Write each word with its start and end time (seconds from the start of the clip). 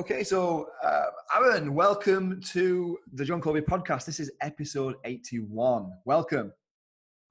Okay, 0.00 0.24
so 0.24 0.70
uh, 0.82 1.08
Aaron, 1.36 1.74
welcome 1.74 2.40
to 2.52 2.98
the 3.12 3.22
John 3.22 3.38
Colby 3.38 3.60
podcast. 3.60 4.06
This 4.06 4.18
is 4.18 4.32
episode 4.40 4.94
81. 5.04 5.92
Welcome. 6.06 6.54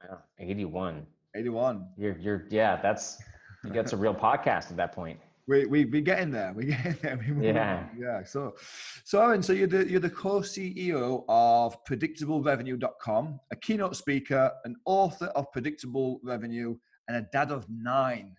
Yeah, 0.03 0.17
81. 0.37 1.07
81. 1.35 1.87
You're, 1.97 2.15
you're, 2.19 2.45
yeah, 2.51 2.79
that's, 2.79 3.17
you 3.63 3.71
got 3.71 3.91
a 3.91 3.97
real 3.97 4.13
podcast 4.13 4.69
at 4.69 4.77
that 4.77 4.91
point. 4.91 5.19
We, 5.47 5.65
we, 5.65 5.85
we 5.85 6.01
getting 6.01 6.29
there. 6.29 6.53
We 6.53 6.65
getting 6.65 6.95
there. 7.01 7.19
We 7.39 7.47
yeah. 7.47 7.87
Yeah. 7.97 8.23
So, 8.23 8.53
so 9.03 9.19
Aaron, 9.19 9.41
so 9.41 9.51
you're 9.51 9.65
the, 9.65 9.89
you're 9.89 9.99
the 9.99 10.11
co-CEO 10.11 11.23
of 11.27 11.83
predictablerevenue.com, 11.85 13.39
a 13.49 13.55
keynote 13.55 13.95
speaker, 13.95 14.51
an 14.63 14.75
author 14.85 15.25
of 15.33 15.51
predictable 15.51 16.19
revenue, 16.23 16.77
and 17.07 17.17
a 17.17 17.27
dad 17.33 17.49
of 17.49 17.65
nine. 17.67 18.35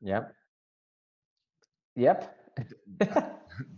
Yep. 0.00 0.32
Yep. 1.94 2.37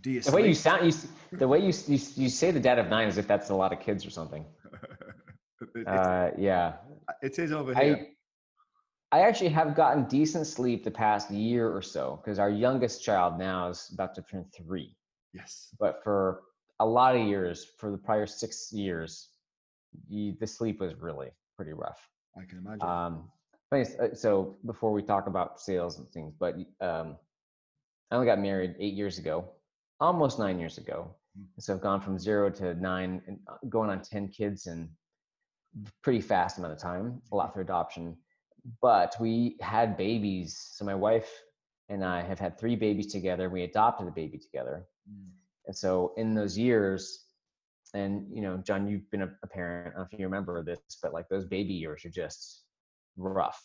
Do 0.01 0.11
you 0.11 0.21
the 0.21 0.31
way 0.31 0.47
you 0.47 0.53
sound, 0.53 0.85
you, 0.85 1.37
the 1.37 1.47
way 1.47 1.59
you, 1.59 1.73
you, 1.87 1.99
you 2.15 2.29
say 2.29 2.51
the 2.51 2.59
dad 2.59 2.79
of 2.79 2.89
nine 2.89 3.07
as 3.07 3.17
if 3.17 3.27
that's 3.27 3.49
a 3.49 3.55
lot 3.55 3.73
of 3.73 3.79
kids 3.79 4.05
or 4.05 4.09
something. 4.09 4.45
it, 5.75 5.87
uh, 5.87 6.31
yeah. 6.37 6.73
It 7.21 7.37
is 7.37 7.51
over 7.51 7.73
here. 7.73 8.07
I, 9.11 9.17
I 9.17 9.21
actually 9.27 9.49
have 9.49 9.75
gotten 9.75 10.05
decent 10.05 10.47
sleep 10.47 10.83
the 10.83 10.91
past 10.91 11.29
year 11.31 11.69
or 11.69 11.81
so 11.81 12.21
because 12.23 12.39
our 12.39 12.49
youngest 12.49 13.03
child 13.03 13.37
now 13.37 13.67
is 13.69 13.89
about 13.93 14.15
to 14.15 14.21
turn 14.21 14.45
three. 14.55 14.95
Yes. 15.33 15.69
But 15.79 16.01
for 16.03 16.43
a 16.79 16.85
lot 16.85 17.15
of 17.15 17.27
years, 17.27 17.65
for 17.77 17.91
the 17.91 17.97
prior 17.97 18.25
six 18.25 18.71
years, 18.71 19.29
you, 20.07 20.35
the 20.39 20.47
sleep 20.47 20.79
was 20.79 20.95
really 20.95 21.29
pretty 21.55 21.73
rough. 21.73 21.99
I 22.37 22.45
can 22.45 22.59
imagine. 22.59 22.81
Um, 22.81 23.29
uh, 23.73 24.13
so 24.13 24.55
before 24.65 24.91
we 24.91 25.01
talk 25.01 25.27
about 25.27 25.59
sales 25.59 25.99
and 25.99 26.09
things, 26.09 26.33
but 26.37 26.55
um, 26.81 27.17
I 28.11 28.15
only 28.15 28.27
got 28.27 28.39
married 28.39 28.75
eight 28.79 28.93
years 28.93 29.17
ago, 29.17 29.49
almost 29.99 30.37
nine 30.37 30.59
years 30.59 30.77
ago. 30.77 31.15
Mm. 31.39 31.45
So 31.59 31.73
I've 31.73 31.81
gone 31.81 32.01
from 32.01 32.19
zero 32.19 32.49
to 32.51 32.73
nine 32.75 33.21
and 33.25 33.39
uh, 33.47 33.55
going 33.69 33.89
on 33.89 34.01
10 34.01 34.27
kids 34.27 34.67
in 34.67 34.89
pretty 36.03 36.19
fast 36.19 36.57
amount 36.57 36.73
of 36.73 36.79
time, 36.79 37.21
a 37.31 37.35
lot 37.35 37.53
through 37.53 37.63
adoption. 37.63 38.17
But 38.81 39.15
we 39.19 39.55
had 39.61 39.95
babies. 39.97 40.71
So 40.73 40.83
my 40.83 40.93
wife 40.93 41.31
and 41.87 42.03
I 42.03 42.21
have 42.21 42.37
had 42.37 42.59
three 42.59 42.75
babies 42.75 43.11
together. 43.11 43.49
We 43.49 43.63
adopted 43.63 44.07
a 44.07 44.11
baby 44.11 44.37
together. 44.37 44.85
Mm. 45.09 45.29
And 45.67 45.75
so 45.75 46.13
in 46.17 46.35
those 46.35 46.57
years, 46.57 47.25
and 47.93 48.25
you 48.33 48.41
know, 48.41 48.57
John, 48.57 48.87
you've 48.87 49.09
been 49.09 49.21
a, 49.21 49.29
a 49.43 49.47
parent. 49.47 49.93
I 49.95 49.99
don't 49.99 50.03
know 50.03 50.07
if 50.11 50.19
you 50.19 50.25
remember 50.25 50.63
this, 50.63 50.79
but 51.01 51.13
like 51.13 51.27
those 51.29 51.45
baby 51.45 51.73
years 51.73 52.05
are 52.05 52.09
just 52.09 52.63
rough. 53.17 53.61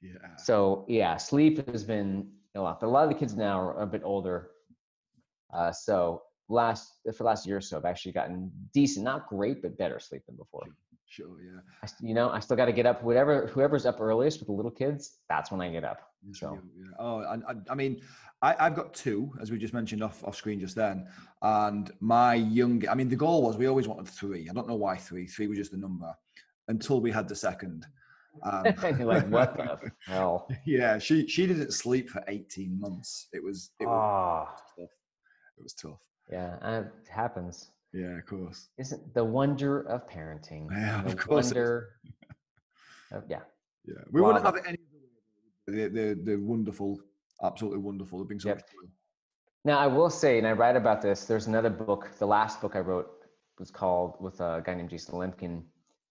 Yeah. 0.00 0.36
So 0.36 0.84
yeah, 0.88 1.16
sleep 1.16 1.66
has 1.70 1.84
been 1.84 2.30
a 2.54 2.60
lot. 2.60 2.80
But 2.80 2.86
a 2.86 2.90
lot 2.90 3.04
of 3.04 3.10
the 3.10 3.18
kids 3.18 3.34
now 3.36 3.60
are 3.60 3.82
a 3.82 3.86
bit 3.86 4.02
older. 4.04 4.50
Uh, 5.52 5.72
so 5.72 6.22
last 6.48 6.94
for 7.16 7.24
last 7.24 7.46
year 7.46 7.58
or 7.58 7.60
so, 7.60 7.76
I've 7.76 7.84
actually 7.84 8.12
gotten 8.12 8.50
decent, 8.72 9.04
not 9.04 9.28
great, 9.28 9.62
but 9.62 9.78
better 9.78 9.98
sleep 9.98 10.22
than 10.26 10.36
before. 10.36 10.66
Sure, 11.06 11.42
yeah. 11.42 11.60
I, 11.82 11.88
you 12.00 12.14
know, 12.14 12.30
I 12.30 12.38
still 12.38 12.56
got 12.56 12.66
to 12.66 12.72
get 12.72 12.86
up. 12.86 13.02
Whatever, 13.02 13.48
whoever's 13.48 13.84
up 13.84 14.00
earliest 14.00 14.38
with 14.38 14.46
the 14.46 14.52
little 14.52 14.70
kids, 14.70 15.18
that's 15.28 15.50
when 15.50 15.60
I 15.60 15.68
get 15.70 15.82
up. 15.82 16.12
So, 16.32 16.58
yeah. 16.78 16.84
oh, 17.00 17.22
I, 17.22 17.54
I 17.68 17.74
mean, 17.74 18.00
I, 18.42 18.54
have 18.64 18.76
got 18.76 18.94
two, 18.94 19.32
as 19.40 19.50
we 19.50 19.58
just 19.58 19.74
mentioned 19.74 20.02
off 20.02 20.22
off 20.24 20.36
screen 20.36 20.60
just 20.60 20.76
then, 20.76 21.08
and 21.42 21.90
my 22.00 22.34
young. 22.34 22.86
I 22.88 22.94
mean, 22.94 23.08
the 23.08 23.16
goal 23.16 23.42
was 23.42 23.56
we 23.56 23.66
always 23.66 23.88
wanted 23.88 24.08
three. 24.08 24.48
I 24.48 24.52
don't 24.52 24.68
know 24.68 24.76
why 24.76 24.96
three. 24.96 25.26
Three 25.26 25.46
was 25.46 25.58
just 25.58 25.72
the 25.72 25.78
number 25.78 26.14
until 26.68 27.00
we 27.00 27.10
had 27.10 27.28
the 27.28 27.34
second. 27.34 27.86
Um, 28.42 28.62
like 28.82 29.28
what 29.28 29.56
the 29.56 29.90
hell? 30.06 30.48
Yeah, 30.64 30.98
she 30.98 31.26
she 31.26 31.46
didn't 31.46 31.72
sleep 31.72 32.08
for 32.08 32.22
eighteen 32.28 32.78
months. 32.80 33.28
It 33.32 33.42
was 33.42 33.70
it 33.80 33.86
was 33.86 34.48
oh. 34.48 34.54
tough. 34.78 34.90
It 35.58 35.62
was 35.62 35.74
tough. 35.74 35.98
Yeah, 36.30 36.80
it 36.80 36.86
happens. 37.08 37.70
Yeah, 37.92 38.18
of 38.18 38.26
course. 38.26 38.68
Isn't 38.78 39.14
the 39.14 39.24
wonder 39.24 39.80
of 39.82 40.08
parenting? 40.08 40.68
Yeah, 40.70 41.02
the 41.02 41.10
of 41.10 41.16
course. 41.16 41.46
Wonder. 41.46 41.88
Of, 43.12 43.24
yeah. 43.28 43.40
Yeah, 43.84 43.94
we 44.12 44.20
wouldn't 44.20 44.44
have 44.44 44.56
it 44.56 44.62
any 44.66 44.78
the, 45.66 45.88
the 45.88 46.20
the 46.24 46.36
wonderful, 46.36 47.00
absolutely 47.42 47.78
wonderful. 47.78 48.20
It's 48.20 48.28
been 48.28 48.40
so 48.40 48.48
yep. 48.50 48.62
Now 49.64 49.78
I 49.78 49.86
will 49.86 50.10
say, 50.10 50.38
and 50.38 50.46
I 50.46 50.52
write 50.52 50.76
about 50.76 51.02
this. 51.02 51.24
There's 51.24 51.46
another 51.46 51.70
book. 51.70 52.10
The 52.18 52.26
last 52.26 52.60
book 52.60 52.76
I 52.76 52.80
wrote 52.80 53.10
was 53.58 53.70
called 53.70 54.16
with 54.20 54.40
a 54.40 54.62
guy 54.64 54.74
named 54.74 54.90
Jason 54.90 55.14
Lemkin, 55.14 55.62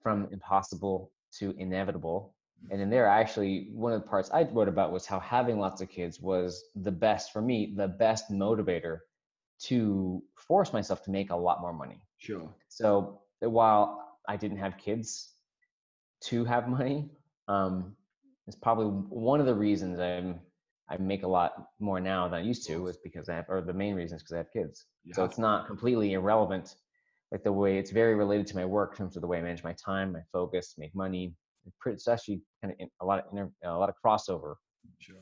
"From 0.01 0.27
Impossible 0.31 1.11
to 1.37 1.53
inevitable. 1.57 2.35
And 2.71 2.81
in 2.81 2.89
there, 2.89 3.07
actually, 3.07 3.69
one 3.71 3.93
of 3.93 4.01
the 4.01 4.07
parts 4.07 4.29
I 4.33 4.43
wrote 4.43 4.67
about 4.67 4.91
was 4.91 5.05
how 5.05 5.19
having 5.19 5.59
lots 5.59 5.81
of 5.81 5.89
kids 5.89 6.19
was 6.19 6.63
the 6.75 6.91
best 6.91 7.31
for 7.31 7.41
me, 7.41 7.73
the 7.75 7.87
best 7.87 8.29
motivator 8.31 8.99
to 9.63 10.21
force 10.35 10.73
myself 10.73 11.03
to 11.05 11.11
make 11.11 11.31
a 11.31 11.35
lot 11.35 11.61
more 11.61 11.73
money. 11.73 12.01
Sure. 12.17 12.49
So 12.67 13.21
while 13.39 14.17
I 14.27 14.35
didn't 14.35 14.57
have 14.57 14.77
kids 14.77 15.33
to 16.25 16.43
have 16.45 16.67
money, 16.67 17.09
um, 17.47 17.95
it's 18.47 18.57
probably 18.57 18.87
one 18.87 19.39
of 19.39 19.45
the 19.45 19.55
reasons 19.55 19.99
I'm 19.99 20.41
I 20.89 20.97
make 20.97 21.23
a 21.23 21.27
lot 21.27 21.67
more 21.79 21.99
now 21.99 22.27
than 22.27 22.39
I 22.39 22.41
used 22.41 22.65
to 22.67 22.87
is 22.87 22.97
because 22.97 23.29
I 23.29 23.35
have, 23.35 23.45
or 23.47 23.61
the 23.61 23.73
main 23.73 23.93
reason 23.93 24.15
is 24.15 24.23
because 24.23 24.33
I 24.33 24.37
have 24.37 24.51
kids. 24.51 24.85
Yeah. 25.05 25.15
So 25.15 25.23
it's 25.23 25.37
not 25.37 25.67
completely 25.67 26.13
irrelevant 26.13 26.75
like 27.31 27.43
the 27.43 27.51
way 27.51 27.77
it's 27.77 27.91
very 27.91 28.15
related 28.15 28.47
to 28.47 28.55
my 28.55 28.65
work 28.65 28.91
in 28.91 28.97
terms 28.97 29.15
of 29.15 29.21
the 29.21 29.27
way 29.27 29.37
I 29.37 29.41
manage 29.41 29.63
my 29.63 29.73
time, 29.73 30.11
my 30.11 30.21
focus, 30.31 30.75
make 30.77 30.95
money. 30.95 31.33
It's 31.85 32.07
actually 32.07 32.41
kind 32.61 32.73
of 32.79 32.87
a 33.01 33.05
lot 33.05 33.19
of 33.19 33.25
inter, 33.31 33.49
a 33.63 33.77
lot 33.77 33.89
of 33.89 33.95
crossover. 34.03 34.55
Sure. 34.99 35.17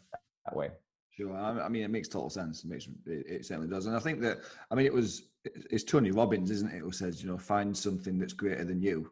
That 0.46 0.56
way. 0.56 0.70
Sure. 1.12 1.36
I 1.36 1.68
mean, 1.68 1.84
it 1.84 1.90
makes 1.90 2.08
total 2.08 2.30
sense. 2.30 2.64
It 2.64 2.70
makes 2.70 2.88
it, 3.06 3.46
certainly 3.46 3.68
does. 3.68 3.88
And 3.88 3.96
I 3.96 4.00
think 4.00 4.22
that 4.22 4.38
I 4.72 4.76
mean, 4.76 4.86
it 4.86 4.94
was 4.94 5.24
it's 5.44 5.84
Tony 5.84 6.12
Robbins, 6.12 6.52
isn't 6.52 6.72
it, 6.72 6.80
who 6.80 6.92
says, 6.92 7.22
you 7.22 7.30
know, 7.30 7.38
find 7.38 7.76
something 7.76 8.18
that's 8.20 8.34
greater 8.34 8.64
than 8.64 8.82
you, 8.82 9.12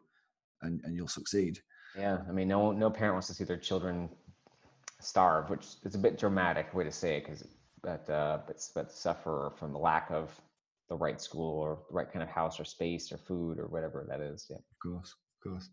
and 0.62 0.80
and 0.84 0.94
you'll 0.94 1.08
succeed. 1.08 1.60
Yeah. 1.98 2.18
I 2.28 2.32
mean, 2.32 2.48
no 2.48 2.72
no 2.72 2.90
parent 2.90 3.14
wants 3.14 3.26
to 3.28 3.34
see 3.34 3.44
their 3.44 3.56
children 3.56 4.08
starve, 5.00 5.50
which 5.50 5.66
is 5.84 5.94
a 5.94 5.98
bit 5.98 6.18
dramatic 6.18 6.72
way 6.72 6.84
to 6.84 6.92
say 6.92 7.16
it, 7.16 7.24
because 7.24 7.44
but 7.82 8.08
uh, 8.08 8.38
but 8.46 8.64
but 8.74 8.92
suffer 8.92 9.52
from 9.56 9.72
the 9.72 9.78
lack 9.78 10.10
of 10.10 10.40
the 10.88 10.96
right 10.96 11.20
school 11.20 11.60
or 11.60 11.78
the 11.88 11.94
right 11.94 12.10
kind 12.10 12.22
of 12.22 12.28
house 12.28 12.60
or 12.60 12.64
space 12.64 13.10
or 13.12 13.18
food 13.18 13.58
or 13.58 13.66
whatever 13.66 14.06
that 14.08 14.20
is. 14.20 14.46
Yeah. 14.48 14.56
Of 14.56 14.78
course, 14.82 15.14
of 15.14 15.50
course. 15.50 15.68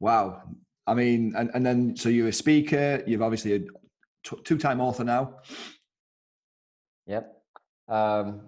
Wow. 0.00 0.42
I 0.86 0.94
mean, 0.94 1.34
and, 1.36 1.50
and 1.54 1.64
then 1.64 1.96
so 1.96 2.08
you're 2.08 2.28
a 2.28 2.32
speaker. 2.32 3.02
You've 3.06 3.22
obviously 3.22 3.54
a 3.54 3.60
two-time 4.44 4.80
author 4.80 5.04
now. 5.04 5.38
Yep. 7.06 7.42
Um, 7.88 8.42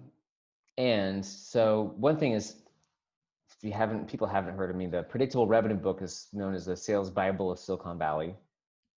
and 0.77 1.25
so 1.25 1.93
one 1.97 2.17
thing 2.17 2.33
is, 2.33 2.57
if 3.49 3.63
you 3.63 3.71
haven't, 3.71 4.07
people 4.07 4.27
haven't 4.27 4.55
heard 4.57 4.69
of 4.69 4.75
me. 4.75 4.87
The 4.87 5.03
Predictable 5.03 5.47
Revenue 5.47 5.75
book 5.75 6.01
is 6.01 6.27
known 6.33 6.53
as 6.53 6.65
the 6.65 6.75
Sales 6.75 7.09
Bible 7.09 7.51
of 7.51 7.59
Silicon 7.59 7.97
Valley, 7.97 8.35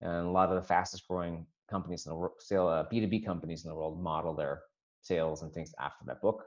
and 0.02 0.28
a 0.28 0.30
lot 0.30 0.50
of 0.50 0.56
the 0.56 0.68
fastest-growing 0.68 1.46
companies 1.70 2.06
in 2.06 2.12
the 2.12 2.16
world, 2.16 2.34
sale 2.40 2.68
uh, 2.68 2.86
B2B 2.92 3.26
companies 3.26 3.66
in 3.66 3.70
the 3.70 3.76
world, 3.76 4.02
model 4.02 4.34
their 4.34 4.64
sales 5.02 5.44
and 5.44 5.54
things 5.54 5.74
after 5.80 6.06
that 6.06 6.22
book. 6.22 6.44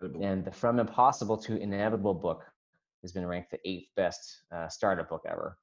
Incredible. 0.00 0.26
And 0.26 0.44
the 0.44 0.50
From 0.50 0.78
Impossible 0.78 1.36
to 1.38 1.56
Inevitable 1.56 2.14
book 2.14 2.44
has 3.02 3.12
been 3.12 3.26
ranked 3.26 3.50
the 3.50 3.58
eighth 3.64 3.88
best 3.96 4.42
uh, 4.54 4.68
startup 4.68 5.08
book 5.08 5.22
ever. 5.28 5.56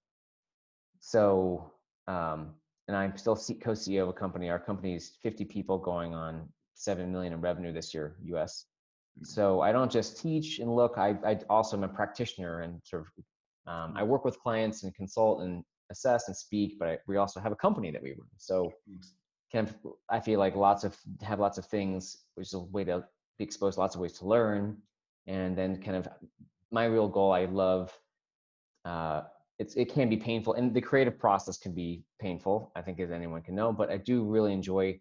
So, 1.00 1.72
um, 2.08 2.54
and 2.88 2.96
I'm 2.96 3.18
still 3.18 3.36
co-CEO 3.36 4.04
of 4.04 4.10
a 4.10 4.14
company. 4.14 4.50
Our 4.50 4.60
company 4.60 4.96
is 4.96 5.18
50 5.24 5.46
people 5.46 5.78
going 5.78 6.14
on 6.14 6.48
7 6.76 7.12
million 7.12 7.34
in 7.34 7.42
revenue 7.42 7.72
this 7.72 7.94
year, 7.94 8.16
US. 8.24 8.66
Mm-hmm. 9.18 9.26
So 9.26 9.62
I 9.62 9.72
don't 9.72 9.92
just 9.92 10.22
teach 10.22 10.60
and 10.60 10.76
look, 10.76 10.98
I, 10.98 11.16
I 11.26 11.40
also 11.50 11.78
am 11.78 11.84
a 11.84 11.88
practitioner 11.88 12.62
and 12.62 12.80
sort 12.84 13.04
of, 13.04 13.74
um, 13.74 13.94
I 13.98 14.04
work 14.04 14.24
with 14.24 14.40
clients 14.40 14.84
and 14.84 14.94
consult 14.94 15.42
and 15.42 15.64
assess 15.92 16.28
and 16.28 16.36
speak, 16.36 16.78
but 16.80 16.88
I, 16.88 16.98
we 17.08 17.18
also 17.18 17.40
have 17.40 17.52
a 17.52 17.56
company 17.56 17.92
that 17.92 18.02
we 18.02 18.12
run. 18.12 18.28
So 18.38 18.72
kind 19.52 19.68
of, 19.68 19.76
I 20.10 20.20
feel 20.20 20.40
like 20.40 20.56
lots 20.56 20.84
of, 20.84 20.96
have 21.22 21.40
lots 21.40 21.58
of 21.58 21.66
things, 21.66 22.18
which 22.36 22.48
is 22.48 22.54
a 22.54 22.60
way 22.60 22.84
to 22.86 23.04
be 23.38 23.44
exposed 23.44 23.78
lots 23.78 23.96
of 23.96 24.02
ways 24.02 24.14
to 24.14 24.26
learn 24.26 24.78
and 25.28 25.58
then 25.58 25.82
kind 25.82 25.98
of 25.98 26.08
my 26.72 26.86
real 26.86 27.08
goal 27.08 27.32
i 27.32 27.46
love 27.46 27.92
uh, 28.86 29.24
it's 29.58 29.76
it 29.76 29.92
can 29.92 30.10
be 30.10 30.18
painful 30.18 30.54
and 30.54 30.74
the 30.74 30.82
creative 30.82 31.18
process 31.18 31.58
can 31.58 31.74
be 31.74 32.04
painful 32.20 32.72
i 32.76 32.82
think 32.82 33.00
as 33.00 33.12
anyone 33.12 33.42
can 33.42 33.56
know 33.56 33.72
but 33.72 33.90
i 33.90 33.98
do 33.98 34.24
really 34.24 34.54
enjoy 34.54 35.00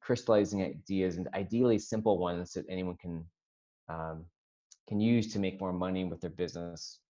crystallizing 0.00 0.62
ideas 0.62 1.16
and 1.16 1.28
ideally 1.34 1.78
simple 1.78 2.18
ones 2.18 2.52
that 2.52 2.64
anyone 2.68 2.96
can 2.96 3.24
um, 3.88 4.24
can 4.88 5.00
use 5.00 5.32
to 5.32 5.38
make 5.38 5.60
more 5.60 5.72
money 5.72 6.04
with 6.04 6.20
their 6.20 6.30
business 6.30 7.00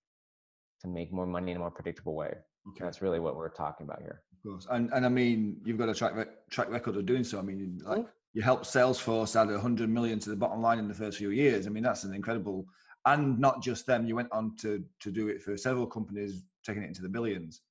to 0.81 0.89
make 0.89 1.13
more 1.13 1.27
money 1.27 1.53
in 1.53 1.57
a 1.57 1.61
more 1.61 1.71
predictable 1.71 2.15
way. 2.15 2.35
Okay. 2.69 2.85
that's 2.85 3.03
really 3.03 3.19
what 3.19 3.37
we're 3.37 3.49
talking 3.49 3.87
about 3.87 4.01
here. 4.01 4.23
Of 4.37 4.51
course 4.51 4.67
and 4.71 4.91
and 4.93 5.07
i 5.07 5.09
mean 5.09 5.61
you've 5.65 5.79
got 5.79 5.89
a 5.89 5.95
track 5.95 6.15
track 6.51 6.69
record 6.71 6.97
of 6.97 7.07
doing 7.07 7.23
so 7.23 7.39
i 7.39 7.43
mean 7.43 7.81
like 7.85 8.07
you 8.35 8.43
helped 8.43 8.65
Salesforce 8.65 9.37
add 9.41 9.49
100 9.49 9.89
million 9.89 10.19
to 10.21 10.31
the 10.31 10.37
bottom 10.37 10.63
line 10.63 10.79
in 10.79 10.89
the 10.89 10.95
first 10.95 11.19
few 11.19 11.31
years. 11.31 11.67
I 11.67 11.71
mean, 11.71 11.83
that's 11.83 12.05
an 12.05 12.15
incredible, 12.15 12.67
and 13.07 13.39
not 13.39 13.63
just 13.63 13.87
them. 13.87 14.07
You 14.07 14.17
went 14.17 14.33
on 14.33 14.57
to 14.59 14.85
to 15.01 15.11
do 15.11 15.29
it 15.29 15.43
for 15.43 15.57
several 15.57 15.87
companies, 15.87 16.43
taking 16.65 16.83
it 16.83 16.87
into 16.89 17.03
the 17.03 17.09
billions. 17.09 17.63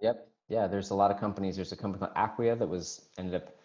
Yep. 0.00 0.28
Yeah. 0.48 0.66
There's 0.66 0.90
a 0.90 0.94
lot 0.94 1.10
of 1.10 1.18
companies. 1.18 1.56
There's 1.56 1.72
a 1.72 1.76
company 1.76 2.00
called 2.00 2.16
Acquia 2.16 2.56
that 2.56 2.68
was 2.68 3.08
ended 3.18 3.34
up 3.34 3.56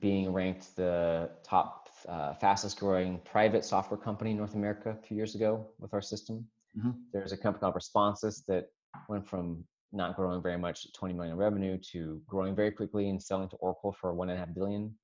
being 0.00 0.32
ranked 0.32 0.76
the 0.76 1.30
top 1.42 1.88
uh, 2.08 2.34
fastest 2.34 2.78
growing 2.78 3.18
private 3.24 3.64
software 3.64 3.98
company 3.98 4.30
in 4.30 4.36
North 4.36 4.54
America 4.54 4.90
a 4.90 5.06
few 5.06 5.16
years 5.16 5.34
ago 5.34 5.66
with 5.78 5.92
our 5.92 6.00
system. 6.00 6.46
Mhm. 6.76 6.94
There's 7.12 7.32
a 7.32 7.36
company 7.36 7.60
called 7.60 7.74
Responsys 7.74 8.44
that 8.46 8.66
went 9.08 9.26
from 9.26 9.64
not 9.92 10.16
growing 10.16 10.40
very 10.42 10.56
much, 10.56 10.90
20 10.94 11.14
million 11.14 11.36
revenue, 11.36 11.78
to 11.92 12.22
growing 12.26 12.54
very 12.54 12.70
quickly 12.70 13.08
and 13.10 13.22
selling 13.22 13.48
to 13.50 13.56
Oracle 13.56 13.92
for 13.92 14.14
one 14.14 14.30
and 14.30 14.38
a 14.38 14.44
half 14.44 14.54
billion. 14.54 14.96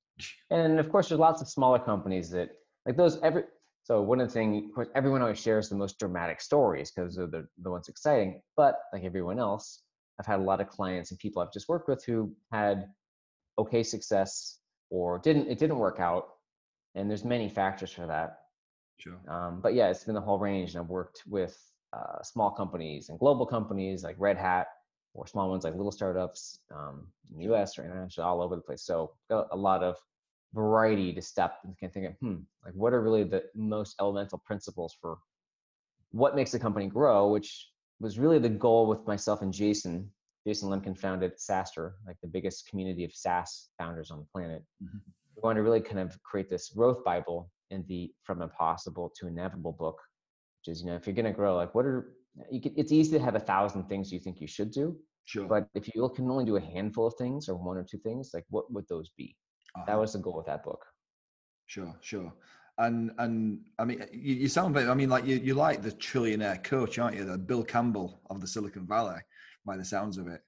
And 0.49 0.79
of 0.79 0.89
course, 0.89 1.09
there's 1.09 1.19
lots 1.19 1.41
of 1.41 1.47
smaller 1.47 1.79
companies 1.79 2.29
that 2.31 2.49
like 2.85 2.97
those. 2.97 3.19
Every 3.21 3.43
so 3.83 4.01
one 4.01 4.19
of 4.21 4.27
the 4.27 4.33
things, 4.33 4.65
of 4.65 4.75
course, 4.75 4.87
everyone 4.95 5.21
always 5.21 5.39
shares 5.39 5.69
the 5.69 5.75
most 5.75 5.97
dramatic 5.99 6.41
stories 6.41 6.91
because 6.91 7.15
they're 7.15 7.27
the, 7.27 7.47
the 7.61 7.71
ones 7.71 7.87
exciting. 7.87 8.41
But 8.55 8.79
like 8.93 9.03
everyone 9.03 9.39
else, 9.39 9.81
I've 10.19 10.25
had 10.25 10.39
a 10.39 10.43
lot 10.43 10.61
of 10.61 10.67
clients 10.67 11.11
and 11.11 11.19
people 11.19 11.41
I've 11.41 11.53
just 11.53 11.69
worked 11.69 11.87
with 11.87 12.03
who 12.05 12.31
had 12.51 12.85
okay 13.57 13.83
success 13.83 14.59
or 14.89 15.19
didn't. 15.19 15.47
It 15.47 15.59
didn't 15.59 15.79
work 15.79 15.99
out, 15.99 16.27
and 16.95 17.09
there's 17.09 17.23
many 17.23 17.49
factors 17.49 17.91
for 17.91 18.07
that. 18.07 18.37
Sure. 18.97 19.17
Um, 19.29 19.61
but 19.61 19.73
yeah, 19.73 19.89
it's 19.89 20.03
been 20.03 20.15
the 20.15 20.21
whole 20.21 20.39
range, 20.39 20.75
and 20.75 20.83
I've 20.83 20.89
worked 20.89 21.23
with 21.27 21.57
uh, 21.93 22.21
small 22.21 22.51
companies 22.51 23.09
and 23.09 23.17
global 23.17 23.45
companies 23.45 24.03
like 24.03 24.15
Red 24.19 24.37
Hat, 24.37 24.67
or 25.13 25.25
small 25.25 25.49
ones 25.49 25.63
like 25.63 25.75
little 25.75 25.91
startups 25.91 26.59
um, 26.75 27.07
in 27.31 27.37
the 27.37 27.43
U.S. 27.45 27.77
or 27.77 27.85
international, 27.85 28.27
all 28.27 28.41
over 28.41 28.55
the 28.55 28.61
place. 28.61 28.83
So 28.83 29.13
a 29.29 29.55
lot 29.55 29.83
of 29.83 29.95
variety 30.53 31.13
to 31.13 31.21
step 31.21 31.59
and 31.63 31.77
can 31.77 31.89
think 31.89 32.07
of, 32.07 32.13
hmm, 32.21 32.37
like 32.65 32.73
what 32.73 32.93
are 32.93 33.01
really 33.01 33.23
the 33.23 33.43
most 33.55 33.95
elemental 33.99 34.37
principles 34.39 34.95
for 34.99 35.17
what 36.11 36.35
makes 36.35 36.53
a 36.53 36.59
company 36.59 36.87
grow, 36.87 37.29
which 37.29 37.69
was 37.99 38.17
really 38.17 38.39
the 38.39 38.49
goal 38.49 38.87
with 38.87 39.05
myself 39.05 39.41
and 39.41 39.53
Jason. 39.53 40.09
Jason 40.47 40.69
Lemkin 40.69 40.97
founded 40.97 41.37
SaaStr, 41.37 41.93
like 42.07 42.17
the 42.21 42.27
biggest 42.27 42.67
community 42.67 43.03
of 43.03 43.13
SaaS 43.13 43.69
founders 43.77 44.09
on 44.09 44.19
the 44.19 44.25
planet. 44.33 44.63
Mhm. 44.83 45.01
We 45.35 45.41
wanted 45.43 45.59
to 45.59 45.63
really 45.63 45.81
kind 45.81 45.99
of 45.99 46.21
create 46.23 46.49
this 46.49 46.69
growth 46.69 47.03
Bible 47.03 47.51
in 47.69 47.85
the 47.87 48.11
from 48.23 48.41
impossible 48.41 49.11
to 49.19 49.27
inevitable 49.27 49.73
book, 49.73 50.01
which 50.59 50.71
is, 50.73 50.81
you 50.81 50.87
know, 50.87 50.95
if 50.95 51.05
you're 51.05 51.15
going 51.15 51.25
to 51.25 51.31
grow, 51.31 51.55
like 51.55 51.75
what 51.75 51.85
are 51.85 52.15
you 52.49 52.61
can, 52.61 52.73
it's 52.77 52.91
easy 52.91 53.17
to 53.17 53.23
have 53.23 53.35
a 53.35 53.39
thousand 53.39 53.83
things 53.89 54.11
you 54.11 54.19
think 54.19 54.39
you 54.39 54.47
should 54.47 54.71
do, 54.71 54.97
Sure. 55.25 55.47
but 55.47 55.67
if 55.75 55.93
you 55.93 56.09
can 56.15 56.29
only 56.31 56.45
do 56.45 56.55
a 56.55 56.61
handful 56.61 57.05
of 57.07 57.13
things 57.15 57.49
or 57.49 57.55
one 57.55 57.77
or 57.77 57.83
two 57.83 57.97
things, 57.97 58.31
like 58.33 58.45
what 58.49 58.71
would 58.71 58.87
those 58.87 59.09
be? 59.17 59.35
That 59.75 59.93
Uh-huh. 59.93 59.99
was 59.99 60.13
the 60.13 60.19
goal 60.19 60.35
with 60.37 60.45
that 60.47 60.63
book. 60.63 60.85
Sure, 61.67 61.93
sure. 62.01 62.33
And 62.77 63.11
and 63.17 63.65
I 63.77 63.85
mean, 63.85 64.03
you, 64.13 64.35
you 64.35 64.47
sound 64.47 64.73
very. 64.73 64.87
I 64.89 64.93
mean, 64.93 65.09
like 65.09 65.25
you 65.25 65.35
you 65.37 65.53
like 65.53 65.81
the 65.81 65.91
trillionaire 65.91 66.63
coach, 66.63 66.97
aren't 66.97 67.17
you? 67.17 67.25
The 67.25 67.37
Bill 67.37 67.63
Campbell 67.63 68.21
of 68.29 68.39
the 68.41 68.47
Silicon 68.47 68.87
Valley, 68.87 69.19
by 69.65 69.75
the 69.77 69.85
sounds 69.85 70.17
of 70.17 70.27
it. 70.27 70.41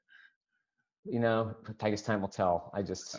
You 1.03 1.19
know, 1.19 1.56
Tiger's 1.77 2.01
time 2.03 2.21
will 2.21 2.29
tell. 2.29 2.71
I 2.73 2.81
just, 2.83 3.18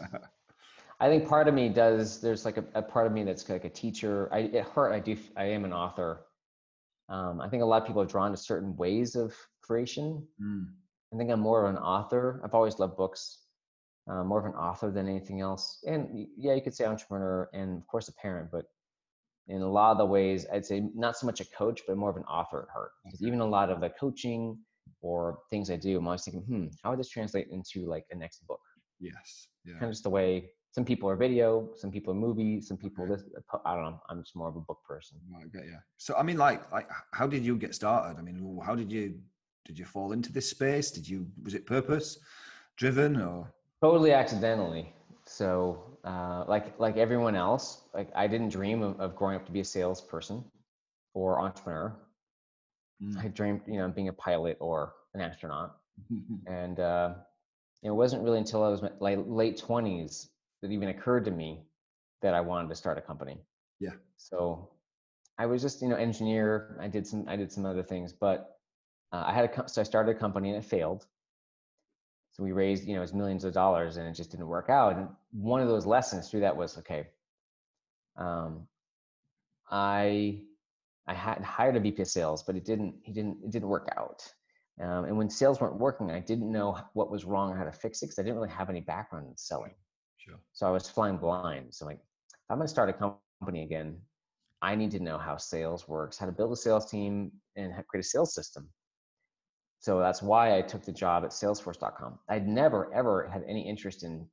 I 1.01 1.09
think 1.09 1.29
part 1.29 1.47
of 1.49 1.55
me 1.55 1.69
does. 1.69 2.21
There's 2.21 2.45
like 2.45 2.57
a, 2.57 2.65
a 2.75 2.83
part 2.83 3.07
of 3.07 3.13
me 3.13 3.23
that's 3.25 3.49
like 3.49 3.65
a 3.65 3.71
teacher. 3.71 4.29
I 4.33 4.45
at 4.45 4.65
heart, 4.67 4.93
I 4.93 5.01
do. 5.01 5.17
I 5.37 5.45
am 5.45 5.65
an 5.65 5.73
author. 5.73 6.27
Um, 7.09 7.41
I 7.41 7.49
think 7.49 7.63
a 7.63 7.67
lot 7.67 7.83
of 7.83 7.87
people 7.87 8.01
are 8.01 8.07
drawn 8.07 8.31
to 8.31 8.37
certain 8.37 8.75
ways 8.77 9.15
of 9.17 9.35
creation. 9.61 10.27
Mm, 10.41 10.69
I 11.13 11.17
think 11.19 11.31
I'm 11.31 11.41
more 11.41 11.67
of 11.67 11.75
an 11.75 11.81
author. 11.83 12.41
I've 12.43 12.55
always 12.55 12.79
loved 12.79 12.97
books. 12.97 13.42
Uh, 14.11 14.25
more 14.25 14.41
of 14.41 14.47
an 14.47 14.53
author 14.55 14.91
than 14.91 15.09
anything 15.09 15.41
else. 15.41 15.79
And 15.87 16.27
yeah, 16.37 16.55
you 16.55 16.61
could 16.61 16.75
say 16.75 16.85
entrepreneur 16.85 17.49
and 17.55 17.79
of 17.79 17.87
course 17.87 18.09
a 18.09 18.13
parent, 18.15 18.51
but 18.51 18.65
in 19.47 19.63
a 19.63 19.71
lot 19.71 19.93
of 19.93 19.99
the 19.99 20.07
ways, 20.07 20.47
I'd 20.53 20.67
say 20.67 20.83
not 20.95 21.17
so 21.17 21.27
much 21.27 21.41
a 21.41 21.45
coach, 21.45 21.83
but 21.87 21.97
more 21.97 22.11
of 22.11 22.17
an 22.17 22.25
author 22.25 22.63
at 22.63 22.69
heart. 22.73 22.91
Because 23.05 23.23
even 23.23 23.41
a 23.41 23.47
lot 23.47 23.71
of 23.71 23.81
the 23.81 23.91
coaching 23.91 24.59
or 25.01 25.39
things 25.51 25.71
I 25.71 25.77
do, 25.77 25.99
I'm 25.99 26.07
always 26.07 26.25
thinking, 26.25 26.43
hmm, 26.43 26.67
how 26.83 26.91
would 26.91 26.99
this 26.99 27.09
translate 27.09 27.49
into 27.51 27.87
like 27.87 28.05
a 28.11 28.17
next 28.17 28.47
book? 28.47 28.61
yes. 29.01 29.47
Yeah. 29.65 29.75
Kind 29.75 29.85
of 29.85 29.91
just 29.91 30.03
the 30.03 30.11
way 30.11 30.51
some 30.73 30.85
people 30.85 31.09
are 31.09 31.17
video, 31.17 31.71
some 31.77 31.91
people 31.91 32.13
are 32.13 32.17
movie, 32.17 32.61
some 32.61 32.77
people 32.77 33.05
Okay. 33.05 33.15
this. 33.15 33.25
I 33.65 33.75
don't 33.75 33.85
know. 33.85 34.01
I'm 34.09 34.23
just 34.23 34.35
more 34.35 34.49
of 34.49 34.57
a 34.57 34.61
book 34.61 34.79
person. 34.89 35.19
Right, 35.33 35.53
get. 35.53 35.81
So 35.99 36.15
I 36.17 36.23
mean, 36.23 36.39
like, 36.39 36.71
like, 36.73 36.89
how 37.13 37.27
did 37.27 37.45
you 37.45 37.57
get 37.57 37.75
started? 37.75 38.19
I 38.19 38.23
mean, 38.23 38.59
how 38.65 38.75
did 38.75 38.91
you 38.91 39.21
did 39.65 39.79
you 39.79 39.85
fall 39.85 40.13
into 40.13 40.33
this 40.33 40.49
space? 40.51 40.91
Did 40.91 41.09
you 41.09 41.27
was 41.45 41.55
it 41.55 41.67
purpose 41.67 42.19
driven 42.77 43.17
or? 43.21 43.53
Totally 43.83 44.13
accidentally. 44.13 44.93
So, 45.25 45.83
uh, 46.05 46.45
like 46.47 46.79
like 46.79 46.97
everyone 46.97 47.35
else, 47.35 47.83
like 47.93 48.09
I 48.15 48.29
didn't 48.29 48.51
dream 48.51 48.81
of, 48.81 49.01
of 49.01 49.17
growing 49.17 49.35
up 49.35 49.45
to 49.47 49.53
be 49.53 49.61
a 49.61 49.65
salesperson 49.65 50.45
or 51.15 51.41
entrepreneur. 51.41 51.93
Mm. 53.03 53.25
I 53.25 53.29
dreamed, 53.29 53.63
you 53.67 53.79
know, 53.79 53.89
being 53.89 54.09
a 54.09 54.13
pilot 54.13 54.57
or 54.61 54.95
an 55.15 55.21
astronaut. 55.21 55.77
And 56.47 56.81
uh, 56.81 57.15
it 57.83 57.91
wasn't 57.91 58.23
really 58.23 58.39
until 58.39 58.63
I 58.63 58.69
was 58.69 58.83
like 59.01 59.19
late 59.27 59.59
twenties 59.59 60.29
that 60.61 60.71
it 60.71 60.75
even 60.75 60.89
occurred 60.89 61.25
to 61.25 61.31
me 61.31 61.65
that 62.23 62.35
I 62.35 62.41
wanted 62.41 62.69
to 62.69 62.75
start 62.77 62.99
a 62.99 63.01
company. 63.01 63.39
Yeah. 63.81 63.95
So 64.17 64.71
I 65.39 65.47
was 65.47 65.61
just, 65.61 65.83
you 65.83 65.89
know, 65.89 65.97
engineer. 65.97 66.79
I 66.81 66.89
did 66.89 67.07
some, 67.07 67.25
I 67.29 67.37
did 67.37 67.51
some 67.51 67.67
other 67.67 67.83
things, 67.83 68.13
but 68.13 68.59
uh, 69.13 69.25
I 69.27 69.33
had 69.33 69.51
a, 69.51 69.69
so 69.69 69.81
I 69.81 69.85
started 69.85 70.17
a 70.17 70.19
company 70.19 70.51
and 70.51 70.59
it 70.59 70.65
failed. 70.65 71.07
So 72.33 72.43
we 72.43 72.53
raised, 72.53 72.85
you 72.87 72.95
know, 72.95 73.01
it 73.01 73.03
was 73.03 73.13
millions 73.13 73.45
of 73.45 73.53
dollars 73.53 73.99
and 73.99 74.09
it 74.09 74.15
just 74.15 74.31
didn't 74.31 74.47
work 74.47 74.71
out. 74.71 74.97
And 74.97 75.09
one 75.33 75.61
of 75.61 75.69
those 75.69 75.85
lessons 75.85 76.31
through 76.31 76.41
that 76.41 76.57
was, 76.57 76.79
okay, 76.79 77.09
um, 78.17 78.67
I, 79.71 80.41
I 81.07 81.15
had 81.15 81.43
hired 81.43 81.77
a 81.77 81.81
VP 81.81 82.03
of 82.03 82.09
sales, 82.09 82.43
but 82.43 82.57
it 82.57 82.65
didn't, 82.65 82.95
he 83.03 83.13
didn't, 83.13 83.39
it 83.45 83.51
didn't 83.51 83.69
work 83.69 83.93
out. 83.99 84.27
Um, 84.81 85.05
and 85.05 85.17
when 85.17 85.29
sales 85.29 85.61
weren't 85.61 85.79
working, 85.79 86.11
I 86.11 86.21
didn't 86.21 86.51
know 86.51 86.79
what 86.95 87.11
was 87.11 87.27
wrong 87.27 87.51
or 87.51 87.57
how 87.57 87.65
to 87.65 87.73
fix 87.73 88.03
it 88.03 88.07
because 88.07 88.19
I 88.19 88.23
didn't 88.23 88.37
really 88.37 88.49
have 88.49 88.71
any 88.71 88.81
background 88.81 89.27
in 89.29 89.37
selling. 89.37 89.75
Sure. 90.17 90.39
So 90.55 90.67
I 90.67 90.71
was 90.71 90.89
flying 90.89 91.19
blind. 91.19 91.75
So 91.75 91.85
like, 91.85 91.99
if 91.99 92.51
I'm 92.51 92.57
going 92.57 92.67
to 92.67 92.71
start 92.71 92.89
a 92.89 92.95
company 92.95 93.63
again, 93.63 93.99
I 94.63 94.75
need 94.75 94.93
to 94.93 95.01
know 95.01 95.19
how 95.19 95.37
sales 95.37 95.87
works, 95.87 96.17
how 96.17 96.27
to 96.27 96.33
build 96.33 96.53
a 96.53 96.57
sales 96.57 96.91
team, 96.91 97.33
and 97.57 97.75
create 97.89 98.05
a 98.05 98.09
sales 98.09 98.35
system. 98.35 98.69
So 99.83 99.99
that's 99.99 100.23
why 100.23 100.57
I 100.57 100.63
took 100.63 100.85
the 100.85 100.93
job 100.93 101.25
at 101.25 101.31
Salesforce.com. 101.31 102.21
I'd 102.29 102.47
never 102.47 102.95
ever 102.95 103.29
had 103.29 103.43
any 103.49 103.69
interest 103.69 104.05
in 104.05 104.29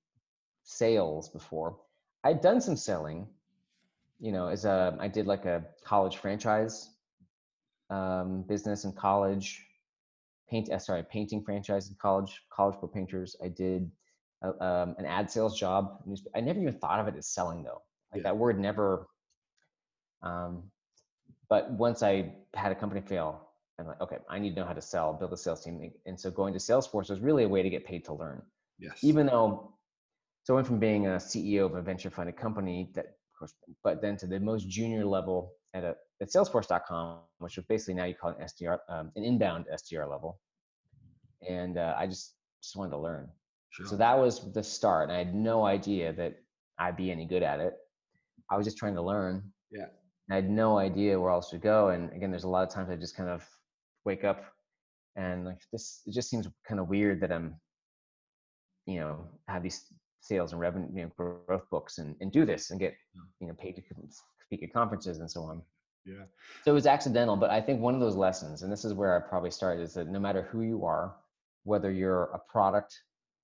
sales 0.61 1.27
before. 1.29 1.75
I'd 2.23 2.39
done 2.41 2.61
some 2.61 2.77
selling, 2.77 3.27
you 4.19 4.31
know, 4.31 4.47
as 4.47 4.65
a 4.65 4.95
I 4.99 5.07
did 5.07 5.25
like 5.25 5.45
a 5.45 5.65
college 5.83 6.17
franchise 6.17 6.91
um, 7.89 8.43
business 8.43 8.83
in 8.83 8.91
college. 8.93 9.65
Paint, 10.51 10.69
uh, 10.71 10.77
sorry, 10.77 11.01
painting 11.11 11.43
franchise 11.43 11.89
in 11.89 11.95
college. 11.99 12.43
College 12.51 12.75
for 12.79 12.87
painters. 12.87 13.35
I 13.43 13.47
did 13.47 13.89
uh, 14.45 14.63
um, 14.63 14.95
an 14.99 15.07
ad 15.07 15.31
sales 15.31 15.59
job. 15.59 16.03
I 16.35 16.41
never 16.41 16.59
even 16.59 16.77
thought 16.77 16.99
of 16.99 17.07
it 17.07 17.15
as 17.17 17.25
selling 17.25 17.63
though. 17.63 17.81
Like 18.13 18.21
Yeah. 18.21 18.29
that 18.29 18.37
word 18.37 18.59
never. 18.59 19.07
Um, 20.21 20.69
but 21.49 21.71
once 21.71 22.03
I 22.03 22.35
had 22.53 22.71
a 22.71 22.75
company 22.75 23.01
fail, 23.01 23.48
I'm 23.79 23.87
like, 23.87 24.01
okay, 24.01 24.17
I 24.29 24.39
need 24.39 24.55
to 24.55 24.61
know 24.61 24.65
how 24.67 24.73
to 24.73 24.81
sell, 24.81 25.13
build 25.13 25.31
a 25.33 25.37
sales 25.37 25.63
team. 25.63 25.91
And 26.05 26.19
so 26.19 26.29
going 26.29 26.53
to 26.53 26.59
Salesforce 26.59 27.09
was 27.09 27.19
really 27.21 27.43
a 27.43 27.49
way 27.49 27.63
to 27.63 27.69
get 27.69 27.85
paid 27.85 28.03
to 28.05 28.13
learn 28.13 28.41
Yes. 28.79 29.03
even 29.03 29.25
though 29.25 29.73
so 30.45 30.53
I 30.53 30.55
went 30.55 30.67
from 30.67 30.79
being 30.79 31.05
a 31.07 31.11
CEO 31.11 31.65
of 31.65 31.75
a 31.75 31.81
venture 31.81 32.09
funded 32.09 32.37
company 32.37 32.89
that 32.95 33.05
of 33.05 33.37
course 33.37 33.53
but 33.83 34.01
then 34.01 34.15
to 34.17 34.25
the 34.27 34.39
most 34.39 34.69
junior 34.69 35.05
level 35.05 35.53
at 35.73 35.83
a 35.83 35.95
at 36.21 36.29
salesforce.com 36.29 37.19
which 37.39 37.57
is 37.57 37.65
basically 37.65 37.93
now 37.95 38.05
you 38.05 38.15
call 38.15 38.31
an 38.31 38.37
SDR 38.45 38.77
um, 38.87 39.11
an 39.17 39.23
inbound 39.25 39.65
SDR 39.73 40.09
level 40.09 40.39
and 41.47 41.77
uh, 41.77 41.93
I 41.97 42.07
just 42.07 42.35
just 42.63 42.75
wanted 42.77 42.91
to 42.91 42.99
learn 42.99 43.27
sure. 43.69 43.85
so 43.85 43.95
that 43.97 44.17
was 44.17 44.51
the 44.53 44.63
start 44.63 45.09
and 45.09 45.13
I 45.13 45.17
had 45.19 45.35
no 45.35 45.65
idea 45.65 46.13
that 46.13 46.35
I'd 46.77 46.95
be 46.97 47.11
any 47.11 47.25
good 47.25 47.43
at 47.43 47.59
it 47.59 47.73
I 48.49 48.55
was 48.57 48.65
just 48.65 48.77
trying 48.77 48.95
to 48.95 49.01
learn 49.01 49.43
Yeah. 49.71 49.87
I 50.31 50.35
had 50.35 50.49
no 50.49 50.77
idea 50.77 51.19
where 51.19 51.31
else 51.31 51.49
to 51.51 51.57
go 51.57 51.89
and 51.89 52.11
again 52.13 52.31
there's 52.31 52.45
a 52.45 52.49
lot 52.49 52.65
of 52.67 52.73
times 52.73 52.89
I 52.89 52.95
just 52.95 53.15
kind 53.15 53.29
of 53.29 53.45
wake 54.05 54.23
up 54.23 54.43
and 55.15 55.45
like 55.45 55.61
this 55.71 56.01
it 56.05 56.13
just 56.13 56.29
seems 56.29 56.47
kind 56.67 56.79
of 56.79 56.87
weird 56.87 57.21
that 57.21 57.31
I'm 57.31 57.55
you 58.85 58.99
know 58.99 59.27
have 59.47 59.63
these 59.63 59.85
sales 60.21 60.51
and 60.51 60.59
revenue 60.59 60.87
you 60.93 61.03
know, 61.03 61.11
growth 61.47 61.69
books 61.69 61.97
and, 61.97 62.15
and 62.21 62.31
do 62.31 62.45
this 62.45 62.71
and 62.71 62.79
get 62.79 62.95
you 63.39 63.47
know 63.47 63.53
paid 63.53 63.75
to 63.75 63.81
speak 64.45 64.63
at 64.63 64.73
conferences 64.73 65.19
and 65.19 65.29
so 65.29 65.43
on 65.43 65.61
yeah. 66.05 66.23
so 66.63 66.71
it 66.71 66.73
was 66.73 66.87
accidental 66.87 67.35
but 67.35 67.49
i 67.49 67.61
think 67.61 67.79
one 67.79 67.93
of 67.93 67.99
those 67.99 68.15
lessons 68.15 68.63
and 68.63 68.71
this 68.71 68.83
is 68.83 68.93
where 68.93 69.15
i 69.15 69.29
probably 69.29 69.51
started 69.51 69.81
is 69.81 69.93
that 69.93 70.07
no 70.07 70.19
matter 70.19 70.47
who 70.51 70.61
you 70.61 70.85
are 70.85 71.15
whether 71.63 71.91
you're 71.91 72.25
a 72.33 72.39
product 72.51 72.97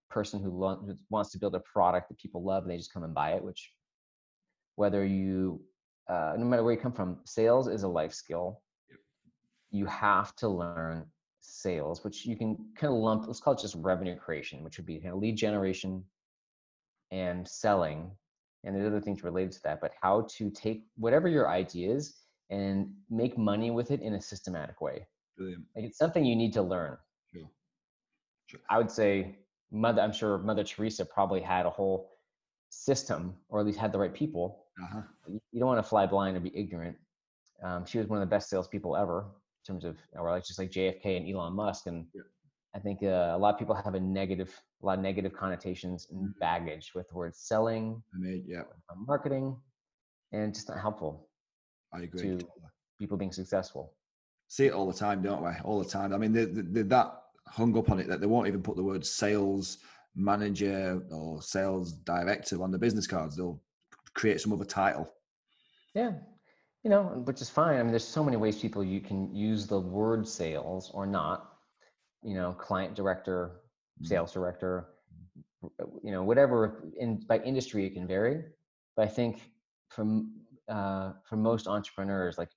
person 0.09 0.41
who 0.41 0.49
lo- 0.49 0.97
wants 1.09 1.31
to 1.31 1.37
build 1.37 1.55
a 1.55 1.61
product 1.61 2.09
that 2.09 2.17
people 2.17 2.43
love 2.43 2.63
and 2.63 2.71
they 2.71 2.77
just 2.77 2.93
come 2.93 3.03
and 3.03 3.13
buy 3.13 3.31
it 3.31 3.43
which 3.43 3.71
whether 4.75 5.05
you 5.05 5.61
uh, 6.09 6.33
no 6.37 6.45
matter 6.45 6.63
where 6.63 6.73
you 6.73 6.79
come 6.79 6.91
from 6.91 7.17
sales 7.25 7.67
is 7.67 7.83
a 7.83 7.87
life 7.87 8.13
skill. 8.13 8.61
You 9.75 9.85
have 9.85 10.35
to 10.35 10.47
learn 10.47 11.05
sales 11.41 12.03
which 12.03 12.25
you 12.25 12.35
can 12.35 12.55
kind 12.79 12.91
of 12.93 12.99
lump 12.99 13.27
let's 13.27 13.39
call 13.39 13.53
it 13.53 13.59
just 13.59 13.75
revenue 13.91 14.15
creation 14.25 14.63
which 14.63 14.77
would 14.77 14.85
be 14.85 14.99
kind 14.99 15.13
of 15.13 15.19
lead 15.19 15.35
generation 15.37 16.03
and 17.11 17.47
selling 17.47 18.09
and 18.63 18.75
there's 18.75 18.87
other 18.87 19.01
things 19.01 19.23
related 19.23 19.51
to 19.51 19.61
that 19.63 19.79
but 19.81 19.91
how 20.01 20.25
to 20.37 20.49
take 20.49 20.85
whatever 20.97 21.27
your 21.27 21.47
idea 21.49 21.91
is 21.93 22.03
and 22.49 22.87
make 23.09 23.37
money 23.37 23.69
with 23.71 23.91
it 23.91 24.01
in 24.01 24.13
a 24.15 24.21
systematic 24.21 24.81
way 24.81 25.05
Brilliant. 25.37 25.63
like 25.75 25.85
it's 25.85 25.97
something 25.97 26.25
you 26.25 26.35
need 26.35 26.53
to 26.53 26.61
learn 26.61 26.97
Sure. 27.31 27.49
Sure. 28.47 28.59
i 28.69 28.77
would 28.77 28.89
say 28.91 29.35
mother 29.71 30.01
i'm 30.01 30.13
sure 30.13 30.37
mother 30.39 30.63
teresa 30.63 31.05
probably 31.05 31.41
had 31.41 31.65
a 31.65 31.69
whole 31.69 32.09
system 32.69 33.35
or 33.49 33.59
at 33.59 33.65
least 33.65 33.79
had 33.79 33.91
the 33.91 33.99
right 33.99 34.13
people 34.13 34.65
Uh-huh. 34.83 35.01
You 35.27 35.59
don't 35.59 35.67
want 35.73 35.83
to 35.83 35.89
fly 35.89 36.05
blind 36.05 36.35
or 36.37 36.41
be 36.41 36.51
ignorant. 36.63 36.97
Um, 37.63 37.85
she 37.85 37.97
was 37.99 38.07
one 38.07 38.21
of 38.21 38.27
the 38.27 38.35
best 38.35 38.49
salespeople 38.49 38.93
ever 38.97 39.17
terms 39.65 39.85
of, 39.85 39.97
or 40.13 40.29
like 40.29 40.45
just 40.45 40.59
like 40.59 40.71
JFK 40.71 41.17
and 41.17 41.29
Elon 41.29 41.53
Musk. 41.53 41.87
And 41.87 42.05
yeah. 42.13 42.21
I 42.75 42.79
think 42.79 43.03
uh, 43.03 43.33
a 43.33 43.37
lot 43.37 43.53
of 43.53 43.59
people 43.59 43.75
have 43.75 43.95
a 43.95 43.99
negative, 43.99 44.53
a 44.81 44.85
lot 44.85 44.97
of 44.97 45.03
negative 45.03 45.33
connotations 45.33 46.07
and 46.11 46.21
mm-hmm. 46.21 46.39
baggage 46.39 46.91
with 46.95 47.07
the 47.09 47.15
word 47.15 47.35
selling, 47.35 48.01
I 48.13 48.17
mean, 48.17 48.43
yeah, 48.47 48.63
marketing, 48.95 49.55
and 50.31 50.53
just 50.53 50.69
not 50.69 50.79
helpful. 50.79 51.29
I 51.93 52.01
agree. 52.01 52.37
To 52.37 52.47
people 52.99 53.17
being 53.17 53.31
successful. 53.31 53.93
See 54.47 54.67
it 54.67 54.73
all 54.73 54.89
the 54.89 54.97
time, 54.97 55.21
don't 55.21 55.43
we? 55.43 55.51
All 55.63 55.81
the 55.81 55.89
time. 55.89 56.13
I 56.13 56.17
mean, 56.17 56.31
they're, 56.31 56.45
they're 56.45 56.83
that 56.83 57.21
hung 57.47 57.77
up 57.77 57.89
on 57.89 57.99
it 57.99 58.07
that 58.07 58.21
they 58.21 58.27
won't 58.27 58.47
even 58.47 58.61
put 58.61 58.75
the 58.75 58.83
word 58.83 59.05
sales 59.05 59.79
manager 60.15 61.01
or 61.11 61.41
sales 61.41 61.93
director 61.93 62.61
on 62.61 62.71
the 62.71 62.77
business 62.77 63.07
cards. 63.07 63.35
They'll 63.35 63.61
create 64.13 64.39
some 64.39 64.53
other 64.53 64.65
title. 64.65 65.11
Yeah, 65.93 66.11
you 66.85 66.91
know, 66.91 67.03
which 67.25 67.41
is 67.41 67.49
fine. 67.49 67.79
I 67.79 67.81
mean, 67.81 67.89
there's 67.89 68.07
so 68.07 68.23
many 68.23 68.37
ways 68.37 68.59
people 68.59 68.83
you 68.83 69.01
can 69.01 69.35
use 69.35 69.65
the 69.65 69.79
word 69.79 70.27
sales 70.27 70.91
or 70.93 71.07
not. 71.07 71.51
You 72.21 72.35
know, 72.35 72.53
client 72.53 72.95
director, 72.95 73.61
mm-hmm. 73.99 74.05
sales 74.05 74.31
director, 74.31 74.89
you 76.03 76.11
know, 76.11 76.23
whatever. 76.23 76.83
In 76.99 77.25
by 77.27 77.39
industry, 77.39 77.87
it 77.87 77.95
can 77.95 78.07
vary. 78.07 78.43
But 78.95 79.07
I 79.07 79.07
think 79.07 79.41
from 79.89 80.35
uh, 80.69 81.13
for 81.27 81.37
most 81.37 81.67
entrepreneurs, 81.67 82.37
like 82.37 82.49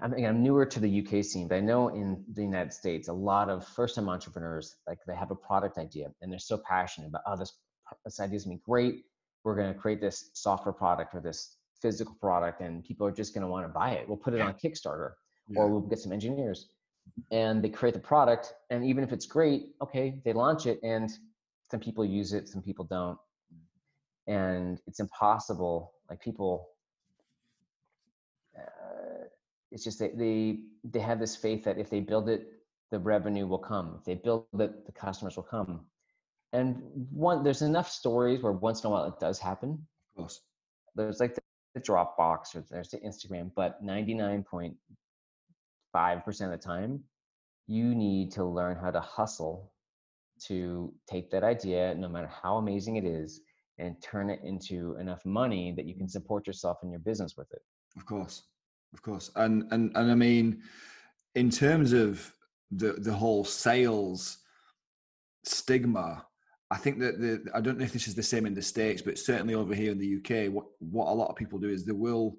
I'm, 0.00 0.14
I'm 0.14 0.42
newer 0.42 0.64
to 0.64 0.80
the 0.80 1.06
UK 1.06 1.22
scene, 1.22 1.46
but 1.46 1.56
I 1.56 1.60
know 1.60 1.88
in 1.88 2.24
the 2.32 2.42
United 2.42 2.72
States, 2.72 3.08
a 3.08 3.12
lot 3.12 3.50
of 3.50 3.66
first-time 3.66 4.08
entrepreneurs, 4.08 4.76
like 4.86 4.98
they 5.06 5.14
have 5.14 5.30
a 5.30 5.36
product 5.36 5.76
idea 5.76 6.08
and 6.22 6.32
they're 6.32 6.38
so 6.38 6.58
passionate 6.66 7.08
about, 7.08 7.22
oh, 7.26 7.36
this 7.36 7.52
this 8.06 8.18
idea 8.18 8.36
is 8.36 8.44
gonna 8.44 8.56
be 8.56 8.62
great. 8.64 9.04
We're 9.44 9.56
gonna 9.56 9.74
create 9.74 10.00
this 10.00 10.30
software 10.32 10.72
product 10.72 11.14
or 11.14 11.20
this 11.20 11.56
physical 11.80 12.14
product, 12.20 12.60
and 12.60 12.84
people 12.84 13.06
are 13.06 13.12
just 13.12 13.34
gonna 13.34 13.48
want 13.48 13.66
to 13.66 13.72
buy 13.72 13.92
it. 13.92 14.08
We'll 14.08 14.18
put 14.18 14.34
it 14.34 14.40
on 14.40 14.54
Kickstarter, 14.54 15.12
yeah. 15.48 15.60
or 15.60 15.68
we'll 15.68 15.80
get 15.80 15.98
some 15.98 16.12
engineers, 16.12 16.68
and 17.30 17.62
they 17.62 17.68
create 17.68 17.94
the 17.94 18.00
product. 18.00 18.54
And 18.70 18.84
even 18.84 19.04
if 19.04 19.12
it's 19.12 19.26
great, 19.26 19.74
okay, 19.82 20.20
they 20.24 20.32
launch 20.32 20.66
it, 20.66 20.80
and 20.82 21.10
some 21.70 21.80
people 21.80 22.04
use 22.04 22.32
it, 22.32 22.48
some 22.48 22.62
people 22.62 22.84
don't, 22.84 23.18
and 24.26 24.80
it's 24.86 25.00
impossible. 25.00 25.92
Like 26.08 26.20
people 26.20 26.70
uh, 28.58 29.24
it's 29.70 29.84
just 29.84 29.98
that 29.98 30.18
they 30.18 30.58
they 30.84 31.00
have 31.00 31.18
this 31.18 31.36
faith 31.36 31.64
that 31.64 31.78
if 31.78 31.90
they 31.90 32.00
build 32.00 32.28
it 32.28 32.48
the 32.90 32.98
revenue 32.98 33.46
will 33.46 33.58
come 33.58 33.96
if 33.98 34.04
they 34.04 34.14
build 34.14 34.46
it 34.58 34.86
the 34.86 34.92
customers 34.92 35.36
will 35.36 35.44
come 35.44 35.86
and 36.52 36.82
one 37.12 37.44
there's 37.44 37.62
enough 37.62 37.88
stories 37.88 38.42
where 38.42 38.52
once 38.52 38.82
in 38.82 38.88
a 38.88 38.90
while 38.90 39.04
it 39.04 39.18
does 39.20 39.38
happen 39.38 39.70
of 39.70 40.22
course 40.22 40.40
there's 40.96 41.20
like 41.20 41.38
the, 41.74 41.80
dropbox 41.80 42.54
or 42.54 42.64
there's 42.70 42.90
the 42.90 42.98
instagram 42.98 43.50
but 43.54 43.82
99.5% 43.84 44.74
of 46.44 46.50
the 46.50 46.56
time 46.56 47.02
you 47.66 47.94
need 47.94 48.32
to 48.32 48.44
learn 48.44 48.76
how 48.76 48.90
to 48.90 49.00
hustle 49.00 49.72
to 50.40 50.92
take 51.08 51.30
that 51.30 51.44
idea 51.44 51.94
no 51.94 52.08
matter 52.08 52.30
how 52.42 52.56
amazing 52.56 52.96
it 52.96 53.04
is 53.04 53.40
and 53.78 54.00
turn 54.02 54.30
it 54.30 54.40
into 54.44 54.96
enough 54.96 55.24
money 55.24 55.72
that 55.72 55.86
you 55.86 55.94
can 55.94 56.08
support 56.08 56.46
yourself 56.46 56.78
and 56.82 56.90
your 56.90 57.00
business 57.00 57.36
with 57.36 57.50
it. 57.52 57.62
Of 57.96 58.04
course. 58.04 58.42
Of 58.92 59.02
course, 59.02 59.30
and 59.36 59.64
and 59.70 59.92
and 59.96 60.10
I 60.10 60.14
mean, 60.16 60.62
in 61.36 61.48
terms 61.48 61.92
of 61.92 62.32
the 62.72 62.94
the 62.94 63.12
whole 63.12 63.44
sales 63.44 64.38
stigma, 65.44 66.26
I 66.70 66.76
think 66.76 67.00
that 67.00 67.20
the 67.20 67.44
I 67.54 67.60
don't 67.60 67.78
know 67.78 67.84
if 67.84 67.92
this 67.92 68.06
is 68.06 68.14
the 68.14 68.22
same 68.22 68.46
in 68.46 68.54
the 68.54 68.62
states, 68.62 69.02
but 69.02 69.18
certainly 69.18 69.54
over 69.54 69.74
here 69.74 69.90
in 69.90 69.98
the 69.98 70.16
UK, 70.18 70.52
what 70.52 70.66
what 70.78 71.08
a 71.08 71.14
lot 71.14 71.28
of 71.28 71.36
people 71.36 71.58
do 71.58 71.68
is 71.68 71.84
they 71.84 71.92
will 71.92 72.36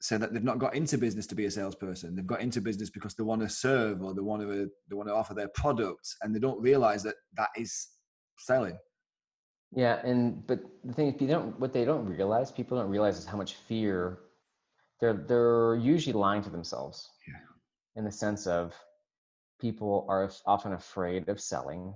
say 0.00 0.16
that 0.16 0.32
they've 0.32 0.44
not 0.44 0.58
got 0.58 0.74
into 0.74 0.98
business 0.98 1.26
to 1.26 1.34
be 1.34 1.46
a 1.46 1.50
salesperson. 1.50 2.14
They've 2.14 2.26
got 2.26 2.40
into 2.40 2.60
business 2.60 2.90
because 2.90 3.14
they 3.14 3.24
want 3.24 3.42
to 3.42 3.48
serve 3.48 4.02
or 4.02 4.14
they 4.14 4.20
want 4.20 4.42
to 4.42 4.70
they 4.88 4.96
want 4.96 5.08
to 5.08 5.14
offer 5.14 5.34
their 5.34 5.48
products, 5.48 6.16
and 6.22 6.34
they 6.34 6.38
don't 6.38 6.60
realize 6.60 7.02
that 7.02 7.16
that 7.36 7.50
is 7.56 7.88
selling. 8.38 8.78
Yeah, 9.74 10.00
and 10.04 10.46
but 10.46 10.60
the 10.84 10.92
thing 10.92 11.12
is, 11.12 11.20
you 11.20 11.26
don't 11.26 11.58
what 11.58 11.72
they 11.72 11.84
don't 11.84 12.06
realize, 12.06 12.50
people 12.50 12.78
don't 12.78 12.90
realize 12.90 13.18
is 13.18 13.26
how 13.26 13.36
much 13.36 13.54
fear 13.54 14.20
they're 15.00 15.24
they're 15.28 15.76
usually 15.76 16.12
lying 16.12 16.42
to 16.42 16.50
themselves 16.50 17.10
yeah. 17.28 17.34
in 17.96 18.04
the 18.04 18.12
sense 18.12 18.46
of 18.46 18.72
people 19.60 20.06
are 20.08 20.30
often 20.46 20.72
afraid 20.72 21.28
of 21.28 21.40
selling. 21.40 21.92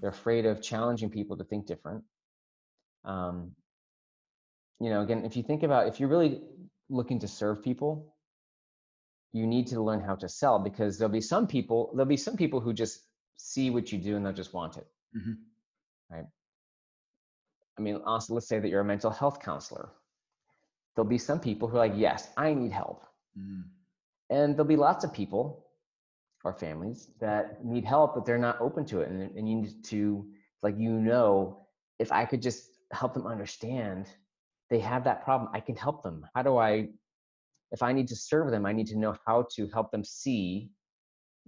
They're 0.00 0.10
afraid 0.10 0.46
of 0.46 0.62
challenging 0.62 1.10
people 1.10 1.36
to 1.36 1.44
think 1.44 1.66
different 1.66 2.04
um, 3.04 3.52
you 4.80 4.90
know 4.90 5.02
again 5.02 5.24
if 5.24 5.36
you 5.36 5.42
think 5.42 5.62
about 5.62 5.88
if 5.88 6.00
you're 6.00 6.08
really 6.08 6.40
looking 6.88 7.18
to 7.20 7.28
serve 7.28 7.62
people 7.62 8.14
you 9.32 9.46
need 9.46 9.66
to 9.66 9.80
learn 9.80 10.00
how 10.00 10.14
to 10.14 10.28
sell 10.28 10.58
because 10.58 10.98
there'll 10.98 11.12
be 11.12 11.20
some 11.20 11.46
people 11.46 11.90
there'll 11.94 12.06
be 12.06 12.16
some 12.16 12.36
people 12.36 12.60
who 12.60 12.72
just 12.72 13.00
see 13.36 13.70
what 13.70 13.92
you 13.92 13.98
do 13.98 14.16
and 14.16 14.24
they'll 14.24 14.32
just 14.32 14.54
want 14.54 14.76
it 14.76 14.86
mm-hmm. 15.16 15.32
right 16.10 16.26
i 17.78 17.80
mean 17.80 18.00
also 18.06 18.34
let's 18.34 18.48
say 18.48 18.58
that 18.58 18.68
you're 18.68 18.80
a 18.80 18.84
mental 18.84 19.10
health 19.10 19.40
counselor 19.40 19.90
there'll 20.98 21.08
be 21.08 21.16
some 21.16 21.38
people 21.38 21.68
who 21.68 21.76
are 21.76 21.86
like, 21.86 21.92
yes, 21.94 22.28
I 22.36 22.52
need 22.54 22.72
help. 22.72 23.04
Mm. 23.38 23.62
And 24.30 24.54
there'll 24.56 24.66
be 24.66 24.74
lots 24.74 25.04
of 25.04 25.12
people 25.12 25.67
or 26.44 26.52
families 26.52 27.08
that 27.20 27.64
need 27.64 27.84
help, 27.84 28.14
but 28.14 28.24
they're 28.24 28.38
not 28.38 28.60
open 28.60 28.84
to 28.86 29.00
it. 29.00 29.08
And, 29.08 29.22
and 29.36 29.48
you 29.48 29.56
need 29.56 29.84
to, 29.84 30.26
like, 30.62 30.74
you 30.78 30.92
know, 30.92 31.66
if 31.98 32.12
I 32.12 32.24
could 32.24 32.42
just 32.42 32.70
help 32.92 33.14
them 33.14 33.26
understand 33.26 34.06
they 34.70 34.78
have 34.80 35.04
that 35.04 35.24
problem, 35.24 35.50
I 35.54 35.60
can 35.60 35.76
help 35.76 36.02
them. 36.02 36.26
How 36.34 36.42
do 36.42 36.58
I, 36.58 36.88
if 37.72 37.82
I 37.82 37.92
need 37.92 38.08
to 38.08 38.16
serve 38.16 38.50
them, 38.50 38.66
I 38.66 38.72
need 38.72 38.86
to 38.88 38.98
know 38.98 39.16
how 39.26 39.46
to 39.56 39.66
help 39.68 39.90
them 39.90 40.04
see 40.04 40.70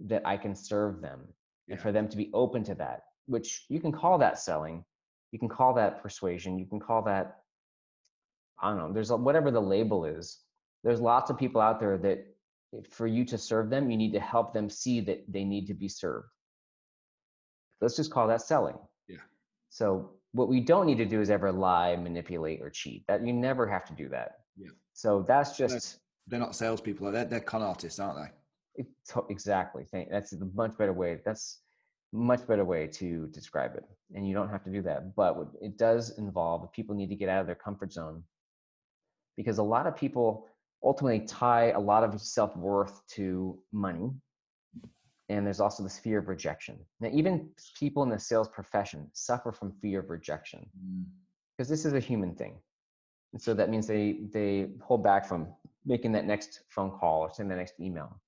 that 0.07 0.23
I 0.25 0.37
can 0.37 0.55
serve 0.55 1.01
them 1.01 1.27
yeah. 1.67 1.73
and 1.73 1.81
for 1.81 1.91
them 1.91 2.07
to 2.09 2.17
be 2.17 2.31
open 2.33 2.63
to 2.65 2.75
that, 2.75 3.01
which 3.27 3.65
you 3.69 3.79
can 3.79 3.91
call 3.91 4.17
that 4.17 4.39
selling. 4.39 4.83
You 5.31 5.39
can 5.39 5.49
call 5.49 5.73
that 5.75 6.01
persuasion. 6.01 6.59
You 6.59 6.65
can 6.65 6.79
call 6.79 7.03
that 7.03 7.41
I 8.61 8.69
don't 8.69 8.77
know, 8.77 8.93
there's 8.93 9.09
a, 9.09 9.17
whatever 9.17 9.51
the 9.51 9.61
label 9.61 10.05
is. 10.05 10.39
There's 10.83 11.01
lots 11.01 11.29
of 11.29 11.37
people 11.37 11.61
out 11.61 11.79
there 11.79 11.97
that 11.97 12.25
for 12.89 13.07
you 13.07 13.25
to 13.25 13.37
serve 13.37 13.69
them, 13.69 13.91
you 13.91 13.97
need 13.97 14.13
to 14.13 14.19
help 14.19 14.53
them 14.53 14.69
see 14.69 15.01
that 15.01 15.23
they 15.27 15.43
need 15.43 15.67
to 15.67 15.73
be 15.73 15.87
served. 15.87 16.27
Let's 17.81 17.95
just 17.95 18.11
call 18.11 18.27
that 18.27 18.41
selling. 18.41 18.77
Yeah. 19.07 19.17
So 19.69 20.11
what 20.33 20.47
we 20.47 20.61
don't 20.61 20.85
need 20.85 20.97
to 20.99 21.05
do 21.05 21.19
is 21.19 21.29
ever 21.29 21.51
lie, 21.51 21.95
manipulate, 21.95 22.61
or 22.61 22.69
cheat. 22.69 23.03
That 23.07 23.25
you 23.25 23.33
never 23.33 23.67
have 23.67 23.85
to 23.85 23.93
do 23.93 24.07
that. 24.09 24.39
Yeah. 24.57 24.69
So 24.93 25.25
that's 25.27 25.57
just 25.57 25.99
they're 26.27 26.39
not 26.39 26.55
salespeople. 26.55 27.11
They're 27.11 27.25
they're 27.25 27.39
con 27.39 27.61
artists, 27.61 27.99
aren't 27.99 28.19
they? 28.19 28.85
exactly. 29.29 29.85
That's 30.09 30.33
a 30.33 30.45
much 30.53 30.77
better 30.77 30.93
way. 30.93 31.19
That's 31.25 31.59
much 32.13 32.45
better 32.47 32.65
way 32.65 32.87
to 32.87 33.27
describe 33.27 33.75
it. 33.75 33.83
And 34.13 34.27
you 34.27 34.33
don't 34.33 34.49
have 34.49 34.63
to 34.63 34.71
do 34.71 34.81
that. 34.83 35.15
But 35.15 35.37
it 35.61 35.77
does 35.77 36.17
involve 36.17 36.71
people 36.71 36.95
need 36.95 37.09
to 37.09 37.15
get 37.15 37.29
out 37.29 37.41
of 37.41 37.47
their 37.47 37.55
comfort 37.55 37.91
zone 37.91 38.23
because 39.37 39.57
a 39.57 39.63
lot 39.63 39.87
of 39.87 39.95
people 39.95 40.47
ultimately 40.83 41.25
tie 41.25 41.71
a 41.71 41.79
lot 41.79 42.03
of 42.03 42.19
self-worth 42.19 43.01
to 43.07 43.59
money. 43.71 44.09
And 45.29 45.45
there's 45.45 45.61
also 45.61 45.83
this 45.83 45.97
fear 45.97 46.19
of 46.19 46.27
rejection. 46.27 46.77
Now 46.99 47.09
even 47.13 47.49
people 47.79 48.03
in 48.03 48.09
the 48.09 48.19
sales 48.19 48.49
profession 48.49 49.09
suffer 49.13 49.51
from 49.51 49.71
fear 49.81 49.99
of 49.99 50.09
rejection 50.09 50.65
because 51.57 51.67
mm. 51.67 51.71
this 51.71 51.85
is 51.85 51.93
a 51.93 51.99
human 51.99 52.35
thing. 52.35 52.55
And 53.31 53.41
so 53.41 53.53
that 53.53 53.69
means 53.69 53.87
they 53.87 54.19
they 54.33 54.71
hold 54.81 55.03
back 55.03 55.25
from 55.25 55.47
making 55.85 56.11
that 56.13 56.25
next 56.25 56.61
phone 56.69 56.91
call 56.91 57.21
or 57.21 57.31
sending 57.33 57.51
the 57.51 57.55
next 57.55 57.75
email. 57.79 58.19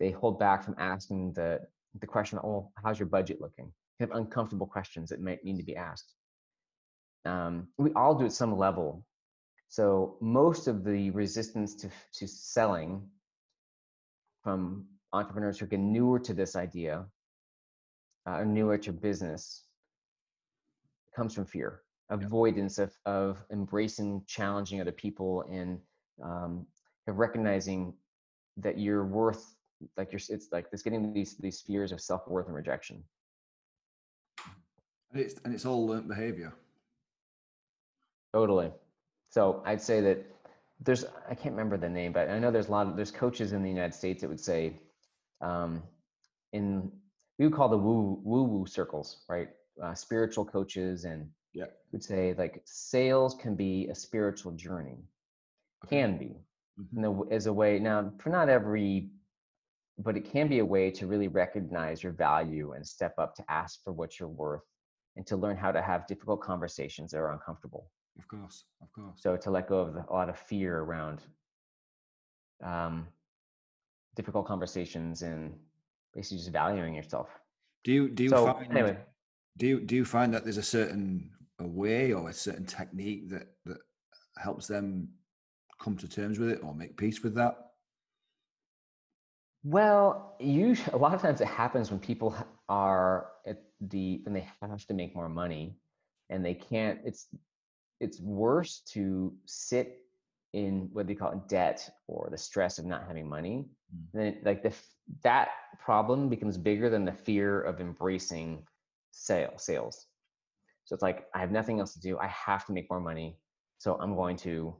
They 0.00 0.10
hold 0.10 0.38
back 0.38 0.64
from 0.64 0.74
asking 0.78 1.34
the 1.34 1.60
the 2.00 2.06
question 2.06 2.38
oh 2.38 2.70
how's 2.82 2.98
your 2.98 3.08
budget 3.08 3.42
looking? 3.42 3.70
Kind 3.98 4.10
of 4.10 4.16
uncomfortable 4.16 4.66
questions 4.66 5.10
that 5.10 5.20
might 5.20 5.44
need 5.44 5.58
to 5.58 5.64
be 5.64 5.76
asked. 5.76 6.14
Um, 7.26 7.68
we 7.76 7.92
all 7.92 8.14
do 8.14 8.24
at 8.24 8.32
some 8.32 8.56
level 8.56 9.04
so 9.68 10.16
most 10.20 10.66
of 10.66 10.82
the 10.82 11.10
resistance 11.10 11.74
to, 11.76 11.90
to 12.14 12.26
selling 12.26 13.02
from 14.42 14.86
entrepreneurs 15.12 15.58
who 15.58 15.66
get 15.66 15.78
newer 15.78 16.18
to 16.20 16.32
this 16.32 16.56
idea 16.56 17.04
uh, 18.26 18.38
or 18.38 18.46
newer 18.46 18.78
to 18.78 18.92
business 18.92 19.64
comes 21.14 21.34
from 21.34 21.44
fear, 21.44 21.82
avoidance 22.08 22.78
of, 22.78 22.92
of 23.04 23.44
embracing 23.52 24.22
challenging 24.26 24.80
other 24.80 24.92
people 24.92 25.44
and 25.50 25.78
um, 26.22 26.66
of 27.06 27.18
recognizing 27.18 27.92
that 28.56 28.78
you're 28.78 29.04
worth 29.04 29.54
like 29.96 30.10
you're 30.10 30.20
it's 30.28 30.48
like 30.50 30.68
this 30.72 30.82
getting 30.82 31.12
these 31.12 31.36
these 31.36 31.60
fears 31.60 31.92
of 31.92 32.00
self-worth 32.00 32.46
and 32.46 32.54
rejection. 32.54 33.02
And 35.12 35.20
it's 35.20 35.36
and 35.44 35.54
it's 35.54 35.64
all 35.64 35.86
learned 35.86 36.08
behavior. 36.08 36.52
Totally 38.32 38.72
so 39.30 39.62
I'd 39.64 39.80
say 39.82 40.00
that 40.00 40.18
there's 40.80 41.04
I 41.28 41.34
can't 41.34 41.52
remember 41.54 41.76
the 41.76 41.88
name, 41.88 42.12
but 42.12 42.28
I 42.30 42.38
know 42.38 42.50
there's 42.50 42.68
a 42.68 42.72
lot 42.72 42.86
of 42.86 42.96
there's 42.96 43.10
coaches 43.10 43.52
in 43.52 43.62
the 43.62 43.68
United 43.68 43.94
States 43.94 44.20
that 44.22 44.28
would 44.28 44.40
say 44.40 44.74
um, 45.40 45.82
in 46.52 46.90
we 47.38 47.46
would 47.46 47.54
call 47.54 47.68
the 47.68 47.76
woo 47.78 48.20
woo 48.24 48.44
woo 48.44 48.66
circles, 48.66 49.24
right? 49.28 49.50
Uh, 49.82 49.94
spiritual 49.94 50.44
coaches 50.44 51.04
and 51.04 51.30
Yeah. 51.52 51.66
would 51.92 52.02
say 52.04 52.34
like 52.34 52.62
sales 52.64 53.34
can 53.34 53.54
be 53.54 53.88
a 53.88 53.94
spiritual 53.94 54.52
journey. 54.52 54.98
Can 55.88 56.18
be. 56.18 56.34
Mhm. 56.80 56.96
in 56.98 57.04
a- 57.04 57.34
as 57.34 57.46
a 57.46 57.52
way 57.52 57.78
now 57.80 58.12
for 58.18 58.30
not 58.30 58.48
every 58.48 59.10
but 60.00 60.16
it 60.16 60.24
can 60.24 60.46
be 60.48 60.60
a 60.60 60.64
way 60.64 60.92
to 60.92 61.08
really 61.08 61.26
recognize 61.26 62.04
your 62.04 62.12
value 62.12 62.72
and 62.72 62.86
step 62.86 63.14
up 63.18 63.34
to 63.34 63.44
ask 63.50 63.82
for 63.82 63.92
what 63.92 64.18
you're 64.20 64.28
worth 64.28 64.62
and 65.16 65.26
to 65.26 65.36
learn 65.36 65.56
how 65.56 65.72
to 65.72 65.82
have 65.82 66.06
difficult 66.06 66.40
conversations 66.40 67.10
that 67.10 67.18
are 67.18 67.32
uncomfortable 67.32 67.90
Of 68.18 68.26
course, 68.28 68.64
of 68.82 68.92
course. 68.92 69.20
so 69.20 69.36
to 69.36 69.50
let 69.50 69.68
go 69.68 69.78
of 69.78 69.94
the, 69.94 70.04
a 70.08 70.12
lot 70.12 70.28
of 70.28 70.38
fear 70.38 70.80
around 70.80 71.20
um, 72.62 73.06
difficult 74.16 74.46
conversations 74.46 75.22
and 75.22 75.54
basically 76.14 76.38
just 76.38 76.50
valuing 76.50 76.94
yourself 76.94 77.28
Do 77.84 77.92
you 77.92 78.08
do 78.08 78.24
you 78.24 78.30
so 78.30 78.46
find 78.46 78.72
anyway 78.72 78.98
do 79.58 79.66
you 79.66 79.80
do 79.80 79.94
you 79.96 80.04
find 80.04 80.32
that 80.34 80.44
there's 80.44 80.56
a 80.56 80.62
certain 80.62 81.30
a 81.58 81.66
way 81.66 82.12
or 82.12 82.30
a 82.30 82.32
certain 82.32 82.66
technique 82.66 83.28
that 83.30 83.48
that 83.66 83.78
helps 84.36 84.66
them 84.66 85.08
come 85.80 85.96
to 85.96 86.08
terms 86.08 86.38
with 86.38 86.50
it 86.50 86.60
or 86.62 86.74
make 86.74 86.96
peace 86.96 87.22
with 87.22 87.34
that? 87.34 87.56
Well, 89.64 90.36
you 90.38 90.76
a 90.92 90.96
lot 90.96 91.14
of 91.14 91.20
times 91.20 91.40
it 91.40 91.48
happens 91.48 91.90
when 91.90 92.00
people 92.00 92.34
are 92.68 93.30
at 93.46 93.62
the 93.80 94.20
when 94.24 94.34
they 94.34 94.48
have 94.60 94.86
to 94.86 94.94
make 94.94 95.14
more 95.14 95.28
money 95.28 95.76
and 96.30 96.44
they 96.44 96.54
can't. 96.54 97.00
It's 97.04 97.26
it's 98.00 98.20
worse 98.20 98.80
to 98.92 99.34
sit 99.46 99.98
in 100.52 100.88
what 100.92 101.06
they 101.06 101.14
call 101.14 101.32
it 101.32 101.48
debt 101.48 101.88
or 102.06 102.28
the 102.30 102.38
stress 102.38 102.78
of 102.78 102.86
not 102.86 103.06
having 103.06 103.28
money. 103.28 103.66
Mm. 103.94 104.06
Then 104.14 104.38
like 104.44 104.62
the 104.62 104.72
that 105.22 105.48
problem 105.78 106.28
becomes 106.28 106.56
bigger 106.58 106.90
than 106.90 107.04
the 107.04 107.12
fear 107.12 107.60
of 107.60 107.80
embracing 107.80 108.64
sale 109.10 109.54
sales. 109.56 110.06
So 110.84 110.94
it's 110.94 111.02
like 111.02 111.26
I 111.34 111.40
have 111.40 111.50
nothing 111.50 111.80
else 111.80 111.92
to 111.94 112.00
do. 112.00 112.18
I 112.18 112.28
have 112.28 112.64
to 112.66 112.72
make 112.72 112.88
more 112.90 113.00
money, 113.00 113.36
so 113.78 113.98
I'm 114.00 114.14
going 114.14 114.36
to 114.38 114.74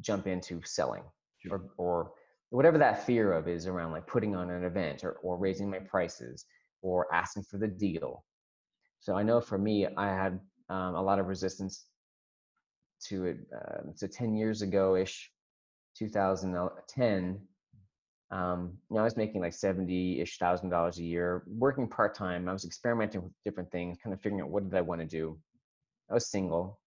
jump 0.00 0.26
into 0.26 0.60
selling 0.64 1.04
Sure. 1.38 1.58
or 1.58 1.70
or 1.76 2.12
whatever 2.50 2.78
that 2.78 3.04
fear 3.04 3.32
of 3.32 3.48
is 3.48 3.66
around 3.66 3.92
like 3.92 4.06
putting 4.06 4.34
on 4.34 4.50
an 4.50 4.64
event 4.64 5.04
or, 5.04 5.12
or 5.22 5.36
raising 5.36 5.68
my 5.70 5.78
prices 5.78 6.46
or 6.82 7.12
asking 7.12 7.42
for 7.42 7.58
the 7.58 7.68
deal 7.68 8.24
so 9.00 9.14
i 9.14 9.22
know 9.22 9.40
for 9.40 9.58
me 9.58 9.86
i 9.96 10.06
had 10.06 10.40
um, 10.70 10.94
a 10.94 11.02
lot 11.02 11.18
of 11.18 11.26
resistance 11.26 11.86
to 13.08 13.26
it 13.26 13.38
uh, 13.54 13.80
so 13.94 14.06
10 14.06 14.34
years 14.34 14.62
ago 14.62 14.96
ish 14.96 15.30
2010 15.98 17.40
um, 18.30 18.72
you 18.90 18.96
know, 18.96 19.00
i 19.00 19.04
was 19.04 19.16
making 19.16 19.40
like 19.40 19.52
70 19.52 20.20
ish 20.20 20.38
thousand 20.38 20.70
dollars 20.70 20.98
a 20.98 21.04
year 21.04 21.44
working 21.46 21.88
part-time 21.88 22.48
i 22.48 22.52
was 22.52 22.64
experimenting 22.64 23.22
with 23.22 23.32
different 23.44 23.70
things 23.70 23.98
kind 24.02 24.12
of 24.12 24.20
figuring 24.20 24.42
out 24.42 24.50
what 24.50 24.68
did 24.68 24.76
i 24.76 24.80
want 24.80 25.00
to 25.00 25.06
do 25.06 25.38
i 26.10 26.14
was 26.14 26.30
single 26.30 26.80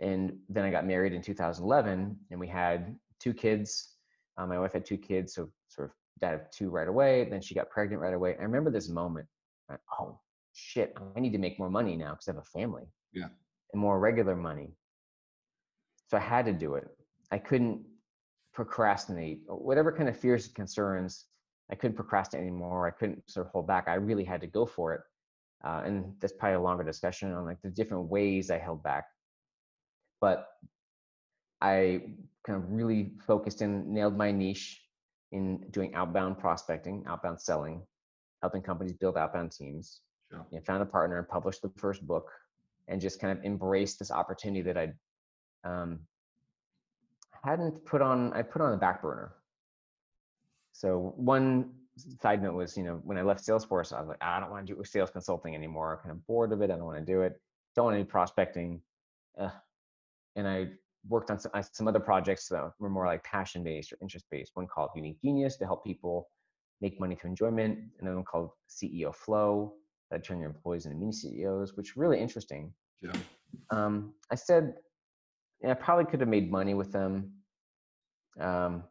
and 0.00 0.32
then 0.48 0.64
i 0.64 0.70
got 0.70 0.86
married 0.86 1.12
in 1.12 1.22
2011 1.22 2.16
and 2.30 2.40
we 2.40 2.48
had 2.48 2.96
two 3.20 3.34
kids 3.34 3.92
um, 4.38 4.48
my 4.48 4.58
wife 4.58 4.72
had 4.72 4.84
two 4.84 4.96
kids, 4.96 5.34
so 5.34 5.50
sort 5.68 5.88
of 5.88 5.94
dad 6.20 6.34
of 6.34 6.50
two 6.50 6.70
right 6.70 6.88
away. 6.88 7.26
Then 7.28 7.40
she 7.40 7.54
got 7.54 7.70
pregnant 7.70 8.00
right 8.00 8.14
away. 8.14 8.36
I 8.38 8.42
remember 8.42 8.70
this 8.70 8.88
moment. 8.88 9.26
Like, 9.68 9.80
oh 9.98 10.18
shit! 10.52 10.96
I 11.16 11.20
need 11.20 11.32
to 11.32 11.38
make 11.38 11.58
more 11.58 11.70
money 11.70 11.96
now 11.96 12.12
because 12.12 12.28
I 12.28 12.32
have 12.32 12.42
a 12.42 12.58
family. 12.58 12.84
Yeah. 13.12 13.28
And 13.72 13.80
more 13.80 13.98
regular 13.98 14.36
money. 14.36 14.74
So 16.12 16.18
I 16.18 16.20
had 16.20 16.44
to 16.44 16.52
do 16.52 16.74
it. 16.74 16.86
I 17.30 17.38
couldn't 17.38 17.80
procrastinate. 18.52 19.40
Whatever 19.46 19.90
kind 19.90 20.10
of 20.10 20.16
fears 20.16 20.44
and 20.44 20.54
concerns, 20.54 21.24
I 21.70 21.74
couldn't 21.74 21.96
procrastinate 21.96 22.46
anymore. 22.46 22.86
I 22.86 22.90
couldn't 22.90 23.30
sort 23.30 23.46
of 23.46 23.52
hold 23.52 23.66
back. 23.66 23.88
I 23.88 23.94
really 23.94 24.24
had 24.24 24.42
to 24.42 24.46
go 24.46 24.66
for 24.66 24.92
it. 24.92 25.00
Uh, 25.64 25.80
and 25.86 26.12
that's 26.20 26.34
probably 26.34 26.56
a 26.56 26.60
longer 26.60 26.84
discussion 26.84 27.32
on 27.32 27.46
like 27.46 27.62
the 27.62 27.70
different 27.70 28.10
ways 28.10 28.50
I 28.50 28.58
held 28.58 28.82
back. 28.82 29.06
But 30.20 30.48
I 31.62 32.02
kind 32.46 32.62
of 32.62 32.70
really 32.70 33.12
focused 33.26 33.62
and 33.62 33.88
nailed 33.88 34.14
my 34.14 34.32
niche 34.32 34.82
in 35.30 35.64
doing 35.70 35.94
outbound 35.94 36.38
prospecting, 36.38 37.04
outbound 37.06 37.40
selling, 37.40 37.80
helping 38.42 38.60
companies 38.60 38.92
build 38.92 39.16
outbound 39.16 39.52
teams. 39.52 40.00
Sure. 40.30 40.44
And 40.52 40.66
found 40.66 40.82
a 40.82 40.86
partner, 40.86 41.16
and 41.16 41.26
published 41.28 41.62
the 41.62 41.70
first 41.78 42.06
book, 42.06 42.30
and 42.88 43.00
just 43.00 43.18
kind 43.18 43.38
of 43.38 43.42
embraced 43.46 43.98
this 43.98 44.10
opportunity 44.10 44.60
that 44.60 44.76
I 44.76 44.92
um, 45.64 46.00
hadn't 47.44 47.84
put 47.84 48.02
on. 48.02 48.32
I 48.32 48.42
put 48.42 48.62
on 48.62 48.70
the 48.70 48.76
back 48.76 49.02
burner. 49.02 49.32
So 50.72 51.12
one 51.16 51.70
side 51.96 52.42
note 52.42 52.54
was, 52.54 52.76
you 52.76 52.84
know, 52.84 53.00
when 53.04 53.18
I 53.18 53.22
left 53.22 53.46
Salesforce, 53.46 53.92
I 53.92 54.00
was 54.00 54.08
like, 54.08 54.22
I 54.22 54.40
don't 54.40 54.50
want 54.50 54.66
to 54.66 54.74
do 54.74 54.84
sales 54.84 55.10
consulting 55.10 55.54
anymore. 55.54 56.00
kind 56.02 56.12
of 56.12 56.26
bored 56.26 56.52
of 56.52 56.62
it. 56.62 56.70
I 56.70 56.76
don't 56.76 56.86
want 56.86 56.98
to 56.98 57.04
do 57.04 57.22
it. 57.22 57.40
Don't 57.76 57.86
want 57.86 57.96
any 57.96 58.04
prospecting. 58.04 58.80
Ugh. 59.38 59.50
And 60.36 60.48
I 60.48 60.68
worked 61.08 61.30
on 61.30 61.38
some, 61.38 61.52
some 61.72 61.88
other 61.88 62.00
projects 62.00 62.48
that 62.48 62.72
were 62.78 62.88
more 62.88 63.06
like 63.06 63.22
passion 63.24 63.62
based 63.62 63.92
or 63.92 63.98
interest 64.00 64.26
based. 64.30 64.52
One 64.54 64.66
called 64.66 64.90
Unique 64.96 65.20
Genius 65.22 65.56
to 65.58 65.66
help 65.66 65.84
people 65.84 66.30
make 66.80 66.98
money 66.98 67.14
through 67.14 67.30
enjoyment. 67.30 67.78
Another 68.00 68.16
one 68.16 68.24
called 68.24 68.50
CEO 68.68 69.14
Flow 69.14 69.74
that 70.10 70.24
turn 70.24 70.40
your 70.40 70.48
employees 70.48 70.86
into 70.86 70.96
mini 70.96 71.12
CEOs, 71.12 71.76
which 71.76 71.96
really 71.96 72.18
interesting. 72.18 72.72
Sure. 73.02 73.12
Um, 73.70 74.14
I 74.30 74.34
said 74.34 74.74
yeah, 74.74 74.91
I 75.70 75.74
probably 75.74 76.04
could 76.06 76.20
have 76.20 76.28
made 76.28 76.50
money 76.50 76.74
with 76.74 76.92
them. 76.92 77.32
Um, 78.40 78.84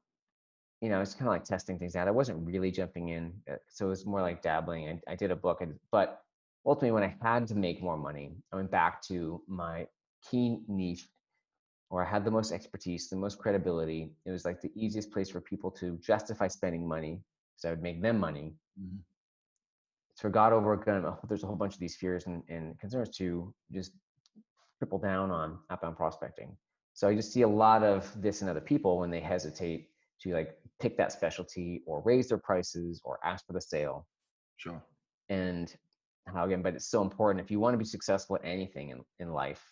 you 0.82 0.90
know, 0.90 1.02
it's 1.02 1.14
kind 1.14 1.28
of 1.28 1.34
like 1.34 1.44
testing 1.44 1.78
things 1.78 1.96
out. 1.96 2.08
I 2.08 2.12
wasn't 2.12 2.46
really 2.46 2.72
jumping 2.72 3.10
in, 3.10 3.34
uh, 3.52 3.56
so 3.68 3.88
it 3.88 3.90
was 3.90 4.06
more 4.06 4.22
like 4.22 4.42
dabbling. 4.42 4.90
I, 5.08 5.12
I 5.14 5.16
did 5.16 5.32
a 5.32 5.36
book, 5.36 5.62
and, 5.62 5.80
but 5.92 6.22
ultimately, 6.66 6.92
when 6.92 7.04
I 7.04 7.16
had 7.22 7.48
to 7.50 7.56
make 7.56 7.82
more 7.82 7.98
money, 7.98 8.36
I 8.52 8.56
went 8.56 8.72
back 8.72 9.02
to 9.04 9.42
my 9.48 9.88
key 10.30 10.60
niche 10.68 11.08
where 11.90 12.04
I 12.06 12.10
had 12.10 12.24
the 12.24 12.32
most 12.32 12.52
expertise, 12.52 13.10
the 13.10 13.18
most 13.18 13.38
credibility. 13.38 14.12
It 14.26 14.32
was 14.32 14.46
like 14.46 14.62
the 14.62 14.72
easiest 14.76 15.12
place 15.12 15.30
for 15.30 15.42
people 15.42 15.70
to 15.72 15.98
justify 15.98 16.48
spending 16.48 16.88
money 16.88 17.22
because 17.54 17.66
I 17.66 17.70
would 17.72 17.84
make 17.84 18.02
them 18.02 18.20
money. 18.20 18.54
Mhm. 18.80 19.00
for 20.18 20.30
God 20.30 20.54
over 20.54 20.74
of, 20.74 21.20
there's 21.28 21.44
a 21.44 21.48
whole 21.48 21.56
bunch 21.56 21.74
of 21.74 21.80
these 21.80 21.96
fears 21.96 22.28
and, 22.28 22.44
and 22.48 22.80
concerns 22.80 23.10
to 23.18 23.54
just 23.72 23.92
triple 24.82 24.98
down 24.98 25.30
on 25.30 25.60
outbound 25.70 25.96
prospecting. 25.96 26.58
So 26.94 27.08
I 27.08 27.14
just 27.14 27.32
see 27.32 27.44
a 27.44 27.48
lot 27.48 27.84
of 27.84 28.12
this 28.20 28.42
in 28.42 28.50
other 28.50 28.60
people 28.60 28.98
when 28.98 29.12
they 29.12 29.20
hesitate 29.20 29.90
to 30.22 30.34
like 30.34 30.58
pick 30.80 30.98
that 30.98 31.12
specialty 31.12 31.84
or 31.86 32.02
raise 32.02 32.30
their 32.30 32.40
prices 32.40 33.00
or 33.04 33.20
ask 33.24 33.46
for 33.46 33.54
the 33.54 33.62
sale. 33.62 34.08
Sure. 34.58 34.84
And 35.30 35.72
how 36.26 36.46
again, 36.46 36.64
but 36.64 36.74
it's 36.74 36.88
so 36.88 37.04
important 37.04 37.46
if 37.46 37.52
you 37.52 37.60
want 37.60 37.76
to 37.76 37.78
be 37.78 37.86
successful 37.86 38.38
at 38.38 38.42
anything 38.44 38.90
in, 38.90 39.02
in 39.20 39.32
life, 39.32 39.64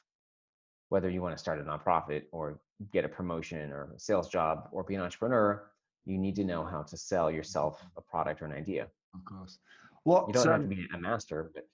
whether 0.89 1.09
you 1.09 1.23
want 1.23 1.35
to 1.35 1.39
start 1.39 1.59
a 1.59 1.63
nonprofit 1.63 2.25
or 2.31 2.61
get 2.93 3.03
a 3.03 3.09
promotion 3.09 3.71
or 3.71 3.91
a 3.95 3.99
sales 3.99 4.29
job 4.29 4.69
or 4.71 4.83
be 4.83 4.93
an 4.93 5.01
entrepreneur, 5.01 5.71
you 6.05 6.19
need 6.19 6.35
to 6.35 6.43
know 6.43 6.63
how 6.63 6.83
to 6.83 6.95
sell 6.95 7.31
yourself 7.31 7.83
a 7.97 8.01
product 8.01 8.43
or 8.43 8.45
an 8.45 8.53
idea. 8.53 8.87
Of 9.15 9.25
course. 9.25 9.57
What 10.03 10.27
You 10.27 10.33
don't 10.33 10.47
have 10.47 10.61
to 10.61 10.67
be 10.67 10.85
a 10.93 10.99
master, 10.99 11.49
but 11.55 11.67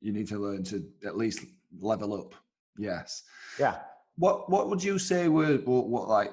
you 0.00 0.12
need 0.12 0.28
to 0.28 0.38
learn 0.38 0.62
to 0.64 0.84
at 1.04 1.16
least 1.16 1.40
level 1.80 2.14
up. 2.14 2.36
Yes. 2.78 3.22
yeah. 3.58 3.78
What 4.16 4.50
What 4.50 4.68
would 4.68 4.82
you 4.82 4.98
say 4.98 5.28
were 5.28 5.56
what, 5.58 5.88
what 5.88 6.08
like 6.08 6.32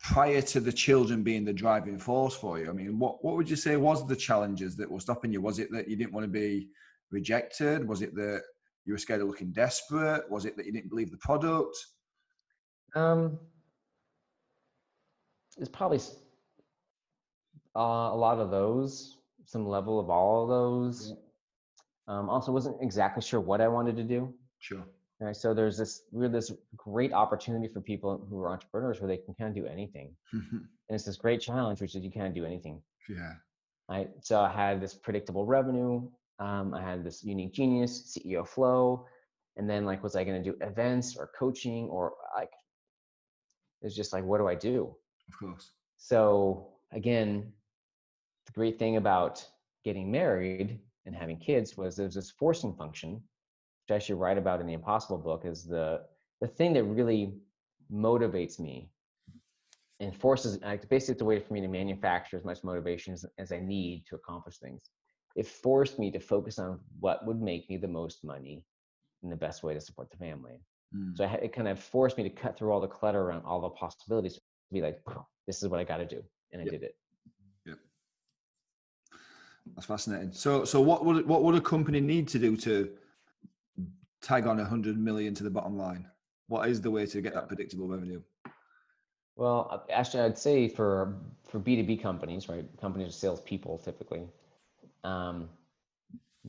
prior 0.00 0.42
to 0.42 0.60
the 0.60 0.72
children 0.72 1.22
being 1.22 1.44
the 1.44 1.52
driving 1.52 1.98
force 1.98 2.34
for 2.34 2.58
you? 2.58 2.68
I 2.68 2.72
mean, 2.72 2.98
what 2.98 3.24
what 3.24 3.36
would 3.36 3.48
you 3.48 3.56
say 3.56 3.76
was 3.76 4.06
the 4.06 4.16
challenges 4.16 4.76
that 4.76 4.90
were 4.90 5.00
stopping 5.00 5.32
you? 5.32 5.40
Was 5.40 5.58
it 5.58 5.70
that 5.72 5.88
you 5.88 5.96
didn't 5.96 6.12
want 6.12 6.24
to 6.24 6.30
be 6.30 6.68
rejected? 7.10 7.86
Was 7.86 8.02
it 8.02 8.14
that 8.16 8.42
you 8.84 8.92
were 8.92 8.98
scared 8.98 9.20
of 9.20 9.28
looking 9.28 9.52
desperate? 9.52 10.28
Was 10.30 10.44
it 10.44 10.56
that 10.56 10.66
you 10.66 10.72
didn't 10.72 10.90
believe 10.90 11.10
the 11.10 11.18
product? 11.18 11.76
Um, 12.94 13.38
it's 15.58 15.68
probably 15.68 16.00
uh, 17.76 18.10
a 18.12 18.16
lot 18.16 18.38
of 18.38 18.50
those, 18.50 19.18
some 19.44 19.66
level 19.66 19.98
of 20.00 20.10
all 20.10 20.42
of 20.42 20.48
those. 20.48 21.14
Um, 22.08 22.28
also, 22.28 22.52
wasn't 22.52 22.76
exactly 22.82 23.22
sure 23.22 23.40
what 23.40 23.60
I 23.60 23.68
wanted 23.68 23.96
to 23.96 24.02
do. 24.02 24.34
Sure. 24.58 24.84
Right, 25.22 25.36
so 25.36 25.54
there's 25.54 25.78
this 25.78 26.02
we're 26.10 26.28
this 26.28 26.50
great 26.76 27.12
opportunity 27.12 27.72
for 27.72 27.80
people 27.80 28.26
who 28.28 28.40
are 28.40 28.50
entrepreneurs 28.50 29.00
where 29.00 29.06
they 29.06 29.18
can 29.18 29.34
kind 29.34 29.50
of 29.50 29.54
do 29.54 29.70
anything, 29.70 30.16
and 30.88 30.96
it's 30.96 31.04
this 31.04 31.16
great 31.16 31.40
challenge, 31.40 31.80
which 31.80 31.94
is 31.94 32.02
you 32.02 32.10
can't 32.10 32.34
do 32.34 32.44
anything. 32.44 32.82
yeah. 33.08 33.34
Right, 33.88 34.10
so 34.20 34.40
I 34.40 34.50
had 34.50 34.80
this 34.80 34.94
predictable 34.94 35.46
revenue. 35.46 36.08
Um, 36.40 36.74
I 36.74 36.82
had 36.82 37.04
this 37.04 37.22
unique 37.22 37.52
genius, 37.52 38.16
CEO 38.18 38.44
flow, 38.46 39.06
and 39.56 39.70
then 39.70 39.84
like, 39.84 40.02
was 40.02 40.16
I 40.16 40.24
going 40.24 40.42
to 40.42 40.50
do 40.50 40.56
events 40.60 41.16
or 41.16 41.30
coaching 41.38 41.88
or 41.88 42.14
like? 42.36 42.50
It's 43.82 43.94
just 43.94 44.12
like, 44.12 44.24
what 44.24 44.38
do 44.38 44.48
I 44.48 44.56
do? 44.56 44.94
Of 45.28 45.38
course. 45.38 45.70
So 45.98 46.68
again, 46.92 47.52
the 48.46 48.52
great 48.52 48.76
thing 48.78 48.96
about 48.96 49.46
getting 49.84 50.10
married 50.10 50.80
and 51.06 51.14
having 51.14 51.36
kids 51.36 51.76
was 51.76 51.94
there's 51.96 52.14
this 52.14 52.30
forcing 52.30 52.74
function, 52.74 53.22
which 53.82 53.92
I 53.92 53.96
actually 53.96 54.16
write 54.16 54.38
about 54.38 54.60
in 54.60 54.66
the 54.66 54.72
Impossible 54.72 55.18
book, 55.18 55.44
is 55.44 55.64
the 55.64 56.02
the 56.40 56.46
thing 56.46 56.72
that 56.74 56.84
really 56.84 57.34
motivates 57.92 58.58
me 58.58 58.90
and 60.00 60.14
forces 60.16 60.58
like 60.62 60.88
basically 60.88 61.12
it's 61.12 61.22
a 61.22 61.24
way 61.24 61.38
for 61.38 61.52
me 61.52 61.60
to 61.60 61.68
manufacture 61.68 62.36
as 62.36 62.44
much 62.44 62.64
motivation 62.64 63.12
as, 63.12 63.24
as 63.38 63.52
I 63.52 63.60
need 63.60 64.04
to 64.08 64.16
accomplish 64.16 64.58
things. 64.58 64.90
It 65.36 65.46
forced 65.46 65.98
me 65.98 66.10
to 66.10 66.18
focus 66.18 66.58
on 66.58 66.80
what 67.00 67.24
would 67.26 67.40
make 67.40 67.68
me 67.70 67.76
the 67.76 67.88
most 67.88 68.24
money 68.24 68.64
and 69.22 69.30
the 69.30 69.36
best 69.36 69.62
way 69.62 69.74
to 69.74 69.80
support 69.80 70.10
the 70.10 70.16
family. 70.16 70.60
Mm. 70.94 71.16
So 71.16 71.24
I, 71.24 71.34
it 71.34 71.52
kind 71.52 71.68
of 71.68 71.78
forced 71.78 72.16
me 72.16 72.24
to 72.24 72.30
cut 72.30 72.58
through 72.58 72.72
all 72.72 72.80
the 72.80 72.88
clutter 72.88 73.20
around 73.20 73.44
all 73.44 73.60
the 73.60 73.70
possibilities. 73.70 74.34
To 74.34 74.40
be 74.72 74.82
like, 74.82 75.00
this 75.46 75.62
is 75.62 75.68
what 75.68 75.80
I 75.80 75.84
got 75.84 75.98
to 75.98 76.06
do, 76.06 76.22
and 76.52 76.60
I 76.60 76.64
Yep. 76.64 76.72
did 76.72 76.82
it. 76.82 76.96
That's 79.74 79.86
fascinating. 79.86 80.32
So, 80.32 80.64
so 80.64 80.80
what 80.80 81.04
would 81.04 81.26
what 81.26 81.42
would 81.44 81.54
a 81.54 81.60
company 81.60 82.00
need 82.00 82.28
to 82.28 82.38
do 82.38 82.56
to 82.58 82.90
tag 84.22 84.46
on 84.46 84.60
a 84.60 84.64
hundred 84.64 84.98
million 84.98 85.34
to 85.34 85.44
the 85.44 85.50
bottom 85.50 85.76
line? 85.76 86.06
What 86.48 86.68
is 86.68 86.80
the 86.80 86.90
way 86.90 87.06
to 87.06 87.20
get 87.20 87.34
that 87.34 87.48
predictable 87.48 87.88
revenue? 87.88 88.22
Well, 89.36 89.86
actually, 89.90 90.22
I'd 90.24 90.38
say 90.38 90.68
for 90.68 91.18
for 91.48 91.58
B 91.58 91.76
two 91.76 91.84
B 91.84 91.96
companies, 91.96 92.48
right? 92.48 92.66
Companies 92.80 93.08
are 93.08 93.12
salespeople 93.12 93.78
typically. 93.78 94.28
Um, 95.04 95.48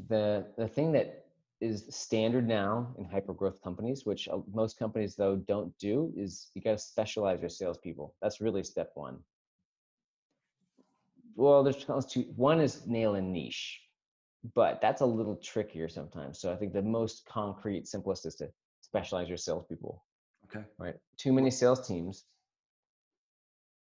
the 0.10 0.46
the 0.58 0.68
thing 0.68 0.92
that 0.94 1.26
is 1.62 1.86
standard 1.90 2.46
now 2.46 2.94
in 2.98 3.06
hyper 3.06 3.34
growth 3.34 3.62
companies, 3.64 4.06
which 4.06 4.28
uh, 4.28 4.40
most 4.54 4.78
companies 4.78 5.16
though 5.16 5.38
don't 5.38 5.76
do, 5.78 6.12
is 6.18 6.52
you 6.56 6.62
got 6.62 6.72
to 6.72 6.78
specialize 6.78 7.40
your 7.40 7.50
salespeople. 7.50 8.14
That's 8.22 8.42
really 8.42 8.64
step 8.64 8.92
one. 8.96 9.20
Well, 11.36 11.64
there's 11.64 11.86
two. 12.06 12.22
One 12.36 12.60
is 12.60 12.86
nail 12.86 13.16
a 13.16 13.22
niche, 13.22 13.80
but 14.56 14.82
that's 14.82 15.02
a 15.02 15.06
little 15.06 15.36
trickier 15.38 15.88
sometimes. 15.88 16.40
So 16.40 16.52
I 16.52 16.56
think 16.56 16.74
the 16.74 16.82
most 16.82 17.26
concrete, 17.26 17.88
simplest 17.88 18.26
is 18.26 18.36
to 18.36 18.50
specialize 18.82 19.28
your 19.30 19.38
salespeople 19.38 20.04
Okay. 20.46 20.66
right? 20.78 20.96
Too 21.18 21.32
many 21.34 21.50
sales 21.50 21.88
teams, 21.88 22.26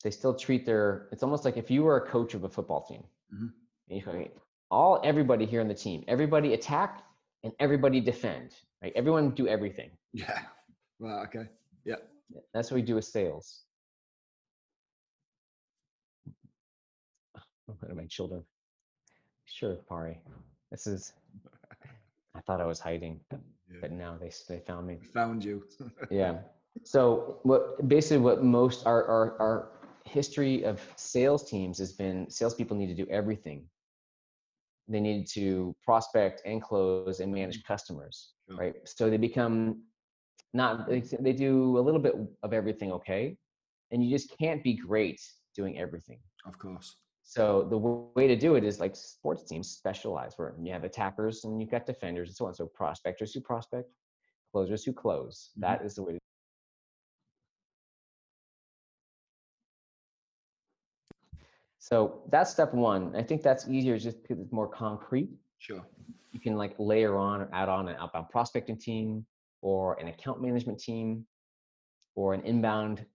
they 0.04 0.12
still 0.12 0.34
treat 0.34 0.66
their, 0.66 1.10
it's 1.12 1.22
almost 1.24 1.44
like 1.46 1.58
if 1.58 1.70
you 1.70 1.84
were 1.84 1.98
a 1.98 2.08
coach 2.10 2.34
of 2.34 2.44
a 2.44 2.50
football 2.50 2.84
team, 2.86 3.04
Mhm. 3.34 3.54
and 3.90 4.00
you 4.00 4.32
all, 4.72 5.00
everybody 5.04 5.46
here 5.46 5.62
on 5.62 5.68
the 5.68 5.76
team, 5.76 6.04
everybody 6.08 6.54
attack 6.54 7.04
and 7.44 7.54
everybody 7.60 8.00
defend, 8.00 8.56
right? 8.82 8.94
Everyone 8.96 9.32
do 9.36 9.48
everything. 9.48 9.92
Yeah. 10.14 10.42
Right. 11.00 11.24
Okay. 11.28 11.50
Yeah. 11.84 11.98
That's 12.54 12.72
what 12.72 12.76
we 12.76 12.82
do 12.82 12.96
with 12.96 13.06
sales. 13.06 13.66
What 17.66 17.90
are 17.92 17.96
my 17.96 18.06
children? 18.08 18.44
Sure, 19.56 19.76
Pari. 19.88 20.20
This 20.70 20.86
is, 20.86 21.14
I 22.36 22.42
thought 22.42 22.60
I 22.60 22.66
was 22.66 22.80
hiding, 22.80 23.22
Yeah. 23.32 23.78
but 23.80 23.92
now 23.92 24.18
they, 24.20 24.32
they 24.50 24.60
found 24.60 24.86
me. 24.86 24.98
Found 25.14 25.44
you. 25.46 25.64
yeah 26.12 26.40
so 26.84 27.40
what 27.44 27.88
basically 27.88 28.18
what 28.18 28.44
most 28.44 28.86
our, 28.86 29.06
our 29.06 29.26
our 29.40 29.58
history 30.04 30.64
of 30.66 30.82
sales 30.98 31.50
teams 31.50 31.78
has 31.78 31.94
been 31.94 32.30
salespeople 32.30 32.76
need 32.76 32.88
to 32.96 33.04
do 33.04 33.08
everything 33.10 33.64
they 34.88 35.00
need 35.00 35.26
to 35.26 35.74
prospect 35.84 36.42
and 36.46 36.62
close 36.62 37.22
and 37.22 37.34
manage 37.34 37.60
mm-hmm. 37.60 37.74
customers 37.74 38.34
Sure. 38.48 38.58
right 38.58 38.76
so 38.84 39.10
they 39.10 39.18
become 39.18 39.82
not 40.54 40.88
they, 40.90 41.00
they 41.00 41.34
do 41.34 41.78
a 41.78 41.84
little 41.88 42.00
bit 42.08 42.16
of 42.44 42.52
everything 42.54 42.92
okay 42.92 43.38
and 43.92 44.04
you 44.04 44.10
just 44.12 44.38
can't 44.38 44.62
be 44.64 44.74
great 44.74 45.22
doing 45.56 45.80
everything 45.80 46.20
Of 46.46 46.60
course. 46.60 46.98
So 47.28 47.64
the 47.64 47.76
w- 47.78 48.06
way 48.16 48.28
to 48.28 48.36
do 48.36 48.54
it 48.56 48.64
is 48.64 48.80
like 48.80 48.96
sports 48.96 49.44
teams 49.44 49.68
specialize 49.70 50.34
where 50.38 50.54
you 50.62 50.72
have 50.72 50.84
attackers 50.84 51.44
and 51.44 51.60
you've 51.60 51.72
got 51.72 51.86
defenders 51.86 52.30
and 52.30 52.36
so 52.36 52.46
on 52.46 52.54
so 52.54 52.68
prospectors 52.68 53.34
who 53.34 53.42
prospect 53.42 53.90
closers 54.54 54.84
who 54.86 54.94
close 54.94 55.50
Mhm. 55.58 55.62
That 55.62 55.84
is 55.84 55.96
the 55.96 56.04
way 56.04 56.14
to 56.14 56.20
So 61.80 62.24
that's 62.30 62.50
step 62.50 62.74
one. 62.74 63.16
I 63.16 63.22
think 63.22 63.44
that's 63.44 63.68
easier 63.68 64.00
just 64.00 64.20
because 64.24 64.40
it's 64.40 64.52
more 64.52 64.68
concrete. 64.68 65.30
Sure. 65.60 65.86
You 66.32 66.40
can 66.40 66.58
like 66.58 66.74
layer 66.80 67.16
on 67.16 67.42
or 67.42 67.50
add 67.54 67.70
on 67.70 67.88
an 67.88 67.96
outbound 68.00 68.30
prospecting 68.30 68.76
team 68.76 69.24
or 69.62 69.94
an 70.00 70.08
account 70.08 70.42
management 70.42 70.80
team 70.80 71.28
or 72.16 72.34
an 72.34 72.42
inbound 72.42 73.06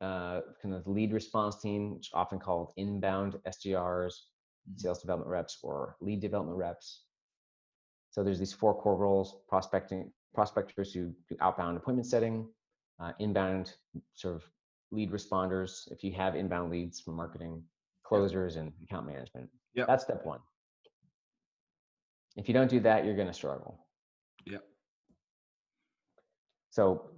uh, 0.00 0.40
kind 0.62 0.74
of 0.74 0.86
lead 0.86 1.12
response 1.12 1.60
team, 1.60 1.94
which 1.94 2.08
is 2.08 2.12
often 2.14 2.38
called 2.38 2.72
inbound 2.76 3.40
SDRs, 3.46 4.28
Mhm. 4.68 4.80
sales 4.80 5.00
development 5.00 5.30
reps, 5.30 5.58
or 5.62 5.96
lead 6.00 6.20
development 6.20 6.58
reps. 6.58 7.06
So 8.10 8.22
there's 8.22 8.38
these 8.38 8.52
four 8.52 8.74
core 8.74 8.96
roles: 8.96 9.42
prospecting, 9.48 10.12
prospectors 10.34 10.92
who 10.92 11.14
do 11.28 11.36
outbound 11.40 11.76
appointment 11.76 12.06
setting, 12.06 12.52
uh, 12.98 13.12
inbound 13.18 13.76
sort 14.14 14.36
of 14.36 14.50
lead 14.90 15.10
responders 15.10 15.90
if 15.92 16.02
you 16.04 16.12
have 16.12 16.34
inbound 16.34 16.70
leads 16.70 17.00
from 17.00 17.14
marketing, 17.14 17.68
closers, 18.02 18.56
and 18.56 18.72
account 18.82 19.06
management. 19.06 19.50
Yep. 19.74 19.86
That's 19.86 20.04
step 20.04 20.24
one. 20.24 20.40
If 22.36 22.48
you 22.48 22.54
don't 22.54 22.70
do 22.70 22.80
that, 22.80 23.04
you're 23.04 23.16
going 23.16 23.28
to 23.28 23.34
struggle. 23.34 23.86
Yep. 24.46 24.64
So 26.70 27.10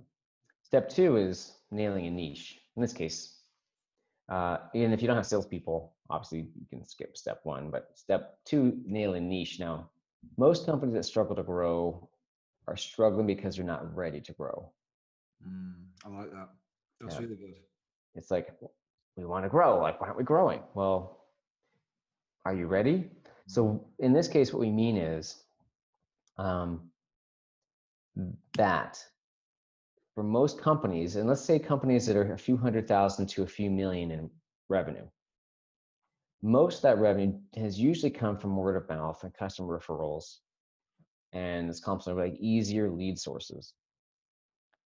step 0.63 0.89
two 0.89 1.17
is 1.17 1.59
nailing 1.71 2.07
a 2.07 2.11
niche. 2.11 2.62
In 2.77 2.83
this 2.83 2.93
case, 2.93 3.43
uh, 4.29 4.59
and 4.75 4.95
if 4.95 5.03
you 5.03 5.09
don't 5.09 5.17
have 5.17 5.27
salespeople, 5.27 5.93
obviously 6.09 6.49
you 6.59 6.67
can 6.71 6.87
skip 6.87 7.17
step 7.17 7.41
one. 7.45 7.71
But 7.71 7.91
step 7.95 8.39
two, 8.45 8.81
nail 8.87 9.15
a 9.15 9.21
niche. 9.21 9.61
Now, 9.61 9.91
most 10.39 10.65
companies 10.67 10.95
that 10.95 11.05
struggle 11.05 11.37
to 11.37 11.43
grow 11.43 12.09
are 12.67 12.77
struggling 12.77 13.27
because 13.27 13.57
they're 13.57 13.65
not 13.65 13.95
ready 13.95 14.21
to 14.21 14.33
grow. 14.33 14.73
Mm, 15.47 15.75
I 16.05 16.09
like 16.09 16.31
that. 16.31 16.49
That's 17.01 17.17
Yeah. 17.17 17.23
really 17.23 17.37
good. 17.37 17.55
It's 18.15 18.31
like 18.31 18.55
we 19.17 19.25
want 19.25 19.45
to 19.45 19.49
grow. 19.49 19.81
Like, 19.81 20.01
why 20.01 20.07
aren't 20.07 20.19
we 20.19 20.25
growing? 20.25 20.63
Well, 20.75 21.27
are 22.45 22.55
you 22.55 22.67
ready? 22.67 23.11
So 23.47 23.85
in 23.99 24.13
this 24.13 24.29
case, 24.29 24.53
what 24.53 24.61
we 24.61 24.71
mean 24.71 24.97
is 24.97 25.45
um, 26.39 26.91
that 28.57 29.05
for 30.15 30.23
most 30.23 30.61
companies, 30.61 31.17
and 31.17 31.29
let's 31.29 31.45
say 31.45 31.59
companies 31.59 32.07
that 32.07 32.17
are 32.17 32.33
a 32.33 32.39
few 32.39 32.57
hundred 32.57 32.87
thousand 32.87 33.27
to 33.29 33.43
a 33.43 33.47
few 33.47 33.71
million 33.71 34.11
in 34.11 34.31
revenue, 34.69 35.07
most 36.43 36.77
of 36.77 36.83
that 36.83 36.99
revenue 36.99 37.39
has 37.57 37.79
usually 37.79 38.11
come 38.11 38.37
from 38.37 38.57
word 38.57 38.77
of 38.77 38.89
mouth 38.89 39.23
and 39.25 39.33
customer 39.33 39.79
referrals, 39.79 40.39
and 41.33 41.71
it's 41.71 41.81
comes 41.81 42.05
from 42.05 42.19
like 42.19 42.37
easier 42.39 42.91
lead 42.91 43.19
sources, 43.19 43.75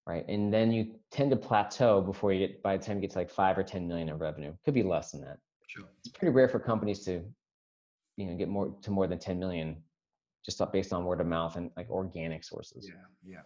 right? 0.06 0.24
And 0.28 0.52
then 0.52 0.70
you 0.70 0.94
tend 1.10 1.30
to 1.30 1.36
plateau 1.36 2.00
before 2.00 2.32
you 2.32 2.46
get 2.46 2.62
by 2.62 2.76
the 2.76 2.84
time 2.84 2.96
you 2.96 3.02
get 3.02 3.10
to 3.12 3.18
like 3.18 3.30
five 3.30 3.58
or 3.58 3.62
ten 3.62 3.88
million 3.88 4.08
in 4.08 4.18
revenue. 4.18 4.52
Could 4.64 4.74
be 4.74 4.82
less 4.82 5.10
than 5.10 5.22
that 5.22 5.38
Sure. 5.66 5.86
it's 5.98 6.16
pretty 6.16 6.32
rare 6.32 6.48
for 6.48 6.58
companies 6.60 7.04
to 7.04 7.22
you 8.16 8.26
know 8.26 8.36
get 8.36 8.48
more 8.48 8.74
to 8.82 8.90
more 8.90 9.06
than 9.06 9.18
10 9.18 9.38
million 9.38 9.76
just 10.44 10.62
based 10.72 10.92
on 10.92 11.04
word 11.04 11.20
of 11.20 11.26
mouth 11.26 11.56
and 11.56 11.70
like 11.76 11.90
organic 11.90 12.44
sources 12.44 12.88
Yeah. 12.88 13.34
Yeah. 13.34 13.42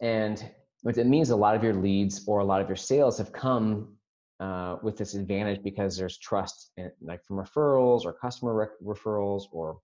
And 0.00 0.44
what 0.82 0.98
it 0.98 1.06
means 1.06 1.30
a 1.30 1.36
lot 1.36 1.54
of 1.54 1.62
your 1.62 1.74
leads 1.74 2.24
or 2.26 2.40
a 2.40 2.44
lot 2.44 2.60
of 2.60 2.68
your 2.68 2.76
sales 2.76 3.18
have 3.18 3.32
come 3.32 3.96
uh, 4.40 4.76
with 4.82 4.96
this 4.96 5.14
advantage 5.14 5.62
because 5.62 5.96
there's 5.96 6.18
trust 6.18 6.72
in, 6.76 6.90
like 7.00 7.24
from 7.24 7.36
referrals 7.36 8.04
or 8.04 8.12
customer 8.12 8.54
rec- 8.54 8.80
referrals 8.84 9.44
or 9.52 9.78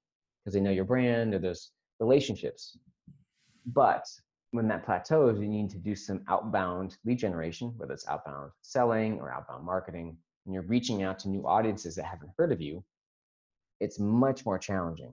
because 0.44 0.54
they 0.54 0.60
know 0.60 0.70
your 0.70 0.84
brand 0.84 1.34
or 1.34 1.38
there's 1.38 1.70
relationships. 2.00 2.76
But 3.66 4.04
when 4.50 4.66
that 4.68 4.84
plateaus 4.84 5.38
you 5.38 5.46
need 5.46 5.70
to 5.70 5.78
do 5.78 5.94
some 5.94 6.22
outbound 6.28 6.96
lead 7.04 7.18
generation 7.18 7.74
whether 7.76 7.92
it's 7.92 8.08
outbound 8.08 8.50
selling 8.62 9.20
or 9.20 9.30
outbound 9.30 9.62
marketing 9.62 10.16
and 10.46 10.54
you're 10.54 10.62
reaching 10.62 11.02
out 11.02 11.18
to 11.18 11.28
new 11.28 11.46
audiences 11.46 11.94
that 11.94 12.06
haven't 12.06 12.30
heard 12.38 12.50
of 12.50 12.58
you 12.58 12.82
it's 13.80 13.98
much 13.98 14.44
more 14.44 14.58
challenging. 14.58 15.12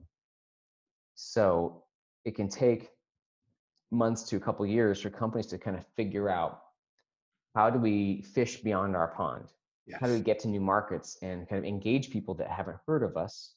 So 1.14 1.84
it 2.24 2.34
can 2.34 2.48
take 2.48 2.90
months 3.90 4.22
to 4.24 4.36
a 4.36 4.40
couple 4.40 4.66
years 4.66 5.00
for 5.00 5.10
companies 5.10 5.46
to 5.46 5.58
kind 5.58 5.76
of 5.76 5.84
figure 5.96 6.28
out 6.28 6.62
how 7.54 7.70
do 7.70 7.78
we 7.78 8.22
fish 8.22 8.60
beyond 8.62 8.94
our 8.96 9.08
pond? 9.08 9.46
Yes. 9.86 10.00
how 10.00 10.08
do 10.08 10.14
we 10.14 10.20
get 10.20 10.40
to 10.40 10.48
new 10.48 10.60
markets 10.60 11.16
and 11.22 11.48
kind 11.48 11.60
of 11.60 11.64
engage 11.64 12.10
people 12.10 12.34
that 12.34 12.50
haven't 12.50 12.76
heard 12.86 13.04
of 13.04 13.16
us 13.16 13.54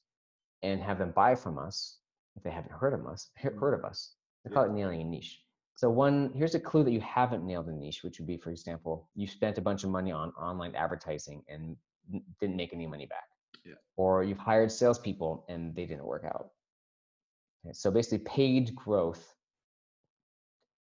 and 0.61 0.79
have 0.79 0.99
them 0.99 1.11
buy 1.11 1.33
from 1.33 1.57
us 1.57 1.97
if 2.35 2.43
they 2.43 2.51
haven't 2.51 2.71
heard 2.71 2.93
of 2.93 3.07
us 3.07 3.31
mm-hmm. 3.43 3.57
heard 3.57 3.73
of 3.73 3.83
us? 3.83 4.13
They 4.45 4.53
call 4.53 4.65
it 4.65 4.71
nailing 4.71 5.01
a 5.01 5.03
niche. 5.03 5.41
So 5.75 5.89
one 5.89 6.31
here's 6.35 6.55
a 6.55 6.59
clue 6.59 6.83
that 6.83 6.91
you 6.91 7.01
haven't 7.01 7.45
nailed 7.45 7.67
a 7.67 7.73
niche 7.73 8.03
which 8.03 8.19
would 8.19 8.27
be 8.27 8.37
for 8.37 8.51
example 8.51 9.09
you 9.15 9.27
spent 9.27 9.57
a 9.57 9.61
bunch 9.61 9.83
of 9.83 9.89
money 9.89 10.11
on 10.11 10.29
online 10.31 10.75
advertising 10.75 11.41
and 11.47 11.75
didn't 12.39 12.55
make 12.55 12.73
any 12.73 12.85
money 12.85 13.05
back. 13.05 13.25
Yeah. 13.65 13.73
or 13.97 14.23
you've 14.23 14.37
hired 14.37 14.71
salespeople 14.71 15.45
and 15.49 15.75
they 15.75 15.85
didn't 15.85 16.05
work 16.05 16.23
out. 16.23 16.51
Okay, 17.65 17.73
so 17.73 17.91
basically 17.91 18.19
paid 18.19 18.73
growth 18.73 19.35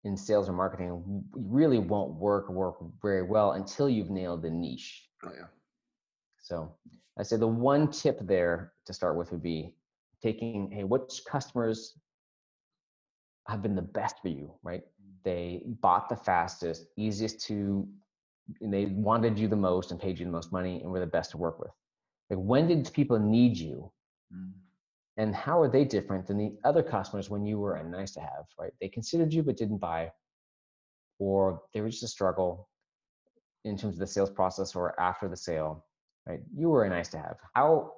in 0.03 0.15
sales 0.15 0.47
or 0.47 0.53
marketing 0.53 1.23
really 1.33 1.79
won't 1.79 2.13
work 2.13 2.49
work 2.49 2.77
very 3.01 3.23
well 3.23 3.53
until 3.53 3.89
you've 3.89 4.09
nailed 4.09 4.41
the 4.41 4.49
niche 4.49 5.09
Got 5.21 5.35
ya. 5.35 5.43
so 6.38 6.73
I 7.19 7.23
say 7.23 7.35
the 7.35 7.47
one 7.47 7.91
tip 7.91 8.19
there 8.21 8.73
to 8.85 8.93
start 8.93 9.17
with 9.17 9.31
would 9.31 9.43
be 9.43 9.73
taking, 10.23 10.71
hey, 10.71 10.85
which 10.85 11.21
customers 11.27 11.99
have 13.47 13.62
been 13.62 13.75
the 13.75 13.81
best 13.81 14.15
for 14.21 14.29
you, 14.29 14.53
right? 14.63 14.83
They 15.23 15.63
bought 15.65 16.07
the 16.07 16.15
fastest, 16.15 16.85
easiest 16.95 17.45
to, 17.47 17.88
and 18.62 18.73
they 18.73 18.85
wanted 18.85 19.38
you 19.38 19.49
the 19.49 19.55
most 19.55 19.91
and 19.91 19.99
paid 19.99 20.17
you 20.17 20.25
the 20.25 20.31
most 20.31 20.53
money 20.53 20.81
and 20.81 20.91
were 20.91 20.99
the 20.99 21.07
best 21.07 21.31
to 21.31 21.38
work 21.38 21.59
with. 21.59 21.71
Like 22.29 22.39
when 22.39 22.67
did 22.67 22.89
people 22.93 23.19
need 23.19 23.57
you? 23.57 23.91
Mm. 24.33 24.51
And 25.19 25.36
how 25.36 25.60
are 25.62 25.69
they 25.69 25.84
different 25.84 26.25
than 26.25 26.38
the 26.38 26.53
other 26.63 26.82
customers 26.82 27.29
when 27.29 27.45
you 27.45 27.60
were 27.60 27.75
a 27.75 27.84
nice 27.84 28.12
to 28.13 28.21
have, 28.21 28.45
right? 28.58 28.71
They 28.79 28.88
considered 28.88 29.34
you 29.34 29.43
but 29.43 29.58
didn't 29.58 29.79
buy, 29.79 30.13
or 31.19 31.62
they 31.73 31.82
were 31.82 31.89
just 31.89 32.03
a 32.03 32.08
struggle 32.08 32.69
in 33.65 33.77
terms 33.77 33.95
of 33.95 33.99
the 33.99 34.08
sales 34.08 34.29
process 34.29 34.75
or 34.75 34.97
after 34.99 35.27
the 35.27 35.36
sale, 35.36 35.86
right? 36.25 36.39
You 36.55 36.69
were 36.69 36.86
a 36.86 36.89
nice 36.89 37.10
to 37.10 37.17
have. 37.17 37.36
How, 37.53 37.95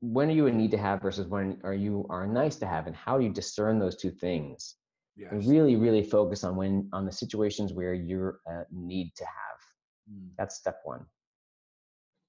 when 0.00 0.28
are 0.28 0.32
you 0.32 0.46
a 0.46 0.52
need 0.52 0.70
to 0.72 0.76
have 0.76 1.00
versus 1.00 1.26
when 1.26 1.58
are 1.64 1.72
you 1.72 2.06
are 2.10 2.26
nice 2.26 2.56
to 2.56 2.66
have, 2.66 2.86
and 2.86 2.94
how 2.94 3.16
do 3.16 3.24
you 3.24 3.32
discern 3.32 3.78
those 3.78 3.96
two 3.96 4.10
things? 4.10 4.76
Yes. 5.16 5.32
And 5.32 5.48
really, 5.48 5.76
really 5.76 6.02
focus 6.02 6.44
on 6.44 6.54
when 6.54 6.90
on 6.92 7.06
the 7.06 7.12
situations 7.12 7.72
where 7.72 7.94
you're 7.94 8.40
a 8.46 8.64
need 8.70 9.14
to 9.16 9.24
have. 9.24 10.12
Mm. 10.12 10.28
That's 10.36 10.56
step 10.56 10.80
one. 10.84 11.06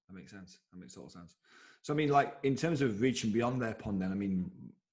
That 0.08 0.14
makes 0.16 0.32
sense. 0.32 0.58
That 0.72 0.80
makes 0.80 0.94
total 0.94 1.10
sense. 1.10 1.36
So 1.82 1.92
I 1.94 1.96
mean, 1.96 2.10
like 2.10 2.36
in 2.42 2.56
terms 2.56 2.82
of 2.82 3.00
reaching 3.00 3.30
beyond 3.30 3.60
their 3.60 3.74
pond, 3.74 4.00
then 4.02 4.12
I 4.12 4.14
mean, 4.14 4.50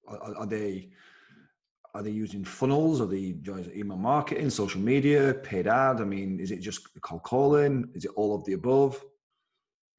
are, 0.08 0.36
are 0.38 0.46
they 0.46 0.90
are 1.94 2.04
they 2.04 2.12
using 2.12 2.44
funnels? 2.44 3.02
Are 3.02 3.06
they 3.06 3.18
using 3.18 3.72
email 3.76 3.98
marketing, 3.98 4.50
social 4.50 4.80
media, 4.80 5.34
paid 5.34 5.68
ad? 5.68 6.00
I 6.00 6.04
mean, 6.06 6.40
is 6.40 6.52
it 6.52 6.60
just 6.62 6.88
cold 7.02 7.24
calling? 7.24 7.90
Is 7.96 8.06
it 8.06 8.12
all 8.16 8.36
of 8.36 8.46
the 8.46 8.54
above? 8.54 9.04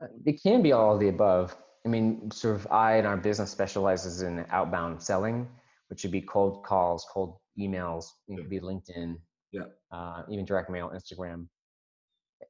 Uh, 0.01 0.07
It 0.25 0.41
can 0.43 0.63
be 0.63 0.73
all 0.73 0.95
of 0.95 1.01
the 1.01 1.09
above. 1.09 1.57
I 1.85 1.89
mean, 1.89 2.31
sort 2.31 2.57
of 2.57 2.67
I 2.71 2.97
and 2.97 3.07
our 3.07 3.17
business 3.17 3.51
specializes 3.51 4.23
in 4.23 4.45
outbound 4.51 5.03
selling, 5.03 5.49
which 5.89 6.03
would 6.05 6.13
be 6.13 6.21
cold 6.21 6.65
calls, 6.65 7.07
cold 7.13 7.39
emails. 7.59 8.07
It 8.29 8.37
could 8.37 8.51
be 8.51 8.61
LinkedIn, 8.61 9.17
Yeah. 9.53 9.63
uh, 9.91 10.23
even 10.29 10.45
direct 10.45 10.71
mail, 10.71 10.91
Instagram. 10.95 11.49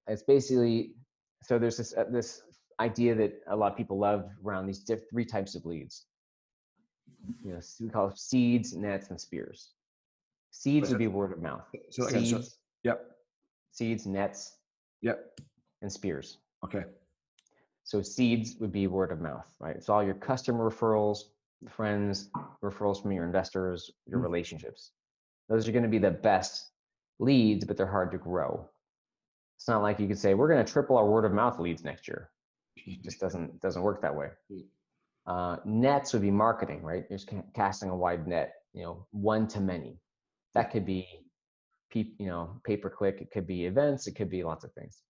It's 0.07 0.23
basically 0.23 0.95
so 1.43 1.59
there's 1.59 1.77
this 1.77 1.95
uh, 1.97 2.05
this 2.11 2.43
idea 2.81 3.15
that 3.15 3.43
a 3.49 3.57
lot 3.57 3.73
of 3.73 3.77
people 3.77 3.99
love 3.99 4.31
around 4.45 4.67
these 4.67 4.81
diff- 4.81 5.09
three 5.11 5.25
types 5.25 5.55
of 5.55 5.65
leads. 5.67 6.07
You 7.45 7.53
know, 7.55 7.61
we 7.81 7.89
call 7.89 8.09
it 8.09 8.19
seeds, 8.19 8.75
nets, 8.75 9.09
and 9.11 9.21
spears. 9.21 9.73
Seeds 10.51 10.89
would 10.91 10.99
be 10.99 11.09
word 11.09 11.33
of 11.33 11.43
mouth. 11.43 11.67
So 11.91 12.07
again, 12.07 12.25
so, 12.25 12.37
Seeds, 12.37 12.57
yep, 12.85 13.05
seeds, 13.73 14.07
nets, 14.07 14.57
yep, 15.03 15.39
and 15.83 15.91
spears. 15.93 16.39
okay, 16.65 16.85
So 17.85 18.03
seeds 18.03 18.57
would 18.61 18.73
be 18.73 18.87
word 18.87 19.13
of 19.13 19.21
mouth, 19.21 19.53
right? 19.61 19.75
It's 19.77 19.89
all 19.89 20.03
your 20.05 20.15
customer 20.15 20.71
referrals, 20.71 21.19
friends, 21.69 22.31
referrals 22.63 23.01
from 23.03 23.13
your 23.13 23.25
investors, 23.25 23.91
your 24.07 24.21
Mhm. 24.21 24.25
relationships. 24.25 24.93
Those 25.49 25.67
are 25.69 25.73
going 25.73 25.85
to 25.85 25.89
be 25.89 25.99
the 25.99 26.11
best 26.11 26.71
leads, 27.19 27.65
but 27.65 27.77
they're 27.77 27.87
hard 27.87 28.11
to 28.13 28.19
grow. 28.19 28.69
It's 29.57 29.67
not 29.69 29.83
like 29.83 29.99
you 29.99 30.07
could 30.07 30.19
say 30.19 30.35
we're 30.35 30.49
going 30.49 30.65
to 30.65 30.71
triple 30.73 30.97
our 30.97 31.07
word 31.07 31.25
of 31.25 31.33
mouth 31.33 31.59
leads 31.59 31.83
next 31.83 32.07
year. 32.07 32.31
It 32.87 33.03
just 33.03 33.21
doesn't 33.21 33.61
doesn't 33.61 33.83
work 33.83 34.03
that 34.03 34.15
way. 34.15 34.29
Mm. 34.51 34.65
Uh, 35.27 35.57
nets 35.67 36.13
would 36.13 36.23
be 36.23 36.31
marketing, 36.31 36.83
right? 36.83 37.05
You're 37.11 37.19
just 37.19 37.31
casting 37.55 37.91
a 37.91 37.97
wide 37.97 38.27
net, 38.27 38.55
you 38.73 38.83
know, 38.83 39.07
one 39.11 39.47
to 39.49 39.61
many. 39.61 40.01
That 40.55 40.71
could 40.71 40.87
be, 40.87 41.07
pe- 41.93 42.15
you 42.19 42.27
know, 42.27 42.61
pay 42.65 42.79
per 42.79 42.89
click. 42.89 43.19
It 43.21 43.31
could 43.31 43.47
be 43.47 43.67
events. 43.67 44.07
It 44.07 44.13
could 44.13 44.31
be 44.31 44.43
lots 44.43 44.65
of 44.65 44.73
things. 44.73 45.03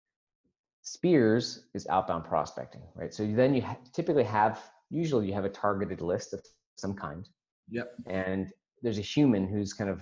Spears 0.81 1.66
is 1.74 1.87
outbound 1.88 2.24
prospecting, 2.24 2.81
right? 2.94 3.12
So 3.12 3.26
then 3.26 3.55
you 3.55 3.61
ha- 3.61 3.76
typically 3.92 4.24
have, 4.24 4.62
usually 4.88 5.26
you 5.26 5.35
have 5.35 5.44
a 5.44 5.50
targeted 5.50 6.00
list 6.00 6.33
of 6.33 6.40
some 6.76 6.94
kind, 6.94 7.29
yep, 7.68 7.92
and 8.07 8.50
there's 8.83 8.98
a 8.98 9.02
human 9.02 9.46
who's 9.46 9.72
kind 9.72 9.90
of 9.90 10.00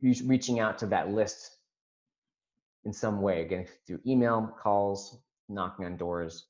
who's 0.00 0.22
reaching 0.22 0.60
out 0.60 0.78
to 0.78 0.86
that 0.86 1.10
list 1.10 1.56
in 2.84 2.92
some 2.92 3.22
way, 3.22 3.42
again 3.42 3.66
through 3.86 4.00
email, 4.06 4.54
calls, 4.62 5.18
knocking 5.48 5.86
on 5.86 5.96
doors. 5.96 6.46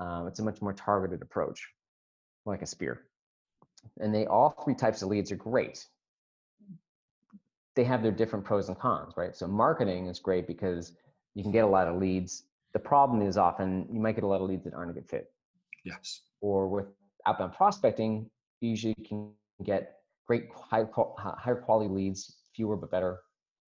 Um, 0.00 0.26
it's 0.26 0.40
a 0.40 0.42
much 0.42 0.62
more 0.62 0.72
targeted 0.72 1.22
approach, 1.22 1.68
like 2.46 2.62
a 2.62 2.66
spear. 2.66 3.02
And 4.00 4.14
they 4.14 4.26
all 4.26 4.50
three 4.64 4.74
types 4.74 5.02
of 5.02 5.08
leads 5.08 5.30
are 5.30 5.36
great. 5.36 5.86
They 7.76 7.84
have 7.84 8.02
their 8.02 8.12
different 8.12 8.44
pros 8.44 8.68
and 8.68 8.78
cons, 8.78 9.14
right? 9.16 9.36
So 9.36 9.46
marketing 9.46 10.06
is 10.06 10.18
great 10.18 10.46
because 10.46 10.92
you 11.34 11.42
can 11.42 11.52
get 11.52 11.64
a 11.64 11.68
lot 11.68 11.86
of 11.86 11.96
leads. 11.96 12.44
The 12.72 12.78
problem 12.78 13.22
is 13.22 13.36
often 13.36 13.88
you 13.92 14.00
might 14.00 14.14
get 14.14 14.24
a 14.24 14.26
lot 14.26 14.40
of 14.40 14.48
leads 14.48 14.64
that 14.64 14.74
aren't 14.74 14.90
a 14.90 14.94
good 14.94 15.08
fit. 15.08 15.30
yes, 15.84 16.22
Or 16.40 16.68
with 16.68 16.86
outbound 17.26 17.54
prospecting, 17.54 18.30
you 18.60 18.70
usually 18.70 18.94
can 19.06 19.30
get 19.62 19.98
great 20.26 20.48
high, 20.54 20.84
higher 21.16 21.56
quality 21.56 21.90
leads, 21.90 22.36
fewer 22.54 22.76
but 22.76 22.90
better, 22.90 23.18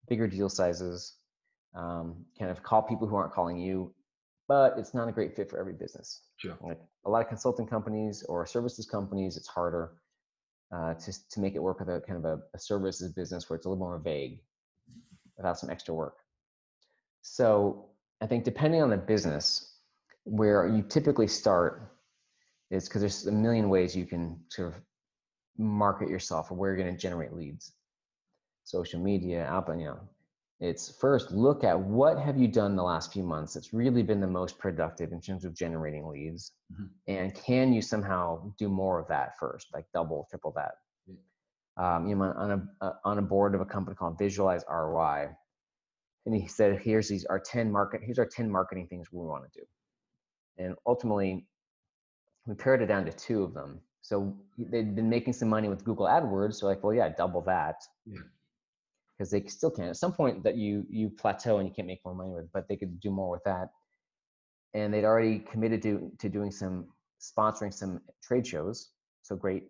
bigger 0.08 0.26
deal 0.26 0.48
sizes, 0.48 1.16
um, 1.74 2.24
kind 2.38 2.50
of 2.50 2.62
call 2.62 2.82
people 2.82 3.06
who 3.06 3.16
aren't 3.16 3.32
calling 3.32 3.58
you, 3.58 3.94
but 4.52 4.74
it's 4.76 4.92
not 4.92 5.08
a 5.08 5.12
great 5.12 5.34
fit 5.34 5.48
for 5.48 5.58
every 5.58 5.72
business. 5.72 6.20
sure, 6.36 6.58
Like 6.60 6.78
a 7.06 7.10
lot 7.10 7.22
of 7.22 7.28
consulting 7.28 7.66
companies 7.66 8.22
or 8.28 8.44
services 8.44 8.84
companies, 8.84 9.38
it's 9.38 9.48
harder 9.48 9.94
uh, 10.76 10.92
to, 10.92 11.10
to 11.30 11.40
make 11.40 11.54
it 11.54 11.62
work 11.62 11.80
with 11.80 11.88
a 11.88 12.02
kind 12.06 12.18
of 12.18 12.26
a, 12.26 12.38
a 12.54 12.58
services 12.58 13.10
business 13.12 13.48
where 13.48 13.56
it's 13.56 13.64
a 13.64 13.70
little 13.70 13.82
more 13.82 13.98
vague 13.98 14.40
without 15.38 15.58
some 15.58 15.70
extra 15.70 15.94
work. 15.94 16.16
So 17.22 17.86
I 18.20 18.26
think 18.26 18.44
depending 18.44 18.82
on 18.82 18.90
the 18.90 18.98
business, 18.98 19.78
where 20.24 20.68
you 20.68 20.82
typically 20.82 21.28
start 21.28 21.96
is 22.70 22.86
because 22.88 23.00
there's 23.00 23.26
a 23.28 23.32
million 23.32 23.70
ways 23.70 23.96
you 23.96 24.04
can 24.04 24.38
sort 24.50 24.68
of 24.68 24.74
market 25.56 26.10
yourself 26.10 26.50
or 26.50 26.56
where 26.56 26.74
you're 26.74 26.84
going 26.84 26.94
to 26.94 27.00
generate 27.00 27.32
leads. 27.32 27.72
Social 28.64 29.00
media, 29.00 29.46
outbound, 29.46 29.80
you 29.80 29.86
know. 29.86 30.00
It's 30.62 30.96
first 31.00 31.32
look 31.32 31.64
at 31.64 31.78
what 31.78 32.20
have 32.20 32.38
you 32.38 32.46
done 32.46 32.76
the 32.76 32.84
last 32.84 33.12
few 33.12 33.24
months 33.24 33.54
that's 33.54 33.72
really 33.72 34.04
been 34.04 34.20
the 34.20 34.28
most 34.28 34.60
productive 34.60 35.10
in 35.10 35.20
terms 35.20 35.44
of 35.44 35.54
generating 35.54 36.06
leads, 36.06 36.52
Mhm. 36.72 36.88
and 37.08 37.34
can 37.34 37.72
you 37.72 37.82
somehow 37.82 38.54
do 38.58 38.68
more 38.68 39.00
of 39.00 39.08
that 39.08 39.36
first, 39.38 39.74
like 39.74 39.90
double, 39.92 40.24
triple 40.30 40.52
that? 40.52 40.74
Um, 41.76 42.06
you 42.06 42.14
know, 42.14 42.32
on 42.36 42.50
a 42.52 42.84
uh, 42.84 42.92
on 43.04 43.18
a 43.18 43.22
board 43.22 43.56
of 43.56 43.60
a 43.60 43.64
company 43.64 43.96
called 43.96 44.16
Visualize 44.18 44.64
ROI, 44.68 45.36
and 46.26 46.34
he 46.34 46.46
said, 46.46 46.78
"Here's 46.80 47.08
these 47.08 47.24
our 47.24 47.40
ten 47.40 47.72
market. 47.72 48.02
Here's 48.04 48.20
our 48.20 48.26
ten 48.26 48.48
marketing 48.48 48.86
things 48.86 49.10
we 49.10 49.18
want 49.26 49.50
to 49.52 49.60
do," 49.60 49.66
and 50.58 50.76
ultimately, 50.86 51.48
we 52.46 52.54
pared 52.54 52.82
it 52.82 52.86
down 52.86 53.04
to 53.06 53.12
two 53.12 53.42
of 53.42 53.52
them. 53.52 53.80
So 54.00 54.36
they'd 54.58 54.94
been 54.94 55.08
making 55.08 55.32
some 55.32 55.48
money 55.48 55.68
with 55.68 55.82
Google 55.84 56.06
AdWords. 56.06 56.54
So 56.54 56.66
like, 56.66 56.84
well, 56.84 56.94
yeah, 56.94 57.08
double 57.08 57.40
that. 57.42 57.82
Yeah. 58.04 58.20
Because 59.18 59.30
they 59.30 59.44
still 59.46 59.70
can. 59.70 59.84
At 59.84 59.96
some 59.96 60.12
point 60.12 60.42
that 60.44 60.56
you 60.56 60.86
you 60.88 61.10
plateau 61.10 61.58
and 61.58 61.68
you 61.68 61.74
can't 61.74 61.86
make 61.86 62.00
more 62.04 62.14
money 62.14 62.30
with, 62.30 62.50
but 62.52 62.66
they 62.68 62.76
could 62.76 62.98
do 63.00 63.10
more 63.10 63.30
with 63.30 63.44
that. 63.44 63.68
And 64.74 64.92
they'd 64.92 65.04
already 65.04 65.38
committed 65.38 65.82
to 65.82 66.10
to 66.18 66.28
doing 66.28 66.50
some 66.50 66.86
sponsoring 67.20 67.72
some 67.72 68.00
trade 68.22 68.46
shows. 68.46 68.90
So 69.22 69.36
great, 69.36 69.64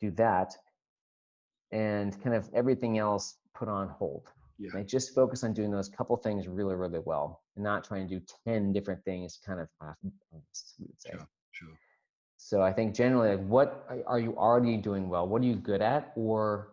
do 0.00 0.10
that. 0.12 0.54
And 1.72 2.20
kind 2.22 2.34
of 2.34 2.48
everything 2.54 2.98
else 2.98 3.36
put 3.54 3.68
on 3.68 3.88
hold. 3.88 4.26
yeah, 4.58 4.70
Like 4.74 4.86
just 4.86 5.14
focus 5.14 5.44
on 5.44 5.52
doing 5.52 5.70
those 5.70 5.88
couple 5.88 6.16
things 6.16 6.48
really, 6.48 6.74
really 6.74 7.00
well, 7.04 7.42
and 7.56 7.64
not 7.64 7.84
trying 7.84 8.08
to 8.08 8.18
do 8.18 8.24
ten 8.44 8.72
different 8.72 9.04
things. 9.04 9.38
Kind 9.44 9.60
of, 9.60 9.68
half-assed, 9.80 10.74
we 10.78 10.86
would 10.86 11.00
say. 11.00 11.10
sure, 11.12 11.28
sure, 11.52 11.78
So 12.36 12.62
I 12.62 12.72
think 12.72 12.94
generally, 12.94 13.36
like, 13.36 13.46
what 13.46 13.86
are 14.06 14.18
you 14.18 14.34
already 14.36 14.76
doing 14.76 15.08
well? 15.08 15.28
What 15.28 15.42
are 15.42 15.46
you 15.46 15.56
good 15.56 15.82
at, 15.82 16.12
or 16.16 16.72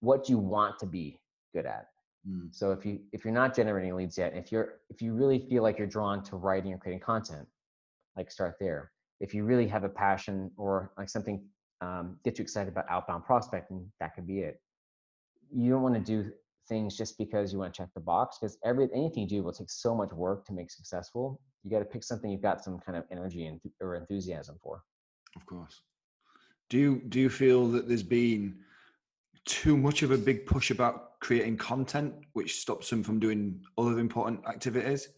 what 0.00 0.24
do 0.24 0.32
you 0.32 0.38
want 0.38 0.78
to 0.80 0.86
be 0.86 1.20
good 1.52 1.66
at? 1.66 1.86
Mm. 2.28 2.54
So 2.54 2.72
if 2.72 2.86
you 2.86 3.00
if 3.12 3.24
you're 3.24 3.34
not 3.34 3.54
generating 3.54 3.94
leads 3.94 4.16
yet, 4.18 4.34
if 4.34 4.52
you're 4.52 4.80
if 4.90 5.02
you 5.02 5.14
really 5.14 5.38
feel 5.38 5.62
like 5.62 5.78
you're 5.78 5.86
drawn 5.86 6.22
to 6.24 6.36
writing 6.36 6.72
or 6.72 6.78
creating 6.78 7.00
content, 7.00 7.46
like 8.16 8.30
start 8.30 8.56
there. 8.60 8.92
If 9.20 9.34
you 9.34 9.44
really 9.44 9.68
have 9.68 9.84
a 9.84 9.88
passion 9.88 10.50
or 10.56 10.92
like 10.98 11.08
something 11.08 11.44
um, 11.80 12.18
gets 12.24 12.38
you 12.38 12.42
excited 12.42 12.70
about 12.72 12.86
outbound 12.88 13.24
prospecting, 13.24 13.90
that 14.00 14.14
could 14.14 14.26
be 14.26 14.40
it. 14.40 14.60
You 15.54 15.70
don't 15.70 15.82
want 15.82 15.94
to 15.94 16.00
do 16.00 16.30
things 16.68 16.96
just 16.96 17.18
because 17.18 17.52
you 17.52 17.58
want 17.58 17.74
to 17.74 17.82
check 17.82 17.88
the 17.94 18.00
box, 18.00 18.38
because 18.40 18.56
every 18.64 18.88
anything 18.94 19.24
you 19.24 19.28
do 19.28 19.42
will 19.42 19.52
take 19.52 19.70
so 19.70 19.94
much 19.94 20.12
work 20.12 20.44
to 20.46 20.52
make 20.52 20.70
successful. 20.70 21.40
You 21.64 21.70
got 21.70 21.80
to 21.80 21.84
pick 21.84 22.02
something 22.04 22.30
you've 22.30 22.42
got 22.42 22.64
some 22.64 22.78
kind 22.80 22.96
of 22.96 23.04
energy 23.10 23.46
and 23.46 23.60
or 23.80 23.96
enthusiasm 23.96 24.56
for. 24.62 24.82
of 25.36 25.46
course. 25.46 25.82
Do 26.68 26.78
you 26.78 27.02
do 27.08 27.20
you 27.20 27.28
feel 27.28 27.68
that 27.68 27.86
there's 27.88 28.02
been 28.02 28.56
too 29.44 29.76
much 29.76 30.02
of 30.02 30.10
a 30.10 30.18
big 30.18 30.46
push 30.46 30.70
about 30.70 31.20
creating 31.20 31.56
content, 31.56 32.14
which 32.32 32.60
stops 32.60 32.90
them 32.90 33.02
from 33.02 33.18
doing 33.18 33.60
other 33.78 33.98
important 33.98 34.46
activities? 34.46 35.08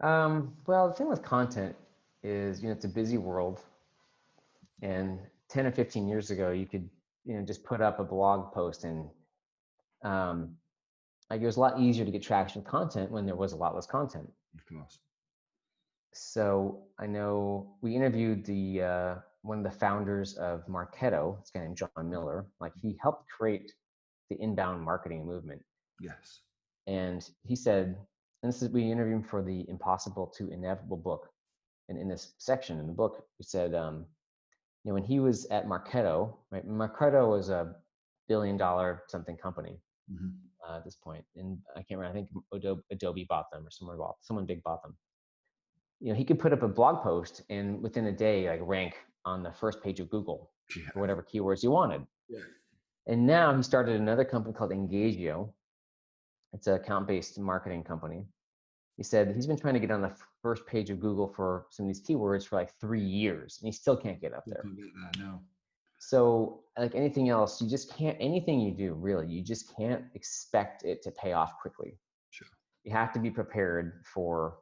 Um, 0.00 0.54
well, 0.66 0.88
the 0.88 0.94
thing 0.94 1.08
with 1.08 1.22
content 1.22 1.76
is, 2.22 2.62
you 2.62 2.68
know, 2.68 2.74
it's 2.74 2.84
a 2.84 2.88
busy 2.88 3.18
world. 3.18 3.60
And 4.82 5.18
10 5.48 5.66
or 5.66 5.72
15 5.72 6.08
years 6.08 6.30
ago, 6.30 6.50
you 6.50 6.66
could, 6.66 6.88
you 7.24 7.34
know, 7.34 7.44
just 7.44 7.62
put 7.62 7.80
up 7.80 8.00
a 8.00 8.04
blog 8.04 8.52
post 8.52 8.84
and 8.84 9.08
um, 10.02 10.56
like 11.30 11.40
it 11.40 11.46
was 11.46 11.56
a 11.56 11.60
lot 11.60 11.80
easier 11.80 12.04
to 12.04 12.10
get 12.10 12.22
traction 12.22 12.62
with 12.62 12.70
content 12.70 13.10
when 13.10 13.24
there 13.24 13.36
was 13.36 13.52
a 13.52 13.56
lot 13.56 13.74
less 13.74 13.86
content. 13.86 14.28
Of 14.54 14.66
course. 14.66 14.98
So 16.12 16.82
I 16.98 17.06
know 17.06 17.74
we 17.80 17.96
interviewed 17.96 18.44
the 18.44 18.82
uh, 18.82 19.14
one 19.42 19.58
of 19.58 19.64
the 19.64 19.78
founders 19.78 20.34
of 20.34 20.66
Marketo, 20.66 21.38
this 21.40 21.50
guy 21.50 21.60
named 21.60 21.76
Jon 21.76 21.90
Miller. 22.08 22.46
Like 22.60 22.72
he 22.80 22.96
helped 23.02 23.28
create 23.28 23.72
the 24.30 24.36
inbound 24.40 24.82
marketing 24.82 25.26
movement. 25.26 25.62
Yes. 26.00 26.40
and 26.88 27.28
he 27.46 27.54
said, 27.54 27.96
and 28.42 28.52
this 28.52 28.62
is 28.62 28.70
we 28.70 28.90
interviewed 28.90 29.18
him 29.18 29.22
for 29.22 29.42
the 29.42 29.68
Impossible 29.68 30.26
to 30.36 30.48
Inevitable 30.50 30.96
book, 30.96 31.28
and 31.88 31.98
in 31.98 32.08
this 32.08 32.32
section 32.38 32.80
in 32.80 32.86
the 32.88 32.92
book, 32.92 33.24
he 33.38 33.44
said, 33.44 33.74
um, 33.74 34.06
you 34.82 34.90
know, 34.90 34.94
when 34.94 35.04
he 35.04 35.20
was 35.20 35.46
at 35.46 35.66
Marketo, 35.66 36.34
right? 36.50 36.66
Marketo 36.66 37.28
was 37.30 37.50
a 37.50 37.76
billion 38.28 38.56
dollar 38.56 39.04
something 39.08 39.36
company 39.36 39.78
hmm 40.08 40.30
uh, 40.68 40.76
at 40.76 40.84
this 40.84 40.96
point, 40.96 41.24
and 41.36 41.58
I 41.76 41.82
can't 41.82 41.98
remember. 42.00 42.10
I 42.10 42.12
think 42.12 42.28
Adobe, 42.52 42.82
Adobe 42.90 43.26
bought 43.28 43.50
them, 43.52 43.66
or 43.66 43.70
someone 43.70 43.98
bought 43.98 44.16
someone 44.22 44.46
big 44.46 44.62
bought 44.62 44.82
them. 44.82 44.96
You 46.00 46.10
know, 46.10 46.14
he 46.14 46.24
could 46.24 46.38
put 46.40 46.52
up 46.52 46.62
a 46.62 46.68
blog 46.68 47.02
post 47.02 47.42
and 47.48 47.80
within 47.80 48.06
a 48.06 48.12
day, 48.12 48.48
like 48.48 48.60
rank 48.62 48.94
on 49.24 49.42
the 49.42 49.52
first 49.52 49.82
page 49.82 50.00
of 50.00 50.10
Google 50.10 50.50
Yeah. 50.76 50.90
for 50.92 51.00
whatever 51.00 51.22
keywords 51.22 51.62
you 51.62 51.70
wanted. 51.70 52.06
Yeah. 52.28 52.40
And 53.06 53.26
now 53.26 53.54
he 53.56 53.62
started 53.62 54.00
another 54.00 54.24
company 54.24 54.54
called 54.54 54.70
Engagio. 54.70 55.52
It's 56.52 56.66
an 56.66 56.74
account-based 56.74 57.38
marketing 57.38 57.82
company. 57.84 58.26
He 58.96 59.02
said 59.02 59.34
he's 59.34 59.46
been 59.46 59.58
trying 59.58 59.74
to 59.74 59.80
get 59.80 59.90
on 59.90 60.02
the 60.02 60.14
first 60.42 60.66
page 60.66 60.90
of 60.90 61.00
Google 61.00 61.28
for 61.28 61.66
some 61.70 61.86
of 61.86 61.88
these 61.88 62.02
keywords 62.02 62.46
for 62.46 62.56
like 62.56 62.72
three 62.78 63.02
years, 63.02 63.58
and 63.60 63.66
he 63.66 63.72
still 63.72 63.96
can't 63.96 64.20
get 64.20 64.34
up 64.34 64.44
there, 64.46 64.64
no. 65.18 65.40
So, 65.98 66.64
like 66.76 66.94
anything 66.96 67.28
else, 67.28 67.62
you 67.62 67.70
just 67.70 67.94
can't, 67.96 68.16
anything 68.20 68.60
you 68.60 68.72
do, 68.72 68.92
really, 68.94 69.26
you 69.28 69.40
just 69.42 69.74
can't 69.76 70.04
expect 70.14 70.84
it 70.84 71.00
to 71.02 71.10
pay 71.12 71.32
off 71.32 71.54
quickly. 71.60 71.96
Sure. 72.30 72.48
You 72.84 72.92
have 72.92 73.12
to 73.12 73.20
be 73.20 73.30
prepared 73.30 74.02
for 74.12 74.58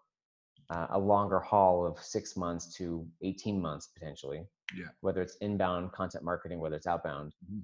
uh, 0.71 0.87
a 0.91 0.99
longer 0.99 1.41
haul 1.41 1.85
of 1.87 1.99
six 2.03 2.37
months 2.37 2.73
to 2.77 3.07
18 3.23 3.61
months 3.61 3.89
potentially. 3.89 4.47
Yeah. 4.77 4.87
Whether 5.01 5.21
it's 5.21 5.37
inbound 5.37 5.93
content 5.93 6.25
marketing, 6.25 6.61
whether 6.61 6.77
it's 6.77 6.87
outbound, 6.87 7.35
Mhm. 7.45 7.63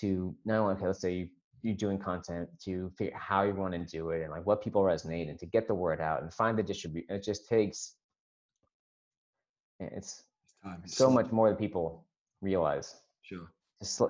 to 0.00 0.34
not 0.44 0.58
only, 0.60 0.74
okay, 0.74 0.86
let's 0.86 1.00
say 1.00 1.14
you, 1.14 1.28
you're 1.62 1.74
doing 1.76 1.98
content, 1.98 2.48
to 2.64 2.90
figure 2.98 3.14
out 3.14 3.20
how 3.20 3.42
you 3.42 3.54
want 3.54 3.72
to 3.74 3.78
do 3.84 4.10
it 4.10 4.22
and 4.22 4.30
like 4.30 4.44
what 4.44 4.62
people 4.62 4.82
resonate 4.82 5.30
and 5.30 5.38
to 5.38 5.46
get 5.46 5.66
the 5.66 5.74
word 5.74 6.00
out 6.00 6.22
and 6.22 6.32
find 6.32 6.58
the 6.58 6.62
distribution. 6.62 7.14
It 7.14 7.22
just 7.22 7.48
takes, 7.48 7.94
it's 9.80 10.24
It's 10.44 10.54
time. 10.62 10.82
So 10.86 11.10
much 11.10 11.30
more 11.32 11.48
than 11.48 11.56
people 11.56 12.06
realize 12.40 12.96
Sure. 13.22 13.52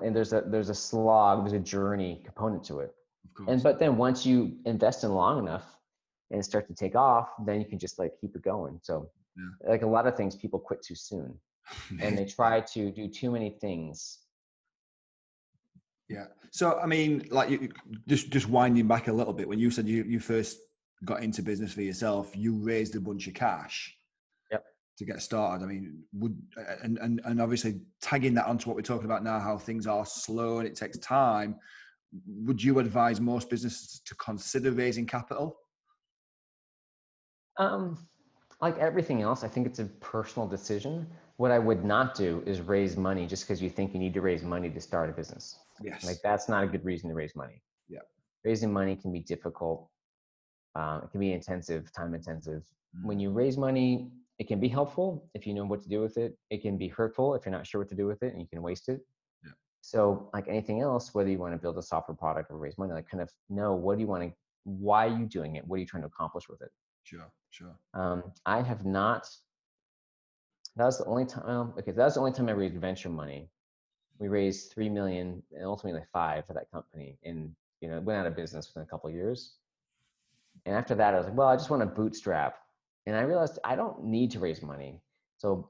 and 0.01 0.15
there's 0.15 0.33
a 0.33 0.41
there's 0.41 0.69
a 0.69 0.75
slog 0.75 1.43
there's 1.43 1.53
a 1.53 1.59
journey 1.59 2.21
component 2.25 2.63
to 2.65 2.79
it 2.79 2.93
Of 3.25 3.33
course. 3.35 3.49
and 3.49 3.63
but 3.63 3.79
then 3.79 3.97
once 3.97 4.25
you 4.25 4.57
invest 4.65 5.03
in 5.03 5.11
long 5.13 5.39
enough 5.39 5.65
and 6.31 6.39
it 6.39 6.43
starts 6.43 6.67
to 6.67 6.73
take 6.73 6.95
off 6.95 7.29
then 7.45 7.59
you 7.61 7.67
can 7.67 7.79
just 7.79 7.99
like 7.99 8.11
keep 8.19 8.35
it 8.35 8.41
going 8.43 8.79
so 8.81 9.09
Yeah. 9.37 9.71
like 9.71 9.83
a 9.83 9.87
lot 9.87 10.07
of 10.07 10.15
things 10.15 10.35
people 10.35 10.59
quit 10.59 10.81
too 10.81 10.95
soon 10.95 11.37
and 12.01 12.17
they 12.17 12.25
try 12.25 12.61
to 12.75 12.91
do 12.91 13.07
too 13.07 13.31
many 13.31 13.49
things 13.65 14.19
Yeah. 16.09 16.27
So 16.51 16.77
I 16.79 16.85
mean, 16.85 17.27
like, 17.31 17.49
you, 17.49 17.59
you- 17.61 17.73
just 18.07 18.29
just 18.29 18.47
winding 18.49 18.87
back 18.87 19.07
a 19.07 19.13
little 19.13 19.33
bit, 19.33 19.47
when 19.47 19.59
you 19.59 19.71
said 19.71 19.87
you 19.87 20.03
you 20.03 20.19
first 20.19 20.57
got 21.05 21.23
into 21.23 21.41
business 21.41 21.73
for 21.73 21.81
yourself, 21.81 22.35
you 22.35 22.51
raised 22.71 22.95
a 22.95 22.99
bunch 22.99 23.27
of 23.27 23.33
cash. 23.33 23.95
Yep. 24.51 24.63
To 24.99 25.05
get 25.05 25.21
started, 25.21 25.63
I 25.63 25.67
mean, 25.67 26.03
would 26.21 26.35
and 26.83 26.97
and 26.99 27.21
and 27.25 27.41
obviously 27.41 27.81
tagging 28.01 28.33
that 28.35 28.45
onto 28.45 28.67
what 28.69 28.75
we're 28.75 28.81
talking 28.91 29.05
about 29.05 29.23
now, 29.23 29.39
how 29.39 29.57
things 29.57 29.87
are 29.87 30.05
slow 30.05 30.59
and 30.59 30.67
it 30.67 30.75
takes 30.75 30.97
time. 30.99 31.55
Would 32.45 32.61
you 32.61 32.77
advise 32.79 33.19
most 33.19 33.49
businesses 33.49 34.01
to 34.05 34.13
consider 34.15 34.71
raising 34.71 35.07
capital? 35.07 35.57
Um 37.57 37.97
like 38.61 38.77
everything 38.77 39.21
else 39.21 39.43
i 39.43 39.47
think 39.47 39.65
it's 39.67 39.79
a 39.79 39.85
personal 39.85 40.47
decision 40.47 41.07
what 41.37 41.51
i 41.51 41.59
would 41.59 41.83
not 41.83 42.15
do 42.15 42.41
is 42.45 42.61
raise 42.61 42.95
money 42.97 43.25
just 43.25 43.43
because 43.43 43.61
you 43.61 43.69
think 43.69 43.93
you 43.93 43.99
need 43.99 44.13
to 44.13 44.21
raise 44.21 44.43
money 44.43 44.69
to 44.69 44.79
start 44.81 45.09
a 45.09 45.13
business 45.13 45.59
Yes. 45.81 46.05
Like 46.05 46.17
that's 46.23 46.47
not 46.47 46.63
a 46.63 46.67
good 46.67 46.85
reason 46.85 47.09
to 47.09 47.15
raise 47.15 47.35
money. 47.35 47.61
Yeah. 47.89 47.99
Raising 48.45 48.71
money 48.71 48.95
can 48.95 49.11
be 49.11 49.19
difficult. 49.19 49.89
Uh, 50.75 51.01
it 51.03 51.11
can 51.11 51.19
be 51.19 51.33
intensive, 51.33 51.91
time 51.91 52.13
intensive. 52.13 52.63
When 53.03 53.17
Mm. 53.17 53.21
you 53.21 53.29
raise 53.31 53.57
money, 53.57 54.11
it 54.39 54.47
can 54.47 54.59
be 54.59 54.67
helpful 54.69 55.29
if 55.33 55.45
you 55.47 55.53
know 55.53 55.65
what 55.65 55.81
to 55.81 55.89
do 55.89 55.99
with 55.99 56.17
it. 56.17 56.37
It 56.51 56.61
can 56.61 56.77
be 56.77 56.87
hurtful 56.87 57.33
if 57.35 57.43
you're 57.45 57.51
not 57.51 57.67
sure 57.67 57.81
what 57.81 57.89
to 57.89 57.95
do 57.95 58.05
with 58.07 58.21
it 58.23 58.31
and 58.33 58.41
you 58.41 58.47
can 58.47 58.61
waste 58.61 58.87
it. 58.87 59.01
Yeah. 59.43 59.51
So 59.81 60.29
like 60.33 60.47
anything 60.47 60.79
else, 60.81 61.13
whether 61.13 61.29
you 61.29 61.39
want 61.39 61.53
to 61.53 61.57
build 61.57 61.77
a 61.77 61.81
software 61.83 62.15
product 62.15 62.49
or 62.51 62.57
raise 62.57 62.77
money, 62.77 62.93
like 62.93 63.09
kind 63.09 63.21
of 63.21 63.29
know 63.49 63.73
what 63.73 63.95
do 63.95 64.01
you 64.01 64.07
want 64.07 64.23
to, 64.23 64.31
why 64.63 65.07
are 65.07 65.17
you 65.17 65.25
doing 65.25 65.55
it? 65.57 65.67
What 65.67 65.77
are 65.77 65.79
you 65.79 65.85
trying 65.87 66.03
to 66.03 66.07
accomplish 66.07 66.47
with 66.47 66.61
it? 66.61 66.71
Sure. 67.03 67.31
Sure. 67.49 67.75
Um, 67.93 68.23
I 68.45 68.61
have 68.61 68.85
not. 68.85 69.29
That 70.75 70.85
was 70.85 70.97
the 70.97 71.05
only 71.05 71.25
time. 71.25 71.43
well, 71.45 71.73
Okay, 71.77 71.91
that 71.91 72.03
was 72.03 72.15
the 72.15 72.19
only 72.19 72.31
time 72.31 72.49
I 72.49 72.53
raised 72.53 72.75
venture 72.77 73.09
money. 73.09 73.49
We 74.19 74.27
raised 74.27 74.71
three 74.71 74.89
million 74.89 75.43
and 75.51 75.65
ultimately 75.65 76.01
five 76.11 76.47
for 76.47 76.53
that 76.53 76.71
company, 76.71 77.19
and 77.23 77.51
you 77.81 77.89
know 77.89 77.99
went 77.99 78.19
out 78.19 78.25
of 78.25 78.35
business 78.35 78.67
within 78.67 78.83
a 78.83 78.89
couple 78.89 79.09
of 79.09 79.15
years. 79.15 79.57
And 80.65 80.75
after 80.75 80.95
that, 80.95 81.13
I 81.13 81.17
was 81.17 81.27
like, 81.27 81.37
well, 81.37 81.47
I 81.47 81.55
just 81.55 81.69
want 81.69 81.81
to 81.81 81.85
bootstrap, 81.85 82.57
and 83.05 83.15
I 83.15 83.21
realized 83.21 83.59
I 83.63 83.75
don't 83.75 84.03
need 84.03 84.31
to 84.31 84.39
raise 84.39 84.63
money. 84.63 85.01
So 85.37 85.69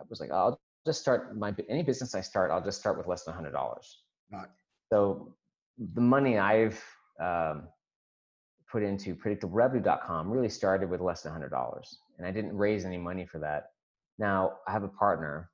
I 0.00 0.04
was 0.10 0.20
like, 0.20 0.30
I'll 0.30 0.60
just 0.86 1.00
start 1.00 1.36
my 1.38 1.54
any 1.70 1.82
business 1.82 2.14
I 2.14 2.20
start. 2.20 2.50
I'll 2.50 2.64
just 2.64 2.80
start 2.80 2.98
with 2.98 3.06
less 3.06 3.24
than 3.24 3.32
hundred 3.32 3.52
dollars. 3.52 4.02
Right. 4.30 4.48
So 4.92 5.34
the 5.94 6.02
money 6.02 6.38
I've 6.38 6.82
um, 7.18 7.68
put 8.70 8.82
into 8.82 9.14
predictablerevenue.com 9.14 10.30
really 10.30 10.48
started 10.48 10.88
with 10.90 11.00
less 11.00 11.22
than 11.22 11.32
$100 11.32 11.96
and 12.18 12.26
i 12.26 12.30
didn't 12.30 12.56
raise 12.56 12.84
any 12.84 12.98
money 12.98 13.26
for 13.26 13.38
that. 13.38 13.70
Now 14.18 14.54
i 14.66 14.72
have 14.72 14.82
a 14.82 14.88
partner 14.88 15.50